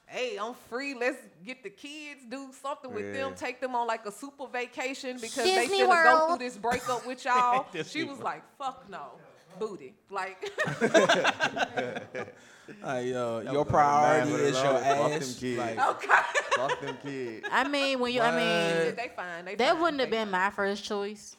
hey, 0.08 0.38
I'm 0.38 0.54
free. 0.70 0.94
Let's 0.94 1.18
get 1.46 1.64
the 1.64 1.70
kids, 1.70 2.22
do 2.30 2.50
something 2.62 2.94
with 2.94 3.14
them, 3.14 3.34
take 3.36 3.62
them 3.62 3.76
on 3.76 3.88
like 3.88 4.06
a 4.06 4.12
super 4.12 4.48
vacation 4.48 5.18
because 5.18 5.44
Disney 5.44 5.78
they 5.80 5.84
finna 5.84 6.04
go 6.04 6.28
through 6.28 6.46
this 6.46 6.58
breakup 6.58 7.06
with 7.06 7.24
y'all. 7.26 7.68
She 7.86 8.04
was 8.04 8.20
like, 8.20 8.44
fuck 8.58 8.90
no, 8.90 9.12
booty. 9.60 9.94
Like, 10.10 10.50
Like, 12.84 13.08
yo, 13.08 13.40
your 13.50 13.66
priority 13.66 14.30
man 14.30 14.34
with 14.34 14.42
a 14.42 14.48
is 14.50 14.56
your 14.56 14.74
love. 14.74 14.84
Fuck 14.84 14.98
them 15.10 15.22
ass. 15.22 15.40
kids. 15.40 15.58
Like, 15.58 15.90
okay. 15.90 16.22
Fuck 16.56 16.82
them 16.82 16.98
kids. 17.02 17.48
I 17.52 17.68
mean, 17.68 18.00
when 18.00 18.14
you, 18.14 18.22
I 18.22 18.32
mean, 18.32 18.96
they 18.96 19.12
fine. 19.16 19.46
They 19.46 19.56
that 19.56 19.72
fine, 19.74 19.82
wouldn't 19.82 20.02
have 20.02 20.10
they 20.10 20.18
been 20.18 20.32
my 20.32 20.50
first 20.50 20.84
choice. 20.84 21.36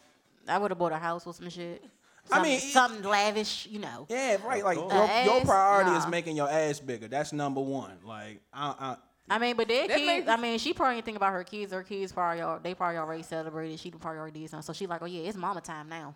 I 0.47 0.57
would 0.57 0.71
have 0.71 0.79
bought 0.79 0.93
a 0.93 0.99
house 0.99 1.27
with 1.27 1.37
some 1.37 1.51
shit. 1.51 1.85
I 2.33 2.43
mean, 2.43 2.61
something 2.61 3.03
lavish, 3.03 3.67
you 3.71 3.79
know. 3.79 4.07
yeah, 4.09 4.37
right. 4.45 4.65
Like 4.65 4.79
course. 4.79 4.93
your, 4.93 5.07
your 5.25 5.41
Ass, 5.41 5.45
priority 5.47 5.91
is 5.93 6.07
making 6.07 6.37
your 6.37 6.49
ass 6.51 6.81
bigger. 6.81 7.09
That's 7.09 7.33
number 7.33 7.61
one. 7.61 7.93
Like, 8.05 8.41
I, 8.53 8.75
I, 8.79 8.97
I 9.31 9.39
mean, 9.39 9.57
but 9.57 9.69
their 9.69 9.87
kids. 9.89 10.07
makes- 10.07 10.29
I 10.29 10.37
mean, 10.37 10.59
she 10.59 10.73
probably 10.73 10.97
didn't 10.97 11.05
think 11.07 11.17
about 11.17 11.33
her 11.33 11.45
kids. 11.45 11.73
Her 11.73 11.83
kids 11.83 12.13
probably 12.13 12.41
al- 12.41 12.61
they 12.61 12.75
probably 12.75 12.99
already 12.99 13.23
celebrated. 13.23 13.79
She 13.79 13.91
probably 13.91 14.19
already 14.19 14.41
did 14.41 14.51
something. 14.51 14.65
So 14.65 14.73
she 14.73 14.87
like, 14.87 15.03
oh 15.03 15.07
yeah, 15.07 15.29
it's 15.29 15.37
mama 15.37 15.61
time 15.61 15.89
now. 15.89 16.15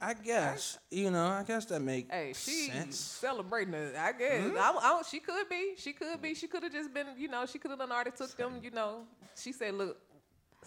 I 0.00 0.14
guess 0.14 0.78
you 0.90 1.10
know. 1.10 1.26
I 1.26 1.42
guess 1.46 1.66
that 1.66 1.80
makes 1.80 2.10
Hey, 2.10 2.32
she 2.34 2.68
sense. 2.70 2.98
celebrating 2.98 3.74
it. 3.74 3.94
I 3.94 4.12
guess. 4.12 4.42
Hmm? 4.50 4.56
I, 4.58 4.72
I, 4.80 5.02
she 5.08 5.20
could 5.20 5.48
be. 5.50 5.74
She 5.76 5.92
could 5.92 6.22
be. 6.22 6.34
She 6.34 6.46
could 6.46 6.62
have 6.62 6.72
just 6.72 6.94
been. 6.94 7.08
You 7.18 7.28
know, 7.28 7.44
she 7.44 7.58
could 7.58 7.70
have 7.70 7.78
done 7.78 7.92
already 7.92 8.12
took 8.12 8.34
them. 8.38 8.54
You 8.62 8.70
know, 8.70 9.02
she 9.36 9.52
said, 9.52 9.74
"Look, 9.74 9.98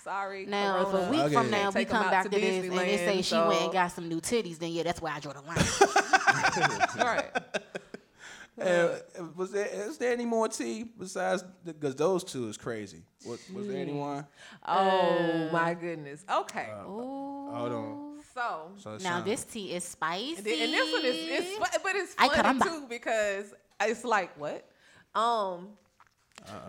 sorry." 0.03 0.45
Now, 0.45 0.81
if 0.87 0.93
a 0.93 1.09
week 1.11 1.19
Okay. 1.21 1.33
from 1.33 1.49
now 1.51 1.69
we 1.71 1.85
come 1.85 2.09
back 2.09 2.23
to 2.25 2.29
to 2.29 2.39
this 2.39 2.65
and 2.65 2.77
they 2.77 2.97
say 2.97 3.17
Disneyland, 3.19 3.23
she 3.25 3.35
went 3.35 3.61
and 3.63 3.73
got 3.73 3.91
some 3.91 4.07
new 4.09 4.21
titties, 4.21 4.57
then 4.59 4.71
yeah, 4.71 4.83
that's 4.83 5.01
why 5.01 5.11
I 5.15 5.19
draw 5.19 5.33
the 5.33 5.41
line. 5.41 5.57
All 6.99 7.05
right. 7.15 7.31
Uh, 8.61 8.99
was 9.35 9.51
there 9.51 9.65
is 9.65 9.97
there 9.97 10.11
any 10.13 10.25
more 10.25 10.47
tea 10.47 10.83
besides 10.83 11.43
because 11.65 11.95
those 11.95 12.23
two 12.23 12.47
is 12.49 12.55
crazy? 12.57 13.01
Was, 13.25 13.39
was 13.49 13.67
there 13.67 13.77
anyone? 13.81 14.27
Oh 14.67 15.49
my 15.51 15.73
goodness. 15.73 16.23
Okay. 16.31 16.67
Ooh. 16.85 17.49
Hold 17.51 17.71
on. 17.71 18.19
so. 18.33 18.71
So 18.77 18.91
Now 18.91 18.97
sound- 18.99 19.25
this 19.25 19.43
tea 19.43 19.73
is 19.73 19.83
spicy. 19.83 20.35
And, 20.37 20.45
then- 20.45 20.61
and 20.61 20.73
this 20.73 20.91
one 20.93 21.03
is, 21.05 21.15
it's, 21.17 21.57
but 21.81 21.95
it's 21.95 22.15
Ay, 22.19 22.29
funny 22.29 22.59
caramba. 22.59 22.63
too 22.63 22.85
because 22.87 23.53
it's 23.81 24.03
like 24.03 24.37
what, 24.39 24.67
um, 25.15 25.69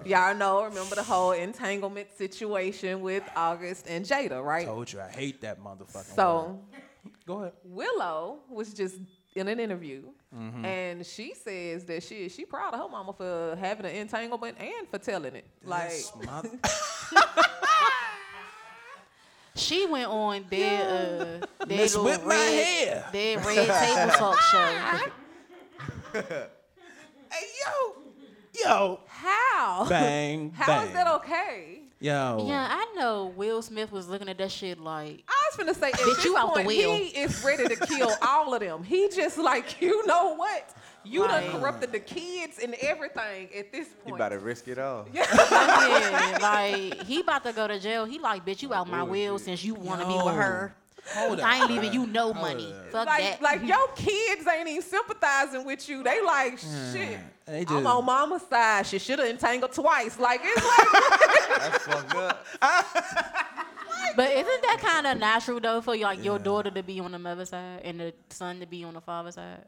y'all 0.04 0.34
know. 0.34 0.64
Remember 0.64 0.94
the 0.96 1.02
whole 1.02 1.32
entanglement 1.32 2.08
situation 2.16 3.00
with 3.00 3.22
August 3.36 3.86
and 3.88 4.04
Jada, 4.04 4.42
right? 4.44 4.66
told 4.66 4.92
you 4.92 5.00
I 5.00 5.08
hate 5.08 5.40
that 5.42 5.62
motherfucker. 5.62 6.14
So 6.14 6.60
go 7.26 7.40
ahead. 7.40 7.52
Willow 7.64 8.38
was 8.48 8.72
just 8.74 8.96
in 9.34 9.48
an 9.48 9.58
interview, 9.60 10.04
Mm-hmm. 10.34 10.64
and 10.64 11.06
she 11.06 11.32
says 11.34 11.84
that 11.84 12.02
she 12.02 12.28
she 12.28 12.44
proud 12.44 12.74
of 12.74 12.80
her 12.80 12.88
mama 12.88 13.12
for 13.12 13.56
having 13.60 13.86
an 13.86 13.94
entanglement 13.94 14.56
and 14.58 14.88
for 14.88 14.98
telling 14.98 15.36
it. 15.36 15.46
Like, 15.64 15.92
mother- 16.26 16.50
She 19.56 19.86
went 19.86 20.08
on 20.08 20.44
their 20.50 20.82
uh 20.82 21.64
their 21.66 21.78
Miss 21.78 21.94
little 21.94 22.04
Whip 22.10 22.22
my 22.24 22.30
red, 22.34 22.64
hair. 22.64 23.04
their 23.12 23.38
red 23.38 23.68
table 23.68 24.12
talk 24.18 24.40
show. 24.40 25.10
hey 27.30 27.46
yo, 27.64 27.94
yo, 28.64 29.00
how? 29.24 29.86
bang, 29.88 30.52
How 30.54 30.66
bang. 30.66 30.86
is 30.88 30.92
that 30.94 31.06
okay? 31.16 31.80
Yo, 32.00 32.44
Yeah, 32.46 32.68
I 32.70 32.92
know 32.98 33.32
Will 33.36 33.62
Smith 33.62 33.90
was 33.90 34.08
looking 34.08 34.28
at 34.28 34.36
that 34.38 34.50
shit 34.52 34.78
like 34.78 35.22
I 35.26 35.48
was 35.50 35.56
gonna 35.56 35.72
say, 35.74 35.90
at 35.90 35.98
this 36.04 36.24
you 36.24 36.36
out 36.36 36.48
the 36.48 36.54
point, 36.56 36.66
wheel. 36.66 36.94
he 36.94 37.04
is 37.06 37.42
ready 37.42 37.66
to 37.66 37.76
kill 37.86 38.10
all 38.22 38.52
of 38.52 38.60
them. 38.60 38.82
He 38.82 39.08
just 39.08 39.38
like, 39.38 39.80
you 39.82 40.06
know 40.06 40.34
what? 40.34 40.74
You 41.06 41.24
Right. 41.24 41.42
done 41.50 41.60
corrupted 41.60 41.92
the 41.92 42.00
kids 42.00 42.58
and 42.62 42.74
everything 42.80 43.48
at 43.56 43.70
this 43.72 43.88
point. 43.88 43.96
You 44.06 44.12
point. 44.12 44.16
about 44.16 44.28
to 44.30 44.38
risk 44.38 44.68
it 44.68 44.78
all. 44.78 45.06
yeah, 45.12 46.38
like 46.40 47.02
he 47.04 47.20
about 47.20 47.44
to 47.44 47.52
go 47.52 47.66
to 47.68 47.78
jail. 47.78 48.04
He 48.04 48.18
like, 48.18 48.44
bitch, 48.44 48.62
you 48.62 48.72
out 48.74 48.88
my 48.88 49.02
will 49.02 49.38
since 49.38 49.64
you 49.64 49.74
want 49.74 50.00
to 50.00 50.06
be 50.06 50.14
with 50.14 50.34
her. 50.34 50.74
Hold 51.12 51.40
I 51.40 51.60
ain't 51.60 51.70
leaving 51.70 51.92
you 51.92 52.06
no 52.06 52.32
money. 52.32 52.72
Fuck 52.90 53.06
like, 53.06 53.22
that. 53.22 53.42
like 53.42 53.62
your 53.62 53.88
kids 53.88 54.46
ain't 54.46 54.68
even 54.68 54.82
sympathizing 54.82 55.64
with 55.64 55.88
you. 55.88 56.02
They 56.02 56.22
like, 56.22 56.58
shit. 56.58 57.18
They 57.46 57.64
I'm 57.68 57.86
on 57.86 58.06
mama's 58.06 58.42
side. 58.42 58.86
She 58.86 58.98
should 58.98 59.18
have 59.18 59.28
entangled 59.28 59.72
twice. 59.72 60.18
Like 60.18 60.40
it's 60.42 60.64
like 60.64 61.58
That's 61.58 61.86
fucked 61.86 62.14
up. 62.14 62.46
But 64.16 64.30
isn't 64.30 64.62
that 64.62 64.78
kind 64.80 65.06
of 65.06 65.18
natural 65.18 65.60
though 65.60 65.80
for 65.80 65.96
like 65.96 66.24
your 66.24 66.38
daughter 66.38 66.70
to 66.70 66.82
be 66.82 67.00
on 67.00 67.12
the 67.12 67.18
mother 67.18 67.44
side 67.44 67.80
and 67.84 68.00
the 68.00 68.14
son 68.30 68.60
to 68.60 68.66
be 68.66 68.84
on 68.84 68.94
the 68.94 69.00
father 69.00 69.32
side? 69.32 69.64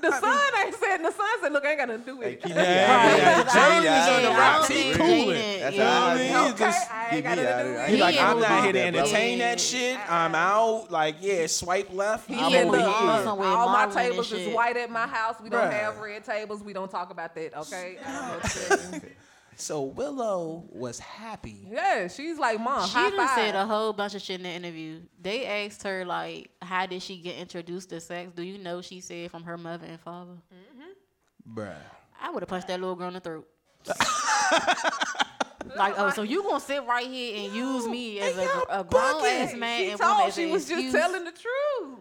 The 0.00 0.10
son 0.10 0.38
ain't 0.64 0.74
said. 0.74 0.98
The 0.98 1.10
son 1.12 1.26
said, 1.42 1.52
"Look, 1.52 1.64
I 1.64 1.70
ain't 1.70 1.78
got 1.78 1.88
nothing 1.88 2.04
to 2.04 2.10
do 2.10 2.16
with 2.18 2.28
it." 2.28 2.42
keep 2.42 2.54
me 2.54 2.62
Yeah, 2.62 2.62
out 2.62 3.18
yeah, 3.18 3.40
it. 3.40 3.84
Yeah, 3.84 4.02
is 4.02 4.08
on 4.08 4.22
the 4.22 4.28
yeah, 4.30 4.56
rock. 4.58 4.68
He 4.68 4.92
cooling. 4.92 5.60
That's 5.60 5.76
yeah. 5.76 6.00
how 6.00 6.06
I 6.06 6.14
mean, 6.16 6.32
be. 6.46 6.52
he 6.52 6.58
just- 6.58 6.90
I 6.92 7.08
ain't 7.14 7.24
got 7.24 7.36
nothing 7.36 7.44
to 7.44 7.52
of 7.52 7.66
do 7.66 7.70
it. 7.72 7.74
with 7.76 7.86
He's 7.88 7.96
it. 7.96 8.00
like, 8.00 8.18
I'm 8.20 8.40
not 8.40 8.64
here 8.64 8.72
to 8.72 8.80
entertain 8.82 9.38
that 9.38 9.60
shit. 9.60 10.10
I'm 10.10 10.34
out. 10.34 10.90
Like, 10.90 11.16
yeah, 11.20 11.46
swipe 11.46 11.92
left. 11.92 12.28
He 12.28 12.34
I'm 12.38 12.50
said, 12.52 12.66
over 12.66 12.76
"Look, 12.76 12.86
here. 12.86 13.08
uh, 13.10 13.24
Somewhere 13.24 13.48
all 13.48 13.68
my 13.68 13.86
tables 13.86 14.32
is 14.32 14.54
white 14.54 14.76
at 14.76 14.90
my 14.90 15.06
house. 15.06 15.36
We 15.42 15.48
don't 15.50 15.70
have 15.70 15.98
red 15.98 16.24
tables. 16.24 16.62
We 16.62 16.72
don't 16.72 16.90
talk 16.90 17.10
about 17.10 17.34
that, 17.34 17.56
okay?" 17.56 17.98
I'm 19.52 19.56
upset. 19.56 19.60
So 19.60 19.82
Willow 19.82 20.64
was 20.70 20.98
happy. 20.98 21.68
yeah, 21.70 22.08
she's 22.08 22.38
like, 22.38 22.58
"Mom, 22.60 22.86
She 22.88 22.94
high 22.94 23.10
done 23.10 23.18
five." 23.26 23.36
said 23.36 23.54
a 23.54 23.66
whole 23.66 23.92
bunch 23.92 24.14
of 24.14 24.22
shit 24.22 24.36
in 24.40 24.44
the 24.44 24.50
interview. 24.50 25.00
They 25.20 25.46
asked 25.66 25.82
her 25.84 26.04
like, 26.04 26.50
how 26.60 26.86
did 26.86 27.02
she 27.02 27.18
get 27.18 27.36
introduced 27.36 27.90
to 27.90 28.00
sex? 28.00 28.32
Do 28.34 28.42
you 28.42 28.58
know 28.58 28.80
she 28.82 29.00
said 29.00 29.30
from 29.30 29.44
her 29.44 29.56
mother 29.58 29.86
and 29.86 30.00
father? 30.00 30.32
Mm-hmm. 30.52 31.58
Bruh. 31.58 31.74
I 32.20 32.30
would 32.30 32.42
have 32.42 32.48
punched 32.48 32.68
that 32.68 32.80
little 32.80 32.94
girl 32.96 33.08
in 33.08 33.14
the 33.14 33.20
throat. 33.20 33.48
like, 35.76 35.94
oh, 35.96 36.10
so 36.10 36.22
you 36.22 36.42
gonna 36.42 36.60
sit 36.60 36.84
right 36.86 37.06
here 37.06 37.44
and 37.44 37.54
use 37.54 37.86
me 37.88 38.20
as 38.20 38.36
a, 38.36 38.64
a 38.70 38.84
grown 38.84 39.24
ass 39.24 39.54
man 39.54 39.78
she 39.80 39.90
and 39.90 40.00
told 40.00 40.12
woman 40.12 40.28
as 40.28 40.34
she 40.34 40.44
an 40.44 40.50
was 40.50 40.62
excuse? 40.70 40.92
just 40.92 40.96
telling 40.96 41.24
the 41.24 41.32
truth. 41.32 41.91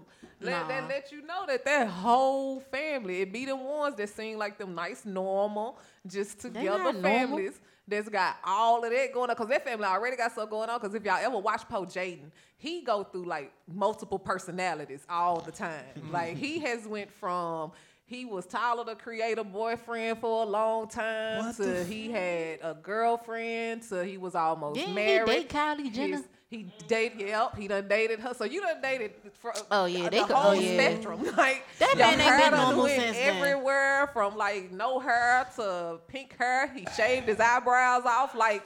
Let, 0.42 0.62
Nah. 0.62 0.68
that 0.68 0.88
let 0.89 1.12
you 1.12 1.22
know 1.22 1.46
that 1.48 1.64
that 1.66 1.88
whole 1.88 2.60
family, 2.60 3.22
it 3.22 3.32
be 3.32 3.46
the 3.46 3.56
ones 3.56 3.96
that 3.98 4.10
seem 4.10 4.38
like 4.38 4.58
them 4.58 4.74
nice, 4.76 5.06
normal, 5.06 5.78
just 6.08 6.39
together 6.39 6.94
families 7.02 7.60
that's 7.88 8.10
got 8.10 8.38
all 8.44 8.84
of 8.84 8.92
that 8.92 9.14
going 9.14 9.30
on. 9.30 9.36
Cause 9.36 9.48
that 9.50 9.64
family 9.66 9.86
already 9.86 10.16
got 10.18 10.34
so 10.34 10.46
going 10.46 10.70
on. 10.70 10.80
Cause 10.80 10.94
if 10.96 11.04
y'all 11.04 11.18
ever 11.20 11.38
watch 11.38 11.68
Poe 11.68 11.86
Jaden, 11.86 12.32
he 12.58 12.82
go 12.82 13.04
through 13.04 13.26
like 13.26 13.52
multiple 13.72 14.20
personalities 14.20 15.06
all 15.10 15.42
the 15.42 15.52
time. 15.52 15.84
like 16.12 16.38
he 16.38 16.60
has 16.60 16.88
went 16.88 17.12
from 17.12 17.72
he 18.06 18.26
was 18.26 18.46
Tyler 18.46 18.84
the 18.84 18.96
creator 18.96 19.44
boyfriend 19.44 20.20
for 20.20 20.44
a 20.44 20.46
long 20.46 20.88
time 20.89 21.46
What 21.46 21.56
to 21.58 21.84
he 21.86 22.12
had 22.12 22.60
a 22.62 22.74
girlfriend 22.82 23.84
to 23.84 24.04
he 24.04 24.18
was 24.18 24.36
almost 24.36 24.76
Didn't 24.76 24.98
he 24.98 25.26
date 25.26 25.50
Kylie 25.50 25.86
His- 25.88 25.96
Jenner? 25.96 26.22
He 26.52 26.70
dated, 26.89 27.22
yep, 27.22 27.56
he 27.58 27.70
done 27.70 27.88
dated 27.88 28.20
her. 28.20 28.34
So 28.34 28.43
you 28.43 28.60
done 28.60 28.82
dated 28.82 29.14
for 29.39 29.54
Oh, 29.72 29.86
yeah, 29.86 30.04
the 30.04 30.10
they 30.10 30.22
could- 30.24 30.32
oh, 30.32 30.36
whole 30.36 30.52
oh, 30.52 30.54
yeah. 30.54 30.74
spectrum. 30.74 31.24
Like 31.38 31.64
That 31.80 31.97
man 31.97 32.12
ain't 32.14 32.22
hair 32.22 32.38
been 32.39 32.52
done 32.52 32.62
normal 32.68 32.84
went 32.84 33.02
since 33.02 33.16
then. 33.18 33.38
everywhere 33.38 34.10
from 34.12 34.36
like 34.36 34.70
no 34.74 34.99
hair 34.99 35.47
to 35.56 35.99
pink 36.10 36.36
hair. 36.38 36.68
He 36.76 36.86
shaved 36.95 37.28
his 37.30 37.39
eyebrows 37.39 38.04
off. 38.06 38.36
Like 38.36 38.66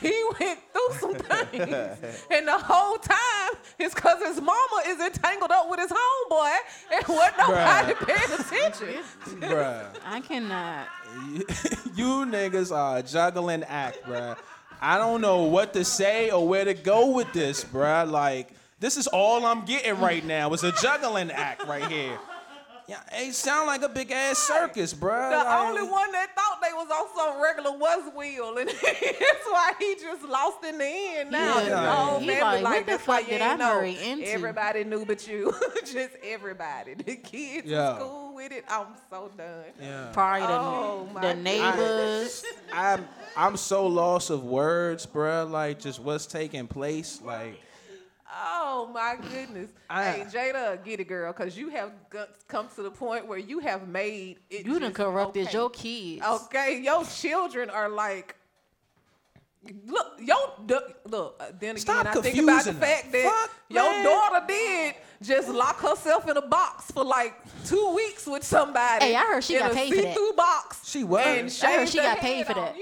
he 0.00 0.24
went 0.40 0.60
through 0.72 0.98
some 0.98 1.14
things, 1.14 1.98
and 2.30 2.48
the 2.48 2.58
whole 2.58 2.96
time 2.96 3.50
it's 3.78 3.94
cause 3.94 4.22
his 4.22 4.40
mama 4.40 4.82
is 4.86 4.98
entangled 4.98 5.50
up 5.50 5.68
with 5.68 5.78
his 5.80 5.92
homeboy, 5.92 6.56
and 6.94 7.04
what 7.06 7.34
nobody 7.36 7.92
Bruh. 7.92 8.06
paying 8.06 8.40
attention. 8.40 9.04
Bruh. 9.40 9.86
I 10.06 10.20
cannot. 10.20 10.86
you 11.94 12.24
niggas 12.24 12.74
are 12.74 12.98
a 12.98 13.02
juggling 13.02 13.62
act, 13.64 14.02
bruh. 14.04 14.36
I 14.80 14.98
don't 14.98 15.20
know 15.20 15.44
what 15.44 15.72
to 15.74 15.84
say 15.84 16.30
or 16.30 16.46
where 16.46 16.64
to 16.64 16.74
go 16.74 17.10
with 17.10 17.32
this, 17.32 17.64
bruh. 17.64 18.10
Like, 18.10 18.50
this 18.80 18.96
is 18.96 19.06
all 19.06 19.44
I'm 19.46 19.64
getting 19.64 19.98
right 20.00 20.24
now. 20.24 20.52
It's 20.52 20.62
a 20.62 20.72
juggling 20.72 21.30
act 21.30 21.66
right 21.66 21.86
here. 21.90 22.18
Yeah, 22.88 23.00
it 23.14 23.34
sound 23.34 23.66
like 23.66 23.82
a 23.82 23.88
big 23.88 24.12
ass 24.12 24.38
circus, 24.38 24.94
bruh. 24.94 25.30
The 25.30 25.36
Like- 25.38 25.60
only 25.68 25.82
one 25.90 26.12
that 26.12 26.28
thought 26.36 26.60
they 26.62 26.72
was 26.72 26.88
on 26.88 27.16
some 27.16 27.42
regular 27.42 27.72
was 27.76 28.12
Will, 28.14 28.58
and 28.58 28.68
that's 28.82 29.46
why 29.50 29.72
he 29.78 29.96
just 30.00 30.22
lost 30.22 30.62
in 30.64 30.78
the 30.78 30.84
end. 30.84 31.32
Now 31.32 31.58
Yeah. 31.58 31.68
the 31.68 31.90
whole 31.92 32.20
He 32.20 32.40
like, 32.40 32.62
like, 32.62 32.86
the 32.86 32.92
that's 32.92 33.06
why 33.08 33.22
fuck 33.22 33.32
you 33.32 33.38
did 33.38 33.42
I 33.42 33.56
know. 33.56 33.74
marry 33.74 33.98
into? 34.00 34.28
Everybody 34.30 34.84
knew 34.84 35.04
but 35.04 35.26
you, 35.26 35.52
just 35.80 36.10
everybody. 36.22 36.94
The 36.94 37.16
kids 37.16 37.66
Yeah. 37.66 37.94
was 37.94 38.02
cool 38.02 38.34
with 38.36 38.52
it. 38.52 38.64
I'm 38.68 38.86
so 39.10 39.30
done. 39.36 39.64
Yeah. 39.80 40.10
Probably 40.12 40.46
the, 40.46 40.52
Oh, 40.52 41.08
my 41.12 41.20
the 41.22 41.26
God. 41.34 41.38
neighbors. 41.38 42.44
I'm 42.72 43.08
I'm 43.36 43.56
so 43.56 43.86
lost 43.86 44.30
of 44.30 44.44
words, 44.44 45.06
bruh. 45.06 45.50
Like, 45.50 45.80
just 45.80 45.98
what's 46.00 46.26
taking 46.26 46.68
place. 46.68 47.20
Like, 47.20 47.60
Oh 48.32 48.90
my 48.92 49.16
goodness. 49.30 49.70
I- 49.88 50.04
hey 50.12 50.24
Jada, 50.24 50.82
get 50.84 51.00
it, 51.00 51.08
girl, 51.08 51.32
because 51.32 51.56
you 51.56 51.68
have 51.70 51.92
come 52.48 52.68
to 52.74 52.82
the 52.82 52.90
point 52.90 53.26
where 53.26 53.38
you 53.38 53.60
have 53.60 53.86
made 53.88 54.38
it. 54.50 54.66
You 54.66 54.78
done 54.80 54.92
corrupted 54.92 55.46
okay. 55.48 55.52
your 55.56 55.70
kids. 55.70 56.22
Okay, 56.26 56.80
your 56.82 57.04
children 57.04 57.70
are 57.70 57.88
like. 57.88 58.34
Look, 59.88 60.20
yo, 60.20 60.36
look. 61.08 61.36
uh, 61.40 61.46
Then 61.58 61.70
again, 61.70 61.76
Stop 61.78 62.06
I 62.06 62.12
think 62.20 62.38
about 62.38 62.64
the 62.64 62.72
fact 62.72 63.10
that 63.10 63.24
Fuck, 63.24 63.50
your 63.68 63.82
man. 63.82 64.04
daughter 64.04 64.46
did 64.46 64.94
just 65.20 65.48
lock 65.48 65.80
herself 65.80 66.28
in 66.28 66.36
a 66.36 66.46
box 66.46 66.92
for 66.92 67.04
like 67.04 67.34
two 67.64 67.92
weeks 67.96 68.26
with 68.28 68.44
somebody. 68.44 69.06
Hey, 69.06 69.16
I 69.16 69.22
heard 69.24 69.42
she 69.42 69.58
got 69.58 69.72
paid 69.72 69.92
for 69.92 70.02
that. 70.02 70.36
box. 70.36 70.88
She 70.88 71.02
what? 71.02 71.26
And 71.26 71.52
I 71.64 71.72
heard 71.78 71.88
she 71.88 71.98
got 71.98 72.18
paid 72.18 72.46
for 72.46 72.54
that. 72.54 72.76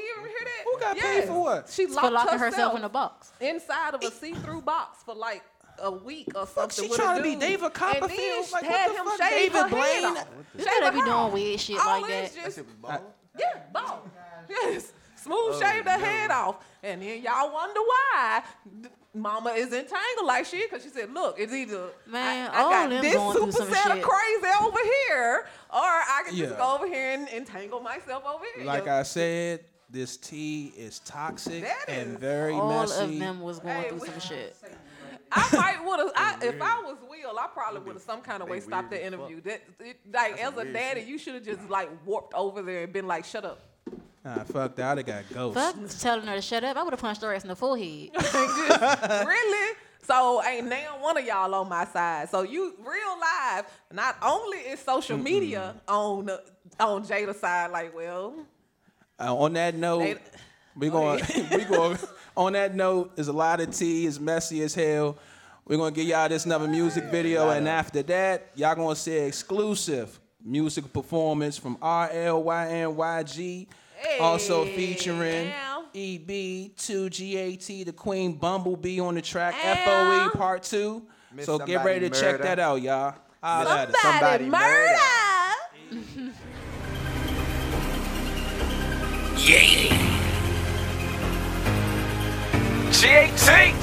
You 0.81 0.87
ever 0.87 0.95
hear 0.95 1.03
that? 1.03 1.05
Who 1.05 1.05
got 1.05 1.20
paid 1.20 1.25
for 1.29 1.41
what? 1.43 1.68
She 1.70 1.87
for 1.87 1.93
locked 1.95 2.12
locking 2.14 2.39
herself, 2.39 2.53
herself 2.55 2.79
in 2.79 2.85
a 2.85 2.89
box. 2.89 3.33
inside 3.41 3.95
of 3.95 4.03
a 4.03 4.11
see-through 4.11 4.62
box 4.62 5.03
for 5.05 5.14
like 5.14 5.43
a 5.83 5.91
week 5.91 6.29
or 6.35 6.47
Fuck, 6.47 6.72
something. 6.72 6.85
she 6.85 6.91
with 6.91 6.99
a 6.99 7.03
trying 7.03 7.16
to 7.18 7.22
be 7.22 7.31
dude. 7.33 7.41
David 7.41 7.64
And 7.64 7.75
Copperfield? 7.75 8.11
then 8.18 8.43
Like, 8.53 8.62
what 8.62 8.64
had 8.64 8.91
the 8.91 8.95
him 8.95 9.05
fuck, 9.07 9.20
shave 9.22 9.53
David 9.53 9.55
head 9.55 9.70
Blaine? 9.70 10.05
off. 10.16 10.29
You 10.57 10.59
Shave 10.64 10.66
better 10.66 10.87
her 10.87 10.93
be 10.93 11.11
doing 11.11 11.33
weird 11.33 11.61
shit 11.61 11.79
All 11.81 12.01
like 12.01 12.11
that. 12.11 12.22
just- 12.22 12.35
That 12.45 12.55
shit 12.55 12.66
was 12.66 12.75
bald. 12.77 13.01
yeah, 13.39 13.47
bald. 13.72 14.01
Oh 14.05 14.11
yes. 14.49 14.93
Smooth 15.16 15.39
Oh, 15.55 15.61
shaved 15.61 15.89
her 15.89 15.99
head 15.99 16.31
off. 16.31 16.57
And 16.83 17.01
then 17.01 17.22
y'all 17.22 17.51
wonder 17.53 17.81
why 17.81 18.43
mama 19.14 19.51
is 19.51 19.68
entangled 19.72 20.27
like 20.27 20.45
she, 20.45 20.62
because 20.66 20.83
she 20.83 20.91
said, 20.91 21.12
look, 21.14 21.37
it's 21.39 21.53
either 21.53 21.89
Man, 22.07 22.51
I, 22.53 22.59
I 22.59 22.62
got 22.70 22.91
them 22.91 23.03
this 23.03 23.14
super 23.14 23.53
some 23.53 23.70
set 23.72 23.91
of 23.91 24.03
crazy 24.03 24.47
over 24.62 24.79
here, 25.09 25.47
or 25.70 25.81
I 25.81 26.22
can 26.27 26.37
just 26.37 26.57
go 26.59 26.75
over 26.75 26.87
here 26.87 27.12
and 27.14 27.27
entangle 27.29 27.81
myself 27.81 28.22
over 28.27 28.45
here. 28.55 28.64
Like 28.66 28.87
I 28.87 29.03
said, 29.03 29.64
this 29.95 30.17
tea 30.19 30.73
is 30.77 30.99
toxic 31.01 31.63
That 31.63 31.85
and 31.89 32.11
is 32.13 32.17
very 32.19 32.53
All 32.53 32.69
messy. 32.69 33.03
of 33.05 33.19
them 33.19 33.41
was 33.41 33.61
going 33.61 33.75
Hey, 33.83 33.89
through 33.89 34.01
we- 34.01 34.09
some 34.09 34.21
shit. 34.21 34.57
I 35.33 35.49
might 35.57 35.85
would 35.85 35.99
have. 36.17 36.43
If 36.43 36.61
I 36.61 36.81
was 36.83 36.97
Will, 37.09 37.39
I 37.39 37.47
probably 37.53 37.81
would 37.81 37.95
have 37.95 38.03
some 38.03 38.21
kind 38.21 38.43
of 38.43 38.49
way 38.49 38.61
stopped 38.61 38.91
the 38.91 39.05
interview. 39.05 39.41
That 39.41 39.63
it, 39.81 39.97
like 40.13 40.37
That's 40.37 40.53
as 40.57 40.59
a 40.59 40.73
daddy, 40.73 41.01
shit. 41.01 41.09
you 41.09 41.19
should 41.19 41.35
have 41.35 41.45
just 41.45 41.69
like 41.71 41.89
warped 42.05 42.35
over 42.35 42.61
there 42.63 42.85
and 42.85 42.93
been 42.93 43.07
like, 43.07 43.25
"Shut 43.25 43.45
up." 43.45 43.61
Nah, 44.25 44.45
fuck 44.45 44.75
that. 44.77 44.99
I 44.99 45.03
got 45.03 45.25
ghosts. 45.33 45.61
Fuck 45.61 46.01
telling 46.01 46.27
her 46.27 46.37
to 46.37 46.43
shut 46.43 46.63
up. 46.65 46.77
I 46.77 46.83
would 46.83 46.93
have 46.93 47.01
punched 47.01 47.23
her 47.23 47.35
ass 47.35 47.43
in 47.43 47.49
the 47.49 47.57
forehead. 47.57 48.11
Just, 48.15 48.35
really? 49.27 49.77
So 50.07 50.43
ain't 50.45 50.67
now 50.69 50.99
one 51.01 51.17
of 51.17 51.25
y'all 51.25 51.55
on 51.55 51.69
my 51.69 51.85
side. 51.87 52.29
So 52.29 52.43
you 52.43 52.75
real 52.79 53.19
live. 53.21 53.65
Not 53.93 54.17
only 54.23 54.59
is 54.59 54.79
social 54.81 55.17
media 55.19 55.75
on 55.89 56.27
the, 56.27 56.43
on 56.79 57.05
Jada's 57.05 57.41
side, 57.41 57.71
like 57.71 57.95
well, 57.95 58.35
Uh, 59.19 59.35
on 59.37 59.53
that 59.55 59.75
note, 59.77 60.01
They- 60.01 60.17
we 60.77 60.91
going 60.91 61.23
we 61.53 61.65
going 61.65 61.99
on 62.37 62.53
that 62.55 62.75
note. 62.75 63.15
There's 63.17 63.29
a 63.29 63.33
lot 63.33 63.61
of 63.61 63.75
tea. 63.77 64.07
It's 64.07 64.19
messy 64.19 64.62
as 64.62 64.75
hell. 64.75 65.17
We're 65.67 65.77
gonna 65.79 65.93
give 65.93 66.07
y'all 66.07 66.29
this 66.29 66.45
another 66.45 66.69
music 66.69 67.05
video, 67.05 67.49
and 67.51 67.67
after 67.69 68.03
that, 68.03 68.49
y'all 68.55 68.75
gonna 68.75 68.97
see 68.97 69.17
exclusive 69.17 70.19
music 70.45 70.93
performance 70.93 71.57
from 71.57 71.77
RLYNYG. 71.79 73.67
Also 74.21 74.67
featuring 74.67 75.51
ow. 75.51 75.85
EB, 75.95 76.29
2GAT, 76.77 77.87
the 77.87 77.93
Queen 77.93 78.35
Bumblebee 78.35 79.01
on 79.01 79.15
the 79.15 79.23
track, 79.23 79.55
Ow. 79.65 80.29
FOE 80.31 80.37
Part 80.37 80.62
2. 80.65 81.03
Miss 81.33 81.47
so 81.47 81.59
get 81.59 81.83
ready 81.85 82.11
to 82.11 82.21
check 82.21 82.43
that 82.43 82.59
out, 82.59 82.83
y'all. 82.83 83.15
Holla 83.43 83.79
at 83.83 83.89
us. 83.95 84.01
somebody, 84.03 84.45
Somebody 84.45 84.51
murder. 84.51 84.99
GAT. 85.91 86.35
Yeah. 89.37 89.91
G18. 92.91 93.74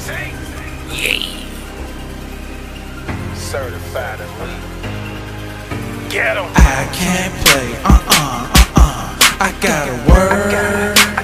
Yeah. 0.90 1.20
Certified 3.36 4.22
elite. 4.22 4.64
Get 6.10 6.38
em. 6.38 6.46
I 6.56 6.88
can't 6.94 7.34
play. 7.44 7.70
Uh 7.84 8.00
uh 8.08 8.48
uh 8.56 8.80
uh. 8.80 9.18
I 9.40 9.52
gotta 9.62 9.94
work 10.10 10.54
I 10.54 11.22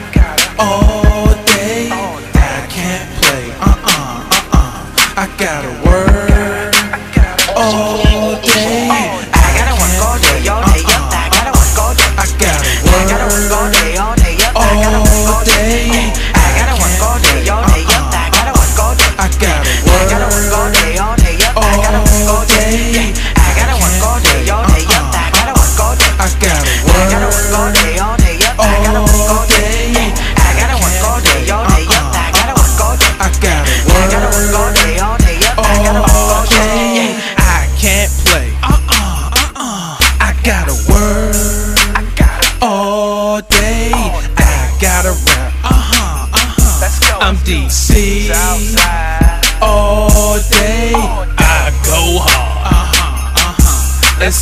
all 0.60 1.34
day. 1.46 1.90
I 1.90 2.68
can't 2.70 3.10
play. 3.22 3.52
Uh 3.60 3.76
uh 3.84 4.28
uh 4.30 4.58
uh. 4.60 4.84
I 5.16 5.28
gotta 5.38 5.72
work 5.88 6.74
I 6.76 7.00
gotta, 7.16 7.54
all 7.56 8.36
day. 8.42 8.90
I 8.90 9.50
gotta 9.58 9.76
work 9.82 9.98
all 10.06 10.20
day, 10.20 10.40
I 10.40 11.30
gotta 11.32 11.52
work 11.58 11.78
all 11.80 11.94
day. 11.96 12.12
I 12.18 12.26
gotta. 12.38 12.77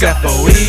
Huh. 0.01 0.64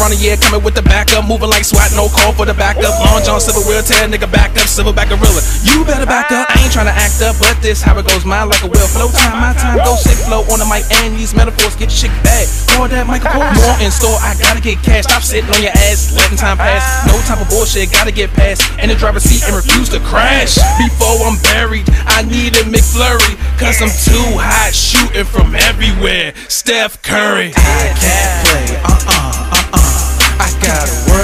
Runner, 0.00 0.16
yeah, 0.16 0.40
coming 0.40 0.64
with 0.64 0.72
the 0.72 0.80
backup, 0.80 1.28
moving 1.28 1.52
like 1.52 1.60
SWAT, 1.60 1.92
no 1.92 2.08
call 2.08 2.32
for 2.32 2.48
the 2.48 2.56
backup. 2.56 2.88
Long 3.04 3.20
John 3.20 3.36
Civil 3.36 3.60
Wheel, 3.68 3.84
tear 3.84 4.08
nigga 4.08 4.24
back 4.32 4.56
up, 4.56 4.64
civil 4.64 4.96
back 4.96 5.12
gorilla. 5.12 5.44
You 5.60 5.84
better 5.84 6.08
back 6.08 6.32
up. 6.32 6.48
I 6.48 6.56
ain't 6.64 6.72
trying 6.72 6.88
to 6.88 6.96
act 6.96 7.20
up, 7.20 7.36
but 7.36 7.52
this 7.60 7.84
how 7.84 7.92
it 8.00 8.08
goes. 8.08 8.24
Mine 8.24 8.48
like 8.48 8.64
a 8.64 8.68
wheel. 8.72 8.88
Flow 8.88 9.12
time, 9.12 9.36
my 9.36 9.52
time, 9.52 9.76
go 9.84 10.00
sick 10.00 10.16
flow 10.24 10.40
on 10.48 10.56
the 10.56 10.64
mic, 10.64 10.88
and 11.04 11.12
these 11.20 11.36
metaphors 11.36 11.76
get 11.76 11.92
shit 11.92 12.08
back. 12.24 12.48
Call 12.72 12.88
that 12.88 13.04
microphone. 13.04 13.52
More 13.60 13.76
in 13.84 13.92
store, 13.92 14.16
I 14.24 14.32
gotta 14.40 14.64
get 14.64 14.80
cash. 14.80 15.04
Stop 15.04 15.20
sitting 15.20 15.52
on 15.52 15.60
your 15.60 15.76
ass, 15.76 16.16
letting 16.16 16.40
time 16.40 16.56
pass. 16.56 16.80
No 17.04 17.20
type 17.28 17.44
of 17.44 17.52
bullshit, 17.52 17.92
gotta 17.92 18.10
get 18.10 18.32
past. 18.32 18.64
In 18.80 18.88
the 18.88 18.96
driver's 18.96 19.28
seat 19.28 19.44
and 19.44 19.52
refuse 19.52 19.92
to 19.92 20.00
crash. 20.00 20.56
Before 20.80 21.28
I'm 21.28 21.36
buried, 21.52 21.84
I 22.08 22.24
need 22.24 22.56
a 22.56 22.64
McFlurry, 22.64 23.36
cause 23.60 23.84
I'm 23.84 23.92
too 23.92 24.32
hot 24.40 24.72
shooting 24.72 25.28
from 25.28 25.52
everywhere. 25.52 26.32
Steph 26.48 27.04
Curry. 27.04 27.52
I 27.52 27.92
can't 28.00 28.32
play, 28.48 28.64
gotta 30.70 31.10
work 31.10 31.19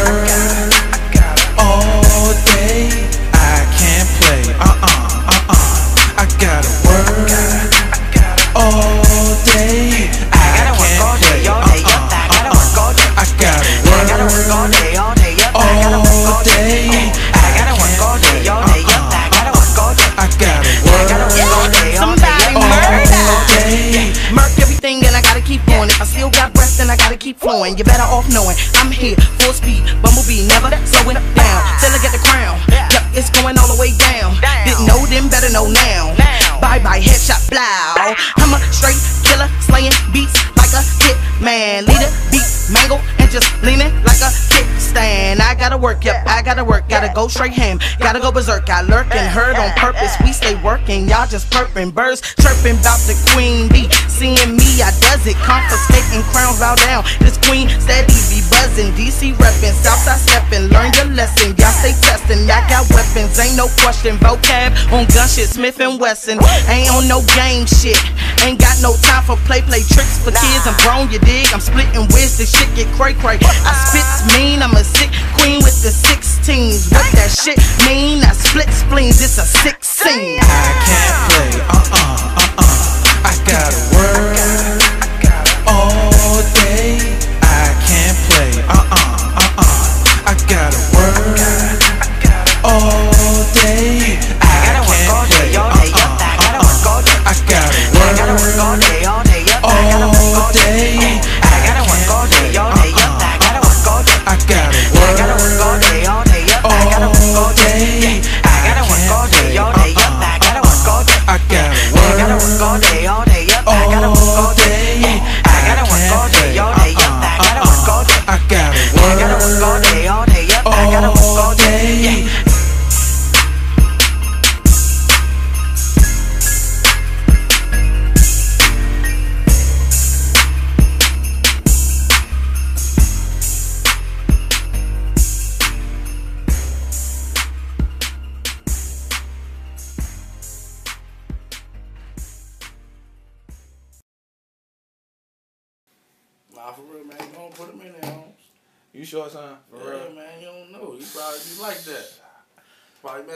keep. 27.71 27.79
You 27.79 27.85
better 27.85 28.03
off 28.03 28.29
knowing 28.33 28.57
I'm 28.75 28.91
here, 28.91 29.17
full 29.41 29.53
speed, 29.53 29.83
bumblebee, 30.03 30.47
never 30.47 30.71
slowing 30.87 31.17
down 31.35 31.61
till 31.81 31.91
I 31.91 31.99
get 32.03 32.13
the 32.13 32.23
crown. 32.23 32.61
Yep, 32.69 33.03
it's 33.15 33.31
going 33.31 33.59
all 33.59 33.69
the 33.75 33.81
way 33.81 33.93
down. 33.97 34.37
Didn't 34.65 34.87
know 34.87 35.05
then, 35.07 35.29
better 35.29 35.51
know 35.53 35.69
now. 35.69 36.15
Bye 36.61 36.79
bye, 36.79 37.01
headshot, 37.01 37.49
blow. 37.51 38.15
I'm 38.39 38.55
a 38.55 38.61
straight 38.73 39.01
killer, 39.25 39.49
slaying 39.61 39.93
beats 40.13 40.56
a 40.77 40.83
hit 41.03 41.17
man. 41.41 41.85
Leader, 41.87 42.11
beat, 42.31 42.47
mangle, 42.71 43.01
and 43.19 43.31
just 43.31 43.49
leaning 43.63 43.93
like 44.05 44.21
a 44.21 44.31
kickstand. 44.53 45.41
I 45.41 45.55
gotta 45.59 45.77
work, 45.77 46.05
yep, 46.05 46.27
I 46.27 46.43
gotta 46.43 46.65
work, 46.65 46.89
gotta 46.89 47.13
go 47.15 47.29
straight 47.29 47.53
ham, 47.53 47.79
gotta 47.99 48.21
go 48.21 48.31
berserk. 48.31 48.69
I 48.69 48.83
lurk 48.83 49.15
and 49.15 49.27
heard 49.29 49.57
on 49.57 49.71
purpose. 49.77 50.15
We 50.23 50.33
stay 50.33 50.55
working, 50.63 51.09
y'all 51.09 51.27
just 51.27 51.51
purping 51.51 51.91
birds, 51.91 52.21
chirping 52.41 52.79
about 52.81 53.01
the 53.09 53.17
queen 53.33 53.69
bee. 53.69 53.89
Seeing 54.09 54.57
me, 54.57 54.81
I 54.81 54.93
does 55.01 55.27
it, 55.27 55.37
confiscating 55.45 56.23
crowns 56.33 56.61
bow 56.61 56.77
down. 56.77 57.05
This 57.21 57.37
queen 57.45 57.69
steady 57.81 58.17
be 58.33 58.41
buzzing, 58.49 58.93
DC 58.97 59.37
reppin', 59.37 59.77
Southside 59.77 60.21
steppin'. 60.21 60.69
Learn 60.69 60.93
your 60.97 61.09
lesson, 61.13 61.57
y'all 61.57 61.73
stay 61.73 61.93
testing. 62.05 62.49
I 62.49 62.61
got 62.69 62.89
weapons, 62.93 63.39
ain't 63.39 63.57
no 63.57 63.69
question. 63.81 64.17
Vocab 64.19 64.73
on 64.93 65.07
gun 65.13 65.29
shit, 65.29 65.49
Smith 65.49 65.81
and 65.81 66.01
Wesson. 66.01 66.39
Ain't 66.69 66.91
on 66.93 67.09
no 67.09 67.21
game 67.37 67.67
shit. 67.67 68.01
Ain't 68.45 68.61
got 68.61 68.77
no 68.83 68.97
time 69.03 69.25
for 69.25 69.37
play 69.49 69.61
play 69.63 69.83
tricks 69.85 70.19
for 70.23 70.33
kids. 70.33 70.66
I'm 70.67 70.75
grown, 70.83 71.11
you 71.13 71.21
dig? 71.21 71.47
I'm 71.55 71.61
splitting 71.61 72.03
whiz, 72.11 72.39
this 72.39 72.51
shit 72.51 72.67
get 72.75 72.91
cray 72.99 73.15
cray. 73.15 73.39
I 73.41 73.73
spits 73.87 74.27
mean, 74.37 74.63
I'm 74.63 74.75
a 74.75 74.83
sick 74.83 75.11
queen 75.39 75.63
with 75.63 75.79
the 75.81 75.95
16s. 75.95 76.91
What 76.91 77.07
that 77.15 77.31
shit 77.31 77.59
mean? 77.87 78.25
I 78.25 78.33
split 78.33 78.69
spleens, 78.75 79.23
it's 79.23 79.39
a 79.39 79.47
six 79.47 79.87
scene. 79.87 80.41
I 80.43 80.67
can't 80.83 81.19
play, 81.31 81.63
uh 81.71 81.79
uh, 81.95 82.35
uh 82.35 82.51
uh. 82.59 83.31
I 83.31 83.33
gotta 83.47 83.79
work 83.95 84.16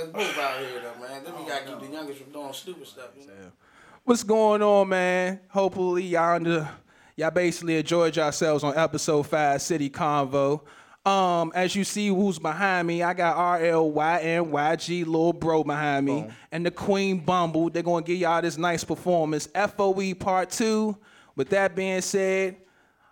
Probably 0.01 0.25
best 0.25 0.37
both 0.37 0.45
out 0.45 0.59
here, 0.59 0.81
though, 0.81 1.07
man. 1.07 1.25
Then 1.25 1.35
we 1.39 1.49
gotta 1.49 1.65
keep 1.65 1.81
the 1.81 1.95
youngest 1.95 2.23
from 2.23 2.33
doing 2.33 2.53
stupid 2.53 2.87
stuff, 2.87 3.09
you 3.19 3.27
know? 3.27 3.33
What's 4.05 4.23
going 4.23 4.63
on, 4.63 4.89
man? 4.89 5.41
Hopefully 5.49 6.05
y'all 6.05 6.37
under, 6.37 6.69
y'all 7.17 7.31
basically 7.31 7.77
enjoyed 7.77 8.17
yourselves 8.17 8.65
on 8.65 8.77
episode 8.77 9.25
five, 9.25 9.61
City 9.61 9.91
Convo. 9.91 10.63
Um, 11.05 11.51
as 11.55 11.75
you 11.75 11.85
see, 11.85 12.09
who's 12.09 12.39
behind 12.39 12.87
me? 12.87 13.03
I 13.03 13.15
got 13.15 13.37
RLYNYG, 13.37 15.07
little 15.07 15.33
bro 15.33 15.65
behind 15.65 16.07
me, 16.07 16.29
and 16.53 16.65
the 16.65 16.71
Queen 16.71 17.21
Bumble. 17.21 17.71
They're 17.71 17.83
gonna 17.83 18.05
give 18.05 18.19
y'all 18.19 18.43
this 18.43 18.59
nice 18.59 18.85
performance, 18.85 19.49
FOE 19.55 20.15
Part 20.15 20.51
Two. 20.51 20.97
With 21.37 21.49
that 21.51 21.75
being 21.75 22.01
said, 22.03 22.57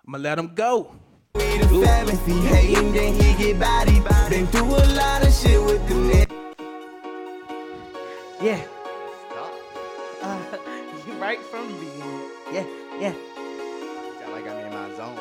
I'm 0.06 0.12
gonna 0.12 0.24
let 0.24 0.34
them 0.34 0.52
go. 0.54 0.92
If 1.34 2.26
he 2.26 2.40
hating, 2.46 2.92
then 2.92 3.14
he 3.14 3.42
get 3.42 3.60
body. 3.60 4.02
Been 4.28 4.46
through 4.48 4.66
a 4.66 4.84
lot 4.94 5.26
of 5.26 5.32
shit 5.32 5.62
with 5.62 5.86
the 5.88 6.37
niggas. 8.40 8.60
Yeah. 9.34 9.48
Uh, 10.22 10.56
you 11.06 11.12
right 11.14 11.40
from 11.40 11.68
the 11.68 11.74
beginning. 11.74 12.30
Yeah, 12.52 12.66
yeah. 12.98 13.12
Got 14.20 14.32
like 14.32 14.46
I'm 14.46 14.64
in 14.64 14.72
my 14.72 14.94
zone. 14.94 15.18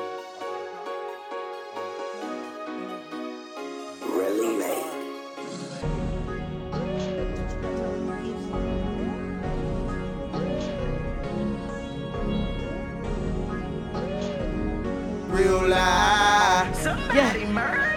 Real 15.30 15.68
life. 15.68 16.86
Yeah. 17.14 17.34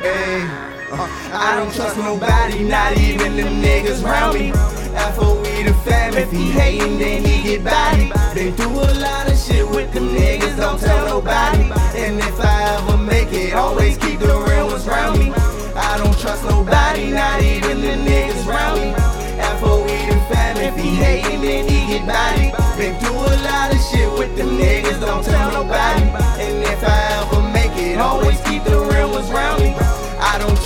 Hey, 0.01 0.43
uh, 0.93 1.09
I 1.33 1.57
don't 1.57 1.73
trust 1.75 1.97
nobody, 1.99 2.65
not 2.65 2.97
even 2.97 3.37
the 3.37 3.43
niggas 3.43 4.03
round 4.03 4.39
me. 4.39 4.70
FOE 5.15 5.43
the 5.65 5.75
fam, 5.85 6.15
if 6.15 6.31
he 6.31 6.51
hating, 6.51 6.99
then 6.99 7.25
he 7.25 7.43
get 7.43 7.65
body. 7.65 8.13
Been 8.35 8.55
through 8.55 8.81
a 8.81 8.93
lot 9.01 9.31
of 9.31 9.39
shit 9.39 9.69
with 9.69 9.93
them 9.93 10.09
niggas, 10.09 10.57
don't 10.57 10.79
tell 10.79 11.07
nobody. 11.07 11.63
And 11.95 12.19
if 12.19 12.41
I 12.41 12.77
ever 12.77 12.97
make 12.97 13.33
it, 13.33 13.55
always 13.55 13.97
keep 13.99 14.21
the 14.21 14.27
real 14.27 14.67
ones 14.69 14.87
round 14.87 15.19
me. 15.19 15.33
I 15.77 15.99
don't 15.99 16.19
trust 16.19 16.45
nobody, 16.45 17.11
not 17.11 17.43
even 17.43 17.81
the 17.81 17.95
niggas 18.09 18.47
round 18.47 18.81
me. 18.81 18.95
FOE 19.61 19.87
the 19.87 20.19
fam, 20.29 20.57
if 20.59 20.77
he 20.77 20.91
hating, 20.95 21.41
then 21.43 21.69
he 21.69 21.79
get 21.93 22.07
body. 22.07 22.53
Been 22.79 22.99
through 23.01 23.17
a 23.17 23.37
lot 23.43 23.75
of 23.75 23.81
shit 23.81 24.11
with 24.19 24.37
them 24.37 24.59
niggas, 24.59 25.01
don't 25.01 25.25
tell 25.25 25.51
nobody. 25.53 26.05
And 26.45 26.63
if 26.65 26.83
I 26.85 26.99
ever 27.21 27.43
make 27.53 27.77
it, 27.77 27.99
always 27.99 28.41
keep 28.43 28.65
the 28.65 28.90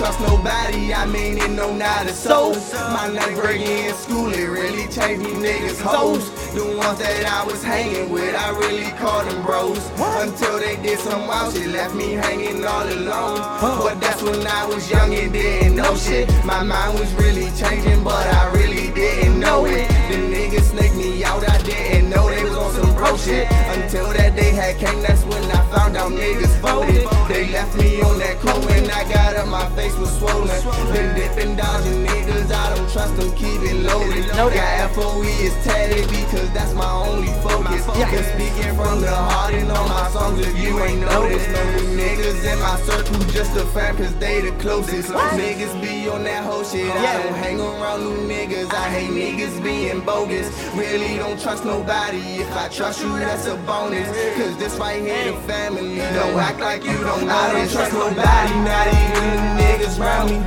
trust 0.05 0.21
nobody, 0.21 0.93
I 0.93 1.07
mean 1.07 1.39
it 1.39 1.51
no 1.51 1.73
not 1.75 2.07
a 2.07 2.13
soul. 2.13 2.55
My 2.93 3.09
ninth 3.09 3.41
grade 3.41 3.63
year 3.63 3.89
in 3.89 3.95
school, 3.95 4.31
it 4.33 4.45
really 4.45 4.87
changed 4.89 5.25
me 5.25 5.33
niggas 5.33 5.81
hoes. 5.81 6.29
The 6.53 6.77
ones 6.77 6.99
that 6.99 7.25
I 7.25 7.43
was 7.47 7.63
hanging 7.63 8.11
with, 8.11 8.35
I 8.35 8.51
really 8.51 8.91
called 9.01 9.27
them 9.29 9.43
bros. 9.43 9.79
Until 9.99 10.59
they 10.59 10.77
did 10.77 10.99
some 10.99 11.27
wild 11.27 11.55
shit, 11.55 11.69
left 11.69 11.95
me 11.95 12.13
hanging 12.13 12.65
all 12.67 12.87
alone. 12.87 13.39
But 13.61 13.99
that's 14.01 14.23
when 14.23 14.47
I 14.47 14.67
was 14.67 14.91
young 14.91 15.15
and 15.15 15.33
didn't 15.33 15.77
know 15.77 15.97
shit. 15.97 16.29
My 16.45 16.63
mind 16.63 16.99
was 16.99 17.11
really 17.15 17.51
changing, 17.57 18.05
but 18.05 18.27
I 18.27 18.53
really 18.53 18.93
didn't 18.93 19.41
know 19.41 19.65
it. 19.65 19.89
The 20.11 20.19
niggas 20.35 20.71
snaked 20.73 20.97
me 20.97 21.25
out, 21.25 21.49
I 21.49 21.63
didn't 21.63 22.04
know 22.45 22.51
they 22.51 22.51
was 22.51 22.57
on 22.59 22.85
some 22.85 22.95
bro 22.95 23.17
shit. 23.17 23.51
Until 23.51 24.13
that 24.13 24.37
day 24.37 24.51
had 24.51 24.77
came, 24.79 25.01
that's 25.03 25.25
when 25.25 25.43
I 25.51 25.63
found 25.73 25.97
out 25.97 26.13
niggas 26.13 26.59
voted. 26.61 27.07
They 27.29 27.51
left 27.53 27.77
me 27.77 28.01
on 28.03 28.19
that 28.19 28.39
coat 28.39 28.65
when 28.67 28.91
I 28.91 29.05
got 29.11 29.37
up, 29.37 29.49
my 29.49 29.69
face 29.77 29.97
was 29.97 30.17
swollen. 30.19 30.49
Been 30.93 31.15
dipping, 31.15 31.57
dodging 31.57 32.07
niggas, 32.07 32.53
I 32.53 32.75
don't 32.75 32.91
trust 32.91 33.17
them, 33.17 33.33
keep 33.33 33.61
it 33.63 33.83
loaded. 33.83 34.29
Got 34.29 34.91
FOE 34.95 35.23
is 35.23 35.55
tatted 35.65 36.09
because 36.09 36.51
that's 36.53 36.75
my 36.75 36.91
only 36.91 37.29
focus. 37.43 37.87
Been 37.87 38.25
speaking 38.35 38.75
from 38.77 39.01
the 39.01 39.11
heart 39.11 39.55
and 39.55 39.71
all 39.71 39.89
my 39.89 40.09
songs, 40.11 40.39
if 40.41 40.57
you 40.59 40.79
ain't 40.83 41.01
noticed. 41.01 41.49
No 41.51 41.63
niggas 41.97 42.45
in 42.53 42.59
my 42.61 42.77
circle, 42.81 43.19
just 43.33 43.57
a 43.57 43.65
fan 43.67 43.97
cause 43.97 44.15
they 44.17 44.41
the 44.41 44.53
closest. 44.59 45.11
Niggas 45.11 45.81
be 45.83 46.09
on 46.09 46.25
that 46.25 46.45
whole 46.45 46.65
shit, 46.65 46.91
I 46.91 47.23
don't 47.23 47.35
hang 47.35 47.61
around 47.61 48.05
new 48.05 48.29
niggas. 48.29 48.73
I 48.73 48.89
hate 48.91 49.11
niggas 49.11 49.63
being 49.63 50.01
bogus. 50.01 50.49
Really 50.75 51.17
don't 51.17 51.41
trust 51.41 51.65
nobody. 51.65 52.34
If 52.37 52.53
I 52.57 52.69
trust 52.69 53.01
you, 53.01 53.11
that's 53.19 53.47
a 53.47 53.57
bonus. 53.59 54.09
Cause 54.37 54.57
this 54.59 54.77
right 54.77 55.01
here, 55.01 55.33
the 55.33 55.39
family. 55.43 55.97
Don't 55.97 56.39
act 56.39 56.59
like 56.59 56.85
you 56.85 56.99
don't 56.99 57.27
know. 57.27 57.33
I 57.33 57.53
don't 57.53 57.71
trust 57.71 57.93
nobody, 57.93 58.55
not 58.67 58.87
even 58.89 59.31
the 59.31 59.63
niggas 59.63 60.01
around 60.01 60.31
me. 60.31 60.39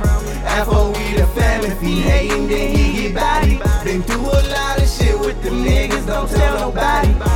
FOE 0.64 0.92
the 1.16 1.26
family, 1.34 1.68
if 1.68 1.80
he 1.80 2.00
hating, 2.00 2.46
then 2.48 2.76
he 2.76 3.02
get 3.02 3.14
body. 3.14 3.58
Been 3.84 4.02
through 4.02 4.20
a 4.20 4.40
lot 4.52 4.78
of 4.78 4.88
shit 4.88 5.18
with 5.18 5.42
them 5.42 5.64
niggas, 5.64 6.06
don't 6.06 6.28
tell 6.28 6.70
nobody. 6.70 7.27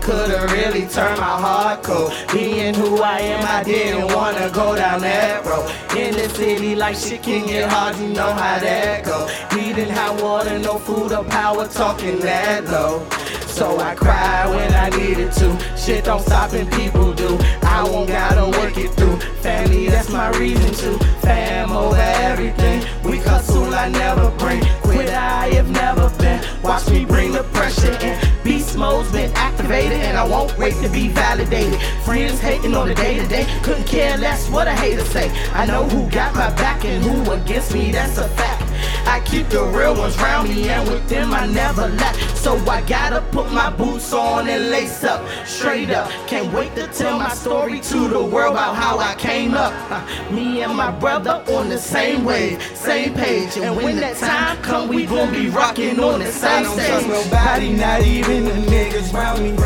Could've 0.00 0.50
really 0.52 0.86
turned 0.86 1.20
my 1.20 1.36
heart 1.44 1.82
cold. 1.82 2.12
Being 2.32 2.74
who 2.74 3.02
I 3.02 3.20
am, 3.20 3.44
I 3.46 3.62
didn't 3.62 4.14
wanna 4.14 4.50
go 4.50 4.74
down 4.74 5.00
that 5.00 5.44
road. 5.44 5.70
In 5.96 6.14
the 6.14 6.28
city, 6.30 6.74
like 6.74 6.96
shit 6.96 7.22
can 7.22 7.46
get 7.46 7.70
hard, 7.70 7.96
you 7.96 8.08
know 8.08 8.32
how 8.32 8.58
that 8.58 9.04
go. 9.04 9.28
Needing 9.54 9.90
hot 9.90 10.20
water, 10.22 10.58
no 10.58 10.78
food 10.78 11.12
or 11.12 11.24
power, 11.24 11.66
talking 11.68 12.18
that 12.20 12.64
low. 12.64 13.06
So 13.46 13.78
I 13.78 13.94
cry 13.94 14.46
when 14.48 14.72
I 14.72 14.88
needed 14.90 15.32
to. 15.32 15.76
Shit 15.76 16.04
don't 16.04 16.22
stop 16.22 16.52
and 16.52 16.70
people 16.72 17.12
do. 17.12 17.36
I 17.62 17.82
won't 17.84 18.08
gotta 18.08 18.46
work 18.58 18.76
it 18.78 18.90
through. 18.94 19.18
Family, 19.42 19.88
that's 19.88 20.08
my 20.10 20.30
reason 20.38 20.72
to. 20.74 21.04
Fam 21.20 21.72
over 21.72 21.96
everything. 21.96 22.84
We 23.04 23.18
hustle, 23.18 23.74
I 23.74 23.88
never 23.88 24.30
bring. 24.38 24.62
Quit, 24.82 25.10
I 25.10 25.48
have 25.54 25.68
never 25.68 26.08
been. 26.18 26.40
Watch 26.62 26.88
me 26.88 27.04
bring 27.04 27.32
the 27.32 27.42
pressure 27.52 27.98
in. 28.00 28.29
Mode's 28.80 29.12
been 29.12 29.30
activated, 29.34 30.00
and 30.00 30.16
I 30.16 30.26
won't 30.26 30.56
wait 30.56 30.72
to 30.82 30.88
be 30.88 31.08
validated. 31.08 31.78
Friends 32.02 32.40
hating 32.40 32.74
on 32.74 32.88
the 32.88 32.94
day 32.94 33.18
to 33.18 33.26
day, 33.28 33.44
couldn't 33.62 33.84
care 33.84 34.16
less 34.16 34.48
what 34.48 34.66
a 34.68 34.72
hater 34.72 35.04
say. 35.04 35.30
I 35.52 35.66
know 35.66 35.84
who 35.84 36.08
got 36.10 36.34
my 36.34 36.48
back 36.54 36.82
and 36.86 37.04
who 37.04 37.30
against 37.32 37.74
me, 37.74 37.92
that's 37.92 38.16
a 38.16 38.26
fact. 38.28 38.69
I 39.06 39.20
keep 39.24 39.48
the 39.48 39.64
real 39.64 39.96
ones 39.96 40.16
round 40.18 40.48
me, 40.48 40.68
and 40.68 40.88
with 40.88 41.08
them 41.08 41.32
I 41.32 41.46
never 41.46 41.88
lack. 41.88 42.14
So 42.36 42.56
I 42.68 42.80
gotta 42.82 43.20
put 43.32 43.52
my 43.52 43.70
boots 43.70 44.12
on 44.12 44.48
and 44.48 44.70
lace 44.70 45.04
up, 45.04 45.26
straight 45.46 45.90
up. 45.90 46.10
Can't 46.26 46.52
wait 46.52 46.74
to 46.76 46.86
tell 46.88 47.18
my 47.18 47.30
story 47.34 47.80
to 47.80 48.08
the 48.08 48.22
world 48.22 48.54
about 48.54 48.76
how 48.76 48.98
I 48.98 49.14
came 49.16 49.54
up. 49.54 49.72
Uh, 49.90 50.32
me 50.32 50.62
and 50.62 50.74
my 50.74 50.90
brother 50.90 51.44
on 51.48 51.68
the 51.68 51.78
same 51.78 52.24
wave, 52.24 52.62
same 52.74 53.14
page. 53.14 53.56
And 53.56 53.76
when 53.76 53.96
that 53.96 54.16
time 54.16 54.56
come, 54.62 54.88
we 54.88 55.06
gon' 55.06 55.32
be 55.32 55.48
rocking 55.48 56.00
on 56.00 56.20
the 56.20 56.32
same 56.32 56.64
stage. 56.64 56.78
I 56.78 56.90
don't 56.90 57.04
trust 57.04 57.30
nobody, 57.30 57.72
not 57.72 58.02
even 58.02 58.44
the 58.44 58.70
niggas 58.70 59.12
round 59.12 59.42
me. 59.42 59.56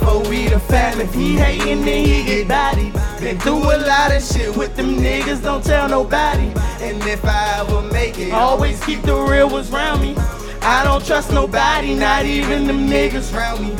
FOE 0.00 0.48
the 0.48 0.60
family, 0.60 1.04
if 1.04 1.14
he 1.14 1.36
hating, 1.36 1.84
then 1.84 2.04
he 2.04 2.24
get 2.24 2.48
body. 2.48 2.92
Been 3.20 3.38
through 3.38 3.62
a 3.62 3.78
lot 3.78 4.12
of 4.12 4.22
shit 4.22 4.54
with 4.56 4.76
them 4.76 4.96
niggas, 4.96 5.42
don't 5.42 5.64
tell 5.64 5.88
nobody. 5.88 6.52
And 6.80 7.02
if 7.04 7.24
I 7.24 7.60
ever 7.60 7.82
make 7.92 8.18
it, 8.18 8.32
always 8.46 8.82
keep 8.84 9.02
the 9.02 9.14
real 9.14 9.50
ones 9.50 9.70
round 9.70 10.00
me. 10.00 10.14
I 10.62 10.84
don't 10.84 11.04
trust 11.04 11.32
nobody, 11.32 11.96
not 11.96 12.24
even 12.24 12.68
them 12.68 12.86
niggas 12.86 13.34
round 13.34 13.60
me. 13.60 13.74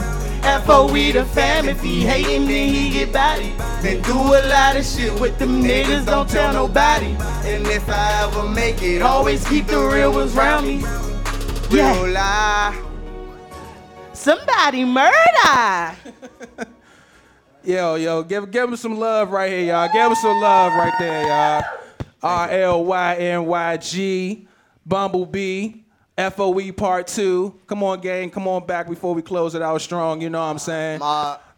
FOE 0.66 1.12
the 1.12 1.24
fam, 1.24 1.68
if 1.68 1.80
he 1.80 2.00
hating, 2.00 2.46
then 2.48 2.74
he 2.74 2.90
get 2.90 3.12
body. 3.12 3.54
Been 3.80 4.02
through 4.02 4.34
a 4.40 4.42
lot 4.48 4.76
of 4.76 4.84
shit 4.84 5.12
with 5.20 5.38
them 5.38 5.62
niggas, 5.62 6.06
don't 6.06 6.28
tell 6.28 6.52
nobody. 6.52 7.14
And 7.50 7.64
if 7.68 7.88
I 7.88 8.24
ever 8.24 8.48
make 8.48 8.82
it, 8.82 9.02
always 9.02 9.48
keep 9.48 9.68
the 9.68 9.78
real 9.78 10.12
ones 10.12 10.32
round 10.32 10.66
me. 10.66 10.84
Real 11.70 12.08
lie. 12.08 12.76
Somebody 14.12 14.84
murder. 14.84 15.96
Yo, 17.64 17.96
yo, 17.96 18.22
give 18.22 18.48
give 18.52 18.68
him 18.68 18.76
some 18.76 18.96
love 18.96 19.32
right 19.32 19.50
here, 19.50 19.72
y'all. 19.72 19.88
Give 19.92 20.06
him 20.06 20.14
some 20.14 20.40
love 20.40 20.72
right 20.74 20.94
there, 21.00 21.26
y'all. 21.26 21.64
R 22.22 22.48
L 22.48 22.84
Y 22.84 23.14
N 23.16 23.46
Y 23.46 23.76
G, 23.78 24.45
Bumblebee, 24.86 25.82
FOE 26.16 26.72
Part 26.72 27.08
Two. 27.08 27.60
Come 27.66 27.82
on, 27.82 28.00
gang, 28.00 28.30
come 28.30 28.46
on 28.46 28.64
back 28.66 28.88
before 28.88 29.14
we 29.14 29.20
close 29.20 29.54
it 29.54 29.62
out 29.62 29.80
strong. 29.82 30.20
You 30.20 30.30
know 30.30 30.40
what 30.40 30.46
I'm 30.46 30.58
saying? 30.58 31.00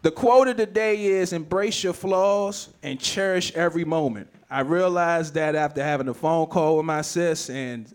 The 0.01 0.11
quote 0.11 0.47
of 0.47 0.57
the 0.57 0.65
day 0.65 1.05
is 1.05 1.33
embrace 1.33 1.83
your 1.83 1.93
flaws 1.93 2.69
and 2.81 2.99
cherish 2.99 3.53
every 3.53 3.85
moment. 3.85 4.29
I 4.49 4.61
realized 4.61 5.33
that 5.35 5.55
after 5.55 5.83
having 5.83 6.07
a 6.07 6.13
phone 6.13 6.47
call 6.47 6.77
with 6.77 6.85
my 6.85 7.01
sis 7.01 7.49
and 7.49 7.93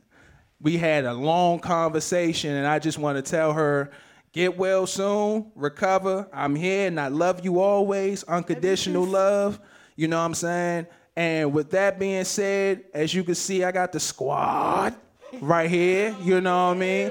we 0.60 0.76
had 0.76 1.04
a 1.04 1.12
long 1.12 1.58
conversation 1.58 2.54
and 2.54 2.66
I 2.66 2.78
just 2.78 2.98
want 2.98 3.16
to 3.16 3.28
tell 3.28 3.54
her 3.54 3.90
get 4.32 4.56
well 4.56 4.86
soon, 4.86 5.50
recover. 5.54 6.28
I'm 6.32 6.54
here 6.54 6.86
and 6.86 7.00
I 7.00 7.08
love 7.08 7.44
you 7.44 7.58
always. 7.60 8.22
Unconditional 8.24 9.04
love. 9.04 9.58
You 9.96 10.08
know 10.08 10.18
what 10.18 10.26
I'm 10.26 10.34
saying? 10.34 10.86
And 11.16 11.52
with 11.52 11.70
that 11.70 11.98
being 11.98 12.24
said, 12.24 12.84
as 12.92 13.14
you 13.14 13.24
can 13.24 13.34
see, 13.34 13.64
I 13.64 13.72
got 13.72 13.92
the 13.92 14.00
squad 14.00 14.94
right 15.40 15.70
here. 15.70 16.14
You 16.22 16.40
know 16.40 16.68
what 16.68 16.76
I 16.76 16.78
mean? 16.78 17.10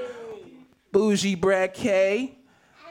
Bougie 0.92 1.34
Brad 1.34 1.74
K. 1.74 2.38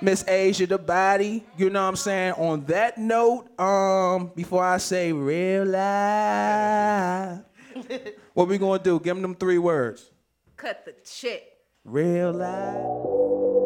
Miss 0.04 0.28
Asia 0.28 0.68
the 0.68 0.78
body, 0.78 1.46
you 1.56 1.70
know 1.70 1.82
what 1.82 1.88
I'm 1.88 1.96
saying? 1.96 2.34
On 2.34 2.66
that 2.66 2.98
note, 2.98 3.58
um, 3.58 4.34
before 4.36 4.62
I 4.62 4.76
say 4.76 5.14
real 5.14 5.66
life, 5.66 7.40
what 8.34 8.50
we 8.50 8.58
gonna 8.58 8.84
do? 8.84 9.00
Give 9.00 9.16
them 9.16 9.22
them 9.22 9.34
three 9.34 9.60
words. 9.60 10.12
Cut 10.58 10.84
the 10.84 10.94
shit. 11.06 11.54
Real 11.86 12.34
life. 12.34 13.63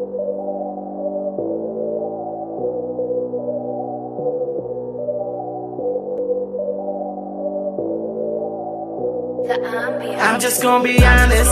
I'm 9.49 10.41
just 10.41 10.61
gonna 10.61 10.83
be 10.83 11.03
honest. 11.05 11.49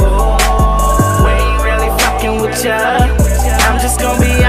Oh, 0.00 1.22
we 1.22 1.30
ain't 1.30 1.62
really 1.62 1.90
fucking 2.00 2.40
with 2.40 2.64
ya. 2.64 2.78
I'm 3.68 3.78
just 3.80 4.00
gonna 4.00 4.18
be 4.18 4.32
honest. 4.32 4.47